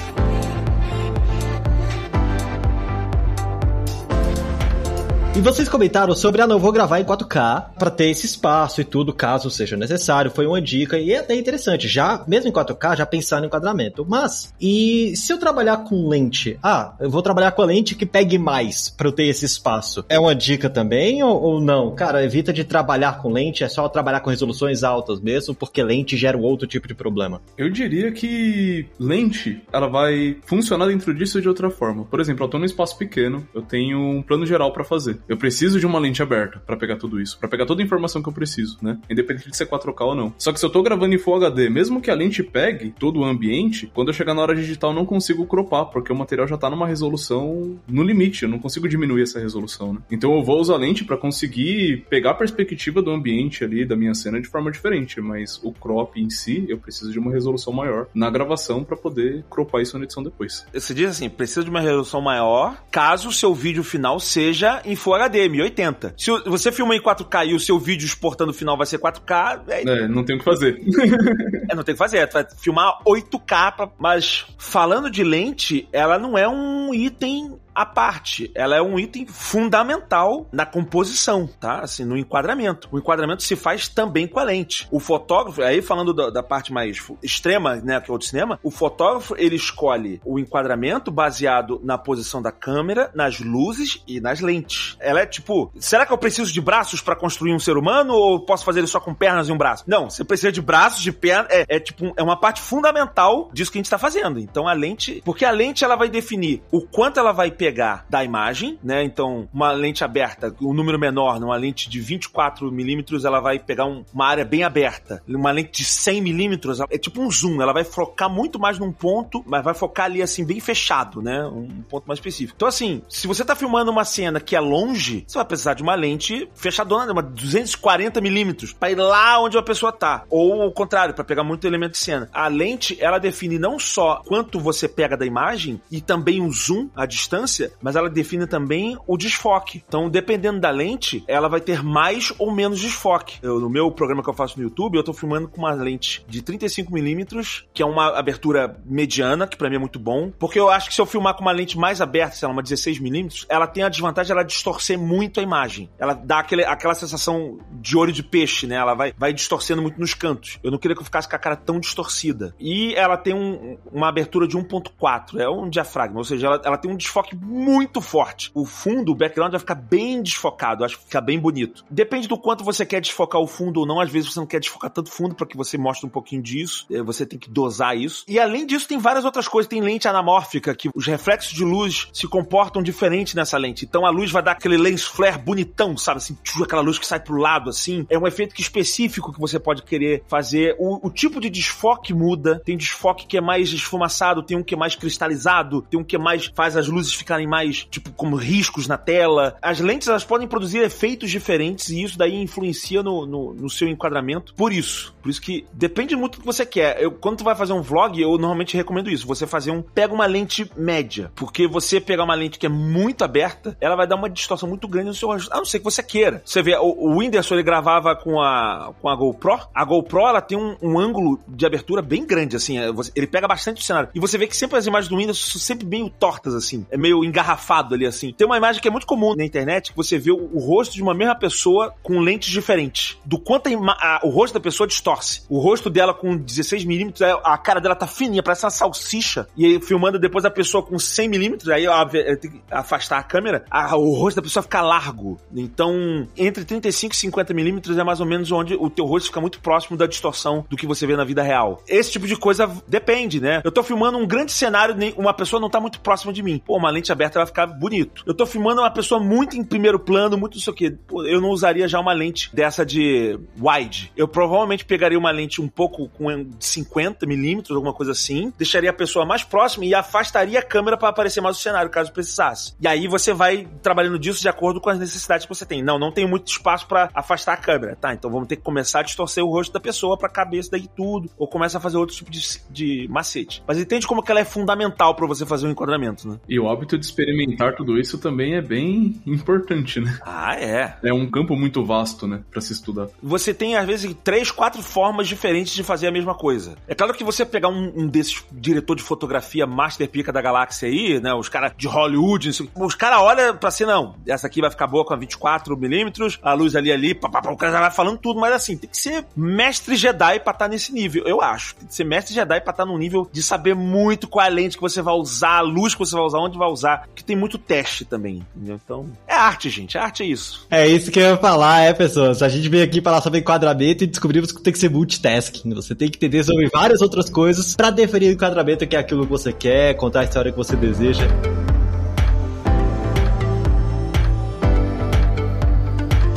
E 5.33 5.41
vocês 5.41 5.69
comentaram 5.69 6.13
sobre, 6.15 6.43
ah, 6.43 6.47
não, 6.47 6.59
vou 6.59 6.73
gravar 6.73 6.99
em 6.99 7.05
4K 7.05 7.75
para 7.79 7.91
ter 7.91 8.11
esse 8.11 8.27
espaço 8.27 8.81
e 8.81 8.85
tudo, 8.85 9.15
caso 9.15 9.49
seja 9.49 9.77
necessário. 9.77 10.31
Foi 10.31 10.45
uma 10.45 10.61
dica 10.61 10.99
e 10.99 11.13
é 11.13 11.19
até 11.21 11.37
interessante, 11.37 11.87
já, 11.87 12.25
mesmo 12.27 12.51
em 12.51 12.53
4K, 12.53 12.97
já 12.97 13.07
pensar 13.07 13.41
no 13.41 13.47
enquadramento. 13.47 14.05
Mas, 14.07 14.53
e 14.61 15.15
se 15.15 15.33
eu 15.33 15.39
trabalhar 15.39 15.79
com 15.85 16.09
lente? 16.09 16.59
Ah, 16.61 16.95
eu 16.99 17.09
vou 17.09 17.23
trabalhar 17.23 17.53
com 17.53 17.63
a 17.63 17.65
lente 17.65 17.95
que 17.95 18.05
pegue 18.05 18.39
mais 18.39 18.91
para 18.91 19.07
eu 19.07 19.13
ter 19.13 19.27
esse 19.27 19.45
espaço. 19.45 20.05
É 20.09 20.19
uma 20.19 20.35
dica 20.35 20.69
também 20.69 21.23
ou, 21.23 21.41
ou, 21.41 21.61
não? 21.61 21.95
Cara, 21.95 22.25
evita 22.25 22.53
de 22.53 22.65
trabalhar 22.65 23.23
com 23.23 23.33
lente, 23.33 23.63
é 23.63 23.69
só 23.69 23.89
trabalhar 23.89 24.21
com 24.21 24.31
resoluções 24.31 24.83
altas 24.83 25.21
mesmo, 25.21 25.55
porque 25.55 25.81
lente 25.81 26.17
gera 26.17 26.37
um 26.37 26.43
outro 26.43 26.67
tipo 26.67 26.89
de 26.89 26.95
problema. 26.95 27.41
Eu 27.57 27.71
diria 27.71 28.11
que 28.11 28.85
lente, 28.99 29.63
ela 29.73 29.87
vai 29.87 30.37
funcionar 30.45 30.89
dentro 30.89 31.15
disso 31.15 31.41
de 31.41 31.49
outra 31.49 31.71
forma. 31.71 32.05
Por 32.05 32.19
exemplo, 32.19 32.45
eu 32.45 32.51
tô 32.51 32.59
num 32.59 32.65
espaço 32.65 32.99
pequeno, 32.99 33.47
eu 33.55 33.63
tenho 33.63 33.97
um 33.97 34.23
plano 34.23 34.45
geral 34.45 34.73
para 34.73 34.83
fazer. 34.83 35.20
Eu 35.29 35.37
preciso 35.37 35.79
de 35.79 35.87
uma 35.87 35.99
lente 35.99 36.23
aberta 36.23 36.63
para 36.65 36.77
pegar 36.77 36.97
tudo 36.97 37.21
isso, 37.21 37.39
para 37.39 37.49
pegar 37.49 37.67
toda 37.67 37.83
a 37.83 37.85
informação 37.85 38.23
que 38.23 38.29
eu 38.29 38.33
preciso, 38.33 38.79
né? 38.83 38.99
Independente 39.09 39.51
de 39.51 39.57
ser 39.57 39.67
4K 39.67 40.01
ou 40.01 40.15
não. 40.15 40.35
Só 40.39 40.53
que 40.53 40.61
se 40.61 40.67
eu 40.67 40.71
tô 40.71 40.83
gravando 40.83 41.15
em 41.15 41.19
Full 41.19 41.37
HD, 41.37 41.69
mesmo 41.69 42.01
que 42.01 42.11
a 42.11 42.15
lente 42.15 42.43
pegue 42.43 42.95
todo 42.99 43.21
o 43.21 43.25
ambiente, 43.25 43.91
quando 43.95 44.09
eu 44.09 44.15
chegar 44.15 44.35
na 44.35 44.43
hora 44.43 44.55
digital 44.55 44.91
eu 44.91 44.97
não 44.97 45.07
consigo 45.07 45.47
cropar, 45.47 45.87
porque 45.87 46.13
o 46.13 46.17
material 46.17 46.47
já 46.47 46.57
tá 46.57 46.69
numa 46.69 46.87
resolução 46.87 47.79
no 47.89 48.03
limite, 48.03 48.43
eu 48.43 48.49
não 48.49 48.59
consigo 48.59 48.89
diminuir 48.89 49.23
essa 49.23 49.41
resolução, 49.41 49.95
né? 49.95 50.01
Então 50.11 50.35
eu 50.35 50.43
vou 50.43 50.61
usar 50.61 50.75
a 50.75 50.79
lente 50.79 51.05
para 51.05 51.17
conseguir 51.17 52.05
pegar 52.09 52.31
a 52.31 52.35
perspectiva 52.35 53.03
do 53.03 53.11
ambiente 53.11 53.65
ali 53.65 53.85
da 53.85 53.97
minha 53.97 54.15
cena 54.15 54.41
de 54.41 54.49
forma 54.49 54.71
diferente, 54.71 55.21
mas 55.21 55.61
o 55.63 55.73
crop 55.73 56.21
em 56.21 56.31
si, 56.31 56.65
eu 56.69 56.79
preciso 56.79 57.13
de 57.13 57.19
uma 57.19 57.31
resolução 57.31 57.73
maior 57.73 58.07
na 58.15 58.31
gravação 58.31 58.85
para 58.85 58.97
poder 58.97 59.45
cropar 59.49 59.83
isso 59.83 59.99
na 59.99 60.05
edição 60.05 60.23
depois. 60.23 60.67
Você 60.73 60.95
diz 60.95 61.11
assim, 61.11 61.29
precisa 61.29 61.65
de 61.65 61.71
uma 61.71 61.81
resolução 61.81 62.21
maior 62.21 62.83
caso 62.91 63.29
o 63.29 63.33
seu 63.33 63.55
vídeo 63.55 63.83
final 63.83 64.19
seja 64.21 64.83
em 64.85 64.97
Full 64.97 65.10
HD, 65.15 65.49
1080. 65.49 66.15
Se 66.17 66.31
você 66.47 66.73
filma 66.73 66.95
em 66.95 67.01
4K 67.01 67.49
e 67.49 67.55
o 67.55 67.61
seu 67.61 67.79
vídeo 67.79 68.07
exportando 68.07 68.51
o 68.51 68.55
final 68.55 68.77
vai 68.77 68.87
ser 68.87 68.99
4K, 68.99 69.63
é, 69.69 69.83
é 69.83 70.09
não 70.09 70.25
tem 70.25 70.37
o 70.37 70.39
que 70.39 70.45
fazer. 70.45 70.81
é, 71.69 71.75
não 71.75 71.83
tem 71.83 71.93
o 71.93 71.97
que 71.97 71.99
fazer, 71.99 72.29
vai 72.31 72.47
filmar 72.59 72.99
8K, 73.07 73.77
pra... 73.77 73.91
mas 73.99 74.47
falando 74.59 75.11
de 75.11 75.23
lente, 75.23 75.89
ela 75.93 76.19
não 76.19 76.37
é 76.37 76.49
um 76.49 76.95
item 76.95 77.59
à 77.81 77.87
parte. 77.87 78.51
Ela 78.55 78.77
é 78.77 78.83
um 78.83 78.99
item 78.99 79.27
fundamental 79.27 80.47
na 80.53 80.67
composição, 80.67 81.49
tá? 81.59 81.81
Assim, 81.81 82.05
no 82.05 82.17
enquadramento. 82.17 82.89
O 82.93 82.99
enquadramento 82.99 83.43
se 83.43 83.57
faz 83.57 83.89
também 83.89 84.27
com 84.27 84.39
a 84.39 84.45
lente. 84.45 84.87
O 84.91 85.01
fotógrafo, 85.01 85.63
aí 85.63 85.81
falando 85.81 86.13
da, 86.13 86.31
da 86.31 86.43
parte 86.43 86.73
mais 86.73 87.01
extrema, 87.23 87.77
né, 87.77 88.01
que 88.01 88.11
é 88.11 88.15
o 88.15 88.19
de 88.19 88.27
cinema, 88.27 88.59
o 88.63 88.71
fotógrafo 88.71 89.35
ele 89.39 89.57
escolhe 89.57 90.21
o 90.25 90.39
enquadramento 90.39 91.11
baseado 91.11 91.81
na 91.83 91.97
posição 91.97 92.43
da 92.43 92.53
câmera, 92.53 93.11
nas 93.15 93.41
luzes 93.41 94.03
e 94.07 94.21
nas 94.21 94.41
lentes. 94.41 94.97
Ela 95.01 95.21
é 95.21 95.27
tipo, 95.27 95.73
será 95.79 96.05
que 96.05 96.13
eu 96.13 96.19
preciso 96.19 96.53
de 96.53 96.61
braços 96.61 97.01
para 97.01 97.17
construir 97.17 97.55
um 97.55 97.59
ser 97.59 97.77
humano 97.77 98.13
ou 98.13 98.41
posso 98.41 98.65
fazer 98.65 98.81
ele 98.81 98.87
só 98.87 99.01
com 99.01 99.15
pernas 99.15 99.49
e 99.49 99.53
um 99.53 99.59
braço? 99.59 99.85
Não, 99.87 100.11
você 100.11 100.23
precisa 100.23 100.53
de 100.53 100.61
braços, 100.61 101.03
de 101.03 101.13
pernas, 101.13 101.51
é, 101.51 101.65
é 101.69 101.81
tipo, 101.81 102.13
é 102.17 102.23
uma 102.23 102.39
parte 102.39 102.61
fundamental 102.61 103.51
disso 103.53 103.73
que 103.73 103.79
a 103.79 103.81
gente 103.81 103.87
está 103.87 103.99
fazendo. 103.99 104.39
Então 104.39 104.69
a 104.69 104.73
lente, 104.75 105.23
porque 105.25 105.45
a 105.45 105.51
lente 105.51 105.85
ela 105.85 105.97
vai 105.97 106.09
definir 106.09 106.63
o 106.71 106.83
quanto 106.83 107.19
ela 107.19 107.33
vai 107.33 107.51
pegar 107.51 107.70
da 108.09 108.25
imagem, 108.25 108.79
né? 108.83 109.03
Então, 109.03 109.49
uma 109.53 109.73
lente 109.73 110.05
aberta, 110.05 110.55
um 110.61 110.73
número 110.73 110.99
menor, 110.99 111.43
uma 111.43 111.57
lente 111.57 111.89
de 111.89 112.01
24 112.01 112.71
milímetros, 112.71 113.25
ela 113.25 113.41
vai 113.41 113.59
pegar 113.59 113.87
um, 113.87 114.05
uma 114.13 114.27
área 114.27 114.45
bem 114.45 114.63
aberta. 114.63 115.23
Uma 115.29 115.51
lente 115.51 115.83
de 115.83 115.85
100 115.85 116.23
milímetros, 116.23 116.81
é 116.81 116.99
tipo 116.99 117.21
um 117.21 117.31
zoom, 117.31 117.61
ela 117.61 117.73
vai 117.73 117.85
focar 117.85 118.31
muito 118.31 118.59
mais 118.59 118.79
num 118.79 118.93
ponto, 118.93 119.43
mas 119.47 119.65
vai 119.65 119.75
focar 119.75 120.07
ali 120.07 120.23
assim, 120.23 120.45
bem 120.45 120.61
fechado, 120.61 121.23
né? 121.23 121.45
Um 121.47 121.83
ponto 121.89 122.07
mais 122.07 122.19
específico. 122.19 122.55
Então, 122.57 122.69
assim, 122.69 123.03
se 123.09 123.27
você 123.27 123.45
tá 123.45 123.55
filmando 123.55 123.91
uma 123.91 124.05
cena 124.05 124.41
que 124.41 124.57
é 124.57 124.61
longe, 124.61 125.25
você 125.27 125.39
vai 125.39 125.45
precisar 125.45 125.75
de 125.75 125.83
uma 125.83 125.95
lente 125.95 126.49
fechadona, 126.55 127.13
uma 127.13 127.23
240 127.23 128.21
milímetros, 128.21 128.73
pra 128.73 128.91
ir 128.91 128.97
lá 128.97 129.41
onde 129.41 129.59
a 129.59 129.63
pessoa 129.63 129.93
tá. 129.93 130.25
Ou 130.29 130.67
o 130.67 130.73
contrário, 130.73 131.15
para 131.15 131.25
pegar 131.25 131.45
muito 131.45 131.67
elemento 131.67 131.93
de 131.93 131.99
cena. 131.99 132.29
A 132.33 132.49
lente, 132.49 132.97
ela 133.01 133.19
define 133.19 133.59
não 133.59 133.79
só 133.79 134.23
quanto 134.27 134.61
você 134.61 134.89
pega 134.89 135.17
da 135.17 135.27
imagem, 135.27 135.81
e 135.91 136.01
também 136.01 136.41
o 136.41 136.53
zoom, 136.53 136.89
a 136.95 137.07
distância, 137.07 137.41
distância, 137.51 137.73
mas 137.83 137.97
ela 137.97 138.09
define 138.09 138.47
também 138.47 138.97
o 139.07 139.17
desfoque. 139.17 139.83
Então, 139.87 140.09
dependendo 140.09 140.61
da 140.61 140.71
lente, 140.71 141.25
ela 141.27 141.49
vai 141.49 141.61
ter 141.61 141.83
mais 141.83 142.33
ou 142.39 142.53
menos 142.53 142.79
desfoque. 142.81 143.39
Eu, 143.43 143.59
no 143.59 143.69
meu 143.69 143.91
programa 143.91 144.23
que 144.23 144.31
eu 144.31 144.35
faço 144.35 144.59
no 144.59 144.65
YouTube, 144.65 144.97
eu 144.97 145.05
tô 145.05 145.13
filmando 145.13 145.49
com 145.49 145.59
uma 145.59 145.73
lente 145.73 146.25
de 146.29 146.43
35mm, 146.43 147.65
que 147.73 147.83
é 147.83 147.87
uma 147.87 148.19
abertura 148.19 148.77
mediana, 148.85 149.47
que 149.47 149.57
para 149.57 149.69
mim 149.69 149.77
é 149.77 149.79
muito 149.79 149.99
bom, 149.99 150.31
porque 150.39 150.59
eu 150.59 150.71
acho 150.71 150.89
que 150.89 150.95
se 150.95 151.01
eu 151.01 151.07
filmar 151.07 151.35
com 151.35 151.43
uma 151.43 151.53
lente 151.53 151.77
mais 151.77 152.01
aberta, 152.01 152.37
sei 152.37 152.47
lá, 152.47 152.55
uma 152.55 152.63
16mm, 152.63 153.47
ela 153.49 153.67
tem 153.67 153.83
a 153.83 153.89
desvantagem 153.89 154.29
de 154.29 154.33
ela 154.33 154.45
distorcer 154.45 154.99
muito 154.99 155.41
a 155.41 155.43
imagem. 155.43 155.91
Ela 155.99 156.15
dá 156.15 156.39
aquele, 156.39 156.65
aquela 156.65 156.95
sensação 156.95 157.59
de 157.73 157.97
olho 157.97 158.13
de 158.13 158.23
peixe, 158.23 158.67
né? 158.67 158.77
Ela 158.77 158.95
vai, 158.95 159.13
vai 159.17 159.33
distorcendo 159.33 159.83
muito 159.83 159.99
nos 159.99 160.15
cantos. 160.15 160.59
Eu 160.63 160.71
não 160.71 160.79
queria 160.79 160.95
que 160.95 161.01
eu 161.01 161.05
ficasse 161.05 161.29
com 161.29 161.37
a 161.37 161.39
cara 161.39 161.57
tão 161.57 161.81
distorcida. 161.81 162.55
E 162.59 162.95
ela 162.95 163.17
tem 163.17 163.35
um, 163.35 163.79
uma 163.93 164.09
abertura 164.09 164.47
de 164.47 164.57
1.4, 164.57 165.39
é 165.39 165.49
um 165.49 165.69
diafragma, 165.69 166.19
ou 166.19 166.25
seja, 166.25 166.47
ela, 166.47 166.61
ela 166.65 166.77
tem 166.77 166.91
um 166.91 166.97
desfoque 166.97 167.35
muito 167.43 168.01
forte. 168.01 168.51
O 168.55 168.65
fundo, 168.65 169.13
o 169.13 169.15
background 169.15 169.53
vai 169.53 169.61
ficar 169.61 169.75
bem 169.75 170.23
desfocado, 170.23 170.85
acho 170.85 170.99
que 170.99 171.05
fica 171.05 171.21
bem 171.21 171.39
bonito. 171.39 171.85
Depende 171.91 172.29
do 172.29 172.39
quanto 172.39 172.65
você 172.65 172.85
quer 172.85 173.01
desfocar 173.01 173.41
o 173.41 173.47
fundo 173.47 173.81
ou 173.81 173.87
não, 173.87 174.01
às 174.01 174.11
vezes 174.11 174.33
você 174.33 174.41
não 174.41 174.47
quer 174.47 174.61
desfocar 174.61 174.91
tanto 174.91 175.11
fundo 175.11 175.35
para 175.35 175.47
que 175.47 175.57
você 175.57 175.79
mostre 175.79 176.07
um 176.07 176.11
pouquinho 176.11 176.43
disso, 176.43 176.87
é, 176.91 177.03
você 177.03 177.25
tem 177.25 177.39
que 177.39 177.51
dosar 177.51 177.97
isso. 177.97 178.25
E 178.29 178.39
além 178.39 178.67
disso, 178.67 178.87
tem 178.87 178.99
várias 178.99 179.25
outras 179.25 179.49
coisas, 179.49 179.69
tem 179.69 179.81
lente 179.81 180.07
anamórfica, 180.07 180.75
que 180.75 180.91
os 180.95 181.07
reflexos 181.07 181.53
de 181.53 181.65
luz 181.65 182.09
se 182.13 182.27
comportam 182.27 182.83
diferente 182.83 183.37
nessa 183.37 183.57
lente. 183.57 183.85
Então 183.85 184.05
a 184.05 184.11
luz 184.11 184.31
vai 184.31 184.43
dar 184.43 184.53
aquele 184.53 184.77
lens 184.77 185.05
flare 185.05 185.39
bonitão, 185.39 185.97
sabe 185.97 186.19
assim, 186.19 186.37
aquela 186.63 186.83
luz 186.83 186.99
que 186.99 187.07
sai 187.07 187.21
pro 187.21 187.37
lado 187.37 187.71
assim. 187.71 188.07
É 188.11 188.19
um 188.19 188.27
efeito 188.27 188.55
que 188.55 188.61
específico 188.61 189.33
que 189.33 189.41
você 189.41 189.59
pode 189.59 189.83
querer 189.83 190.23
fazer. 190.29 190.77
O, 190.79 191.07
o 191.07 191.11
tipo 191.11 191.41
de 191.41 191.49
desfoque 191.49 192.13
muda, 192.13 192.61
tem 192.65 192.77
desfoque 192.77 193.27
que 193.27 193.37
é 193.37 193.41
mais 193.41 193.73
esfumaçado, 193.73 194.43
tem 194.43 194.57
um 194.57 194.63
que 194.63 194.75
é 194.75 194.77
mais 194.79 194.95
cristalizado, 194.95 195.83
tem 195.83 195.99
um 195.99 196.05
que 196.05 196.17
é 196.17 196.19
mais 196.19 196.51
faz 196.55 196.77
as 196.77 196.89
luzes 196.89 197.15
ficarem 197.15 197.30
ficarem 197.31 197.47
mais, 197.47 197.87
tipo, 197.89 198.11
como 198.11 198.35
riscos 198.35 198.89
na 198.89 198.99
tela. 198.99 199.57
As 199.63 199.79
lentes, 199.79 200.09
elas 200.09 200.25
podem 200.25 200.49
produzir 200.49 200.79
efeitos 200.79 201.31
diferentes 201.31 201.89
e 201.91 202.03
isso 202.03 202.19
daí 202.19 202.35
influencia 202.35 203.03
no, 203.03 203.25
no, 203.25 203.55
no 203.55 203.71
seu 203.71 203.89
enquadramento. 203.89 204.53
Por 204.55 204.73
isso. 204.73 205.15
Por 205.23 205.31
isso 205.31 205.41
que 205.41 205.65
depende 205.73 206.17
muito 206.17 206.39
do 206.39 206.41
que 206.41 206.47
você 206.47 206.67
quer. 206.67 207.01
Eu, 207.01 207.13
quando 207.13 207.39
tu 207.39 207.45
vai 207.45 207.55
fazer 207.55 207.73
um 207.73 207.83
vlog, 207.83 208.21
eu 208.21 208.37
normalmente 208.37 208.77
recomendo 208.77 209.11
isso. 209.11 209.27
Você 209.27 209.47
fazer 209.47 209.71
um... 209.71 209.81
Pega 209.81 210.13
uma 210.13 210.27
lente 210.27 210.69
média. 210.77 211.31
Porque 211.37 211.69
você 211.69 212.01
pegar 212.01 212.25
uma 212.25 212.35
lente 212.35 212.59
que 212.59 212.67
é 212.67 212.69
muito 212.69 213.23
aberta, 213.23 213.77
ela 213.81 213.95
vai 213.95 214.07
dar 214.07 214.17
uma 214.17 214.29
distorção 214.29 214.69
muito 214.69 214.89
grande 214.89 215.09
no 215.09 215.15
seu 215.15 215.29
rosto. 215.29 215.53
A 215.53 215.59
não 215.59 215.65
ser 215.65 215.79
que 215.79 215.85
você 215.85 216.03
queira. 216.03 216.43
Você 216.45 216.63
vê, 216.63 216.75
o, 216.77 216.83
o 216.83 217.19
Whindersson, 217.19 217.55
ele 217.55 217.63
gravava 217.63 218.17
com 218.17 218.41
a, 218.41 218.93
com 219.01 219.09
a 219.09 219.15
GoPro. 219.15 219.61
A 219.73 219.85
GoPro, 219.85 220.27
ela 220.27 220.41
tem 220.41 220.59
um, 220.59 220.77
um 220.83 220.99
ângulo 220.99 221.39
de 221.47 221.65
abertura 221.65 222.03
bem 222.03 222.27
grande, 222.27 222.57
assim. 222.57 222.79
É, 222.79 222.91
ele 223.15 223.27
pega 223.27 223.47
bastante 223.47 223.81
o 223.81 223.85
cenário. 223.85 224.09
E 224.15 224.19
você 224.19 224.37
vê 224.37 224.47
que 224.47 224.57
sempre 224.57 224.79
as 224.79 224.87
imagens 224.87 225.09
do 225.09 225.17
Whindersson 225.17 225.53
são 225.53 225.61
sempre 225.61 225.87
meio 225.87 226.11
tortas, 226.11 226.55
assim. 226.55 226.87
É 226.91 226.97
meio 226.97 227.20
engarrafado 227.25 227.95
ali, 227.95 228.07
assim. 228.07 228.33
Tem 228.33 228.47
uma 228.47 228.57
imagem 228.57 228.81
que 228.81 228.89
é 228.89 228.91
muito 228.91 229.07
comum 229.07 229.35
na 229.35 229.45
internet, 229.45 229.91
que 229.91 229.97
você 229.97 230.19
vê 230.19 230.31
o, 230.31 230.59
rosto 230.59 230.95
de 230.95 231.03
uma 231.03 231.15
mesma 231.15 231.35
pessoa 231.35 231.95
com 232.03 232.21
lentes 232.21 232.51
diferentes. 232.51 233.19
Do 233.25 233.39
quanto 233.39 233.69
a, 233.69 234.17
a, 234.17 234.21
o 234.25 234.31
rosto 234.31 234.55
da 234.55 234.61
pessoa 234.61 234.87
distorce. 234.87 235.43
O 235.49 235.59
rosto 235.59 235.91
dela 235.91 236.15
com 236.15 236.39
16mm, 236.39 237.21
é, 237.21 237.41
a 237.45 237.59
cara 237.59 237.81
dela 237.81 237.95
tá 237.95 238.07
fininha, 238.07 238.43
parece 238.43 238.65
uma 238.65 238.71
salsicha. 238.71 239.47
E 239.57 239.65
aí, 239.65 239.81
filmando 239.81 240.19
depois 240.19 240.45
a 240.45 240.51
pessoa 240.51 240.83
com 240.83 240.97
100mm, 240.97 241.71
aí 241.73 241.87
óbvio, 241.87 242.39
tem 242.39 242.51
que 242.51 242.61
afastar 242.71 243.19
a 243.19 243.23
câmera, 243.23 243.65
a, 243.71 243.97
o 243.97 244.13
rosto 244.15 244.37
da 244.37 244.43
pessoa 244.43 244.63
fica 244.63 244.81
largo. 244.81 245.39
Então, 245.55 246.29
entre 246.37 246.65
35 246.65 247.15
e 247.15 247.17
50mm 247.17 247.99
é 247.99 248.05
mais 248.05 248.21
ou 248.21 248.27
menos 248.27 248.51
onde 248.53 248.75
o 248.75 248.89
teu 248.89 249.05
rosto 249.05 249.27
fica 249.27 249.41
muito 249.41 249.61
próximo 249.61 249.97
da 249.97 250.07
distorção 250.07 250.65
do 250.69 250.77
que 250.77 250.87
você 250.87 251.07
vê 251.07 251.17
na 251.17 251.25
vida 251.25 251.43
real. 251.43 251.83
Esse 251.89 252.13
tipo 252.13 252.27
de 252.27 252.37
coisa 252.37 252.71
depende, 252.87 253.41
né? 253.41 253.61
Eu 253.65 253.73
tô 253.73 253.83
filmando 253.83 254.19
um 254.19 254.27
grande 254.27 254.53
cenário, 254.53 254.97
uma 255.17 255.35
pessoa 255.35 255.61
não 255.61 255.71
tá 255.71 255.81
muito 255.81 256.01
próxima 256.01 256.33
de 256.33 256.43
mim. 256.43 256.63
Pô, 256.65 256.77
uma 256.77 256.91
lente 256.91 257.10
aberta 257.13 257.39
vai 257.39 257.47
ficar 257.47 257.67
bonito. 257.67 258.23
Eu 258.27 258.35
tô 258.35 258.47
filmando 258.47 258.81
uma 258.81 258.91
pessoa 258.91 259.21
muito 259.21 259.57
em 259.57 259.65
primeiro 259.65 259.99
plano, 259.99 260.37
muito 260.37 260.55
não 260.55 260.63
sei 260.63 260.73
o 260.73 260.77
que. 260.77 260.99
Eu 261.27 261.41
não 261.41 261.51
usaria 261.51 261.89
já 261.89 262.01
uma 262.01 262.13
lente 262.13 262.55
dessa 262.55 262.85
de 262.85 263.39
wide. 263.59 264.13
Eu 264.17 264.29
provavelmente 264.29 264.85
pegaria 264.85 265.19
uma 265.19 265.31
lente 265.31 265.61
um 265.61 265.69
pouco 265.69 266.09
com 266.09 266.51
50 266.59 267.27
milímetros, 267.27 267.77
alguma 267.77 267.93
coisa 267.93 268.13
assim, 268.13 268.53
deixaria 268.57 268.91
a 268.91 268.93
pessoa 268.93 269.25
mais 269.25 269.43
próxima 269.43 269.85
e 269.85 269.95
afastaria 269.95 270.59
a 270.59 270.63
câmera 270.63 270.97
para 270.97 271.09
aparecer 271.09 271.41
mais 271.41 271.57
o 271.57 271.61
cenário, 271.61 271.91
caso 271.91 272.13
precisasse. 272.13 272.75
E 272.81 272.89
aí 272.89 273.07
você 273.07 273.33
vai 273.33 273.69
trabalhando 273.83 274.19
disso 274.19 274.41
de 274.41 274.49
acordo 274.49 274.81
com 274.81 274.91
as 274.91 274.99
necessidades 274.99 275.47
que 275.47 275.55
você 275.55 275.65
tem. 275.65 275.83
Não, 275.83 275.99
não 275.99 276.13
tem 276.13 276.27
muito 276.27 276.49
espaço 276.49 276.87
para 276.87 277.11
afastar 277.15 277.55
a 277.55 277.57
câmera, 277.57 277.97
tá? 277.97 278.13
Então 278.13 278.31
vamos 278.31 278.49
ter 278.49 278.57
que 278.57 278.63
começar 278.63 279.01
a 279.01 279.03
distorcer 279.03 279.45
o 279.45 279.49
rosto 279.49 279.73
da 279.73 279.81
pessoa 279.81 280.17
para 280.17 280.29
cabeça 280.29 280.71
daí 280.73 280.89
tudo, 280.97 281.31
ou 281.39 281.47
começa 281.47 281.79
a 281.79 281.81
fazer 281.81 281.97
outro 281.97 282.15
tipo 282.15 282.31
de, 282.31 282.41
de 282.71 283.09
macete. 283.09 283.63
Mas 283.67 283.79
entende 283.79 284.07
como 284.07 284.23
que 284.23 284.31
ela 284.31 284.41
é 284.41 284.45
fundamental 284.45 285.15
para 285.15 285.27
você 285.27 285.47
fazer 285.47 285.67
um 285.67 285.71
enquadramento, 285.71 286.29
né? 286.29 286.39
E 286.49 286.59
o 286.59 286.69
hábito 286.69 286.99
de 287.01 287.07
experimentar 287.07 287.75
tudo 287.75 287.99
isso 287.99 288.19
também 288.19 288.55
é 288.55 288.63
bem 288.63 289.21
importante, 289.27 290.01
né? 290.01 290.19
Ah, 290.23 290.55
é. 290.55 290.97
É 291.03 291.13
um 291.13 291.29
campo 291.31 291.57
muito 291.57 291.85
vasto, 291.85 292.27
né, 292.27 292.41
para 292.51 292.61
se 292.61 292.73
estudar. 292.73 293.09
Você 293.23 293.53
tem 293.53 293.77
às 293.77 293.87
vezes 293.87 294.15
três, 294.23 294.51
quatro 294.51 294.83
formas 294.83 295.27
diferentes 295.27 295.75
de 295.75 295.83
fazer 295.83 296.07
a 296.07 296.13
mesma 296.13 296.35
coisa. 296.35 296.77
É 296.87 296.95
claro 296.95 297.15
que 297.15 297.25
você 297.25 297.45
pegar 297.45 297.69
um, 297.69 297.93
um 297.97 298.07
desses 298.07 298.45
diretor 298.53 298.95
de 298.95 299.03
fotografia 299.03 299.67
master 299.67 300.09
pica 300.09 300.33
da 300.33 300.41
galáxia 300.41 300.89
aí, 300.89 301.21
né, 301.21 301.33
os 301.35 301.49
caras 301.49 301.73
de 301.77 301.89
Hollywood, 301.89 302.51
os 302.75 302.95
caras 302.95 303.21
olham 303.21 303.57
para 303.57 303.71
si 303.71 303.85
não, 303.85 304.15
essa 304.27 304.47
aqui 304.47 304.61
vai 304.61 304.71
ficar 304.71 304.87
boa 304.87 305.05
com 305.05 305.15
a 305.15 305.17
24 305.17 305.77
milímetros, 305.77 306.39
a 306.43 306.53
luz 306.53 306.77
ali 306.77 306.93
ali, 306.93 307.15
pá, 307.15 307.29
pá, 307.29 307.41
pá, 307.41 307.51
o 307.51 307.57
cara 307.57 307.73
já 307.73 307.81
vai 307.81 307.91
falando 307.91 308.19
tudo, 308.19 308.41
mas 308.41 308.53
assim, 308.53 308.77
tem 308.77 308.89
que 308.89 308.97
ser 308.97 309.25
mestre 309.37 309.97
Jedi 309.97 310.41
para 310.41 310.53
estar 310.53 310.65
tá 310.65 310.69
nesse 310.69 310.93
nível, 310.93 311.25
eu 311.27 311.41
acho. 311.41 311.75
Tem 311.77 311.89
que 311.89 311.95
ser 311.95 312.05
mestre 312.05 312.35
Jedi 312.35 312.61
para 312.61 312.71
estar 312.71 312.73
tá 312.73 312.87
num 312.87 312.99
nível 312.99 313.29
de 313.33 313.43
saber 313.43 313.75
muito 313.75 314.29
qual 314.29 314.45
é 314.45 314.49
a 314.49 314.53
lente 314.53 314.77
que 314.77 314.83
você 314.83 315.01
vai 315.03 315.15
usar, 315.15 315.59
a 315.59 315.61
luz 315.61 315.95
que 315.95 316.01
você 316.01 316.15
vai 316.15 316.25
usar, 316.25 316.39
onde 316.39 316.59
vai 316.59 316.69
usar, 316.69 316.90
que 317.15 317.25
tem 317.25 317.37
muito 317.37 317.59
teste 317.59 318.05
também, 318.05 318.43
entendeu? 318.55 318.81
Então, 318.83 319.07
é 319.27 319.35
arte, 319.35 319.69
gente. 319.71 319.97
Arte 319.99 320.23
é 320.23 320.27
isso. 320.27 320.67
É 320.71 320.87
isso 320.87 321.11
que 321.11 321.19
eu 321.19 321.31
ia 321.31 321.37
falar, 321.37 321.81
é, 321.81 321.93
pessoas. 321.93 322.43
A 322.43 322.49
gente 322.49 322.69
veio 322.69 322.85
aqui 322.85 323.01
falar 323.01 323.21
sobre 323.21 323.41
enquadramento 323.41 324.05
e 324.05 324.07
descobrimos 324.07 324.53
que 324.53 324.63
tem 324.63 324.73
que 324.73 324.79
ser 324.79 324.91
multitasking. 324.91 325.75
Você 325.75 325.95
tem 325.95 326.09
que 326.09 326.17
entender 326.17 326.45
sobre 326.45 326.69
várias 326.69 327.01
outras 327.01 327.29
coisas 327.29 327.75
para 327.75 327.91
definir 327.91 328.31
o 328.31 328.33
enquadramento 328.33 328.87
que 328.87 328.97
é 328.97 328.99
aquilo 328.99 329.25
que 329.25 329.31
você 329.31 329.53
quer, 329.53 329.95
contar 329.95 330.21
a 330.21 330.25
história 330.25 330.51
que 330.51 330.59
você 330.59 330.77
deseja. 330.77 331.27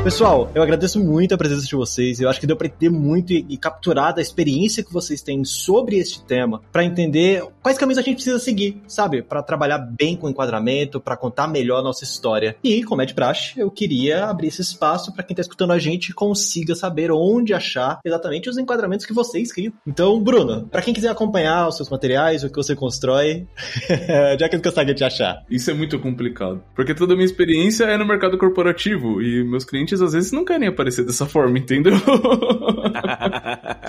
Pessoal, 0.04 0.52
eu 0.54 0.62
agradeço 0.62 1.00
muito 1.00 1.34
a 1.34 1.38
presença 1.38 1.66
de 1.66 1.74
vocês. 1.78 2.20
Eu 2.20 2.28
acho 2.28 2.38
que 2.38 2.46
deu 2.46 2.58
para 2.58 2.68
entender 2.68 2.90
muito 2.90 3.32
e, 3.32 3.46
e 3.48 3.56
capturar 3.56 4.14
da 4.14 4.22
experiência 4.22 4.84
que 4.84 4.92
vocês 4.92 5.22
têm 5.22 5.46
sobre 5.46 5.96
este 5.96 6.22
tema, 6.26 6.62
para 6.74 6.84
entender 6.84 7.42
quais 7.62 7.78
caminhos 7.78 7.98
a 7.98 8.02
gente 8.02 8.16
precisa 8.16 8.38
seguir, 8.38 8.82
sabe? 8.86 9.22
Para 9.22 9.42
trabalhar 9.42 9.78
bem 9.78 10.18
com 10.18 10.28
o 10.28 10.30
enquadramento, 10.30 11.00
para 11.00 11.16
contar 11.16 11.48
melhor 11.48 11.80
a 11.80 11.82
nossa 11.82 12.04
história. 12.04 12.58
E, 12.62 12.84
como 12.84 13.02
é 13.02 13.06
de 13.06 13.14
praxe, 13.14 13.58
eu 13.58 13.72
queria 13.72 14.26
abrir 14.26 14.50
esse 14.50 14.62
espaço 14.62 15.14
para 15.14 15.24
quem 15.24 15.34
tá 15.34 15.42
escutando 15.42 15.72
a 15.72 15.80
gente 15.80 16.14
consiga 16.14 16.76
saber 16.76 17.10
onde 17.10 17.54
achar 17.54 18.00
exatamente 18.04 18.50
os 18.50 18.58
enquadramentos 18.58 19.06
que 19.06 19.14
vocês 19.14 19.54
criam. 19.54 19.72
Então, 19.88 20.22
Bruno, 20.22 20.68
para 20.70 20.82
quem 20.82 20.94
quiser 20.94 21.12
acompanhar 21.12 21.70
os 21.70 21.78
seus 21.78 21.90
materiais, 21.90 22.44
o 22.44 22.50
que 22.50 22.58
você 22.58 22.76
constrói, 22.76 23.48
já 24.38 24.50
que 24.50 24.60
consegue 24.60 24.94
te 24.94 25.06
achar. 25.06 25.46
Isso 25.50 25.72
é 25.72 25.74
muito 25.74 25.98
complicado, 25.98 26.62
porque 26.76 26.94
toda 26.94 27.14
a 27.14 27.16
minha 27.16 27.26
experiência 27.26 27.86
é 27.86 27.98
no 27.98 28.06
mercado 28.06 28.38
corporativo 28.38 29.22
e 29.22 29.46
meus 29.46 29.64
clientes 29.64 29.93
às 30.02 30.14
vezes 30.14 30.32
não 30.32 30.46
querem 30.46 30.68
aparecer 30.68 31.06
dessa 31.06 31.26
forma, 31.26 31.58
entendeu? 31.58 31.94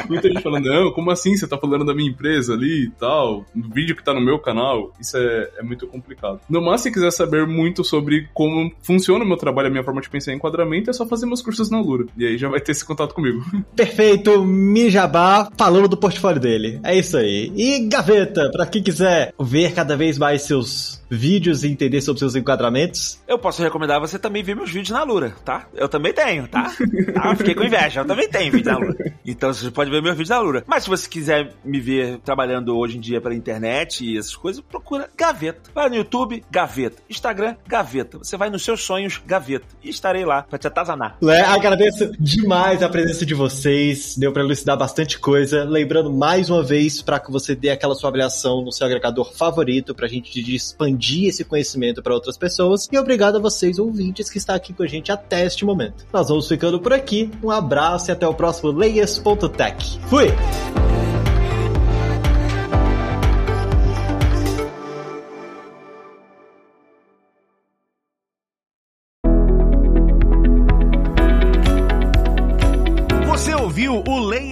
Muita 0.09 0.29
gente 0.29 0.43
falando, 0.43 0.67
não, 0.67 0.93
como 0.93 1.11
assim 1.11 1.37
você 1.37 1.47
tá 1.47 1.57
falando 1.57 1.85
da 1.85 1.95
minha 1.95 2.11
empresa 2.11 2.53
ali 2.53 2.85
e 2.85 2.91
tal, 2.91 3.45
no 3.55 3.69
vídeo 3.71 3.97
que 3.97 4.05
tá 4.05 4.13
no 4.13 4.21
meu 4.21 4.39
canal, 4.39 4.93
isso 5.01 5.17
é, 5.17 5.51
é 5.59 5.63
muito 5.63 5.87
complicado. 5.87 6.41
No 6.49 6.61
mais, 6.61 6.83
se 6.83 6.93
quiser 6.93 7.11
saber 7.11 7.47
muito 7.47 7.83
sobre 7.83 8.29
como 8.35 8.71
funciona 8.83 9.25
o 9.25 9.29
meu 9.29 9.37
trabalho, 9.37 9.69
a 9.69 9.71
minha 9.71 9.85
forma 9.85 10.01
de 10.01 10.11
pensar 10.11 10.33
em 10.33 10.37
enquadramento, 10.37 10.91
é 10.91 10.93
só 10.93 11.07
fazer 11.07 11.27
meus 11.27 11.43
cursos 11.43 11.71
na 11.71 11.81
Lura. 11.81 12.07
E 12.17 12.27
aí 12.27 12.39
já 12.39 12.49
vai 12.49 12.61
ter 12.61 12.73
esse 12.73 12.85
contato 12.85 13.15
comigo. 13.15 13.43
Perfeito, 13.75 14.45
Mijabá 14.45 15.49
falando 15.57 15.89
do 15.89 15.97
portfólio 15.97 16.41
dele. 16.41 16.81
É 16.83 16.97
isso 16.97 17.17
aí. 17.17 17.53
E 17.57 17.89
Gaveta, 17.89 18.51
para 18.53 18.67
quem 18.67 18.83
quiser 18.83 19.33
ver 19.41 19.73
cada 19.73 19.97
vez 19.97 20.19
mais 20.19 20.43
seus 20.43 21.04
vídeos 21.15 21.65
e 21.65 21.69
entender 21.69 22.01
sobre 22.01 22.19
seus 22.19 22.35
enquadramentos. 22.35 23.21
Eu 23.27 23.39
posso 23.39 23.63
recomendar 23.63 24.01
você 24.01 24.19
também 24.19 24.43
ver 24.43 24.55
meus 24.55 24.71
vídeos 24.71 24.91
na 24.91 25.03
Lura, 25.03 25.35
tá? 25.45 25.67
Eu 25.75 25.89
também 25.89 26.13
tenho, 26.13 26.47
tá? 26.49 26.73
tá? 27.15 27.37
Fiquei 27.37 27.55
com 27.55 27.65
inveja, 27.65 28.01
eu 28.01 28.05
também 28.05 28.29
tenho 28.29 28.53
vídeo 28.53 28.73
na 28.73 28.79
Lura. 28.79 29.15
Então 29.27 29.53
você 29.53 29.71
pode 29.71 29.91
ver 29.91 30.03
meus 30.03 30.17
vídeos 30.17 30.31
na 30.31 30.39
Lura. 30.41 30.65
Mas 30.67 30.85
se 30.85 30.89
você 30.89 31.09
quiser 31.09 31.53
me 31.65 31.81
ver 31.81 32.19
trabalhando 32.19 32.77
hoje 32.77 32.99
em 32.99 33.01
dia 33.01 33.21
pela 33.21 33.35
internet 33.35 34.05
e 34.05 34.19
essas 34.19 34.37
coisas, 34.37 34.63
procura 34.63 35.09
Gaveta. 35.17 35.71
Vai 35.75 35.89
no 35.89 35.97
YouTube, 35.97 36.45
Gaveta. 36.51 37.03
Instagram, 37.09 37.57
Gaveta. 37.67 38.19
Você 38.19 38.37
vai 38.37 38.51
nos 38.51 38.65
seus 38.65 38.83
sonhos, 38.83 39.21
Gaveta. 39.27 39.67
E 39.83 39.91
estarei 39.91 40.25
lá 40.25 40.43
pra 40.43 40.59
te 40.59 40.67
atazanar. 40.67 41.17
Lé, 41.21 41.41
agradeço 41.41 42.13
demais 42.19 42.83
a 42.83 42.89
presença 42.89 43.25
de 43.25 43.35
vocês. 43.35 44.17
Deu 44.17 44.33
pra 44.33 44.43
elucidar 44.43 44.77
bastante 44.77 45.19
coisa. 45.19 45.65
Lembrando 45.65 46.13
mais 46.13 46.51
uma 46.51 46.63
vez 46.63 47.03
para 47.03 47.21
que 47.21 47.31
você 47.31 47.55
dê 47.55 47.71
aquela 47.71 47.95
sua 47.95 48.09
avaliação 48.09 48.63
no 48.63 48.73
seu 48.73 48.87
agregador 48.87 49.33
favorito 49.33 49.95
pra 49.95 50.09
gente 50.09 50.41
expandir 50.55 51.04
expandir 51.05 51.29
esse 51.29 51.45
conhecimento 51.45 52.03
para 52.03 52.15
outras 52.15 52.39
pessoas. 52.39 52.89
E 52.91 52.99
obrigado 52.99 53.37
a 53.37 53.41
vocês, 53.41 53.79
ouvintes, 53.79 54.31
que 54.31 54.39
está 54.39 54.55
aqui 54.55 54.73
com 54.73 54.83
a 54.83 54.87
gente 54.87 55.13
até 55.13 55.45
este 55.45 55.65
momento. 55.65 56.07
Nós 56.13 56.29
vamos 56.29 56.49
ficando 56.49 56.81
por 56.81 56.93
aqui. 56.93 57.31
Um 57.43 57.51
abraço 57.51 58.11
e 58.11 58.13
até 58.13 58.27
o 58.27 58.35
próximo 58.35 58.73
Layers.tech. 58.73 60.01
Fui! 60.09 60.29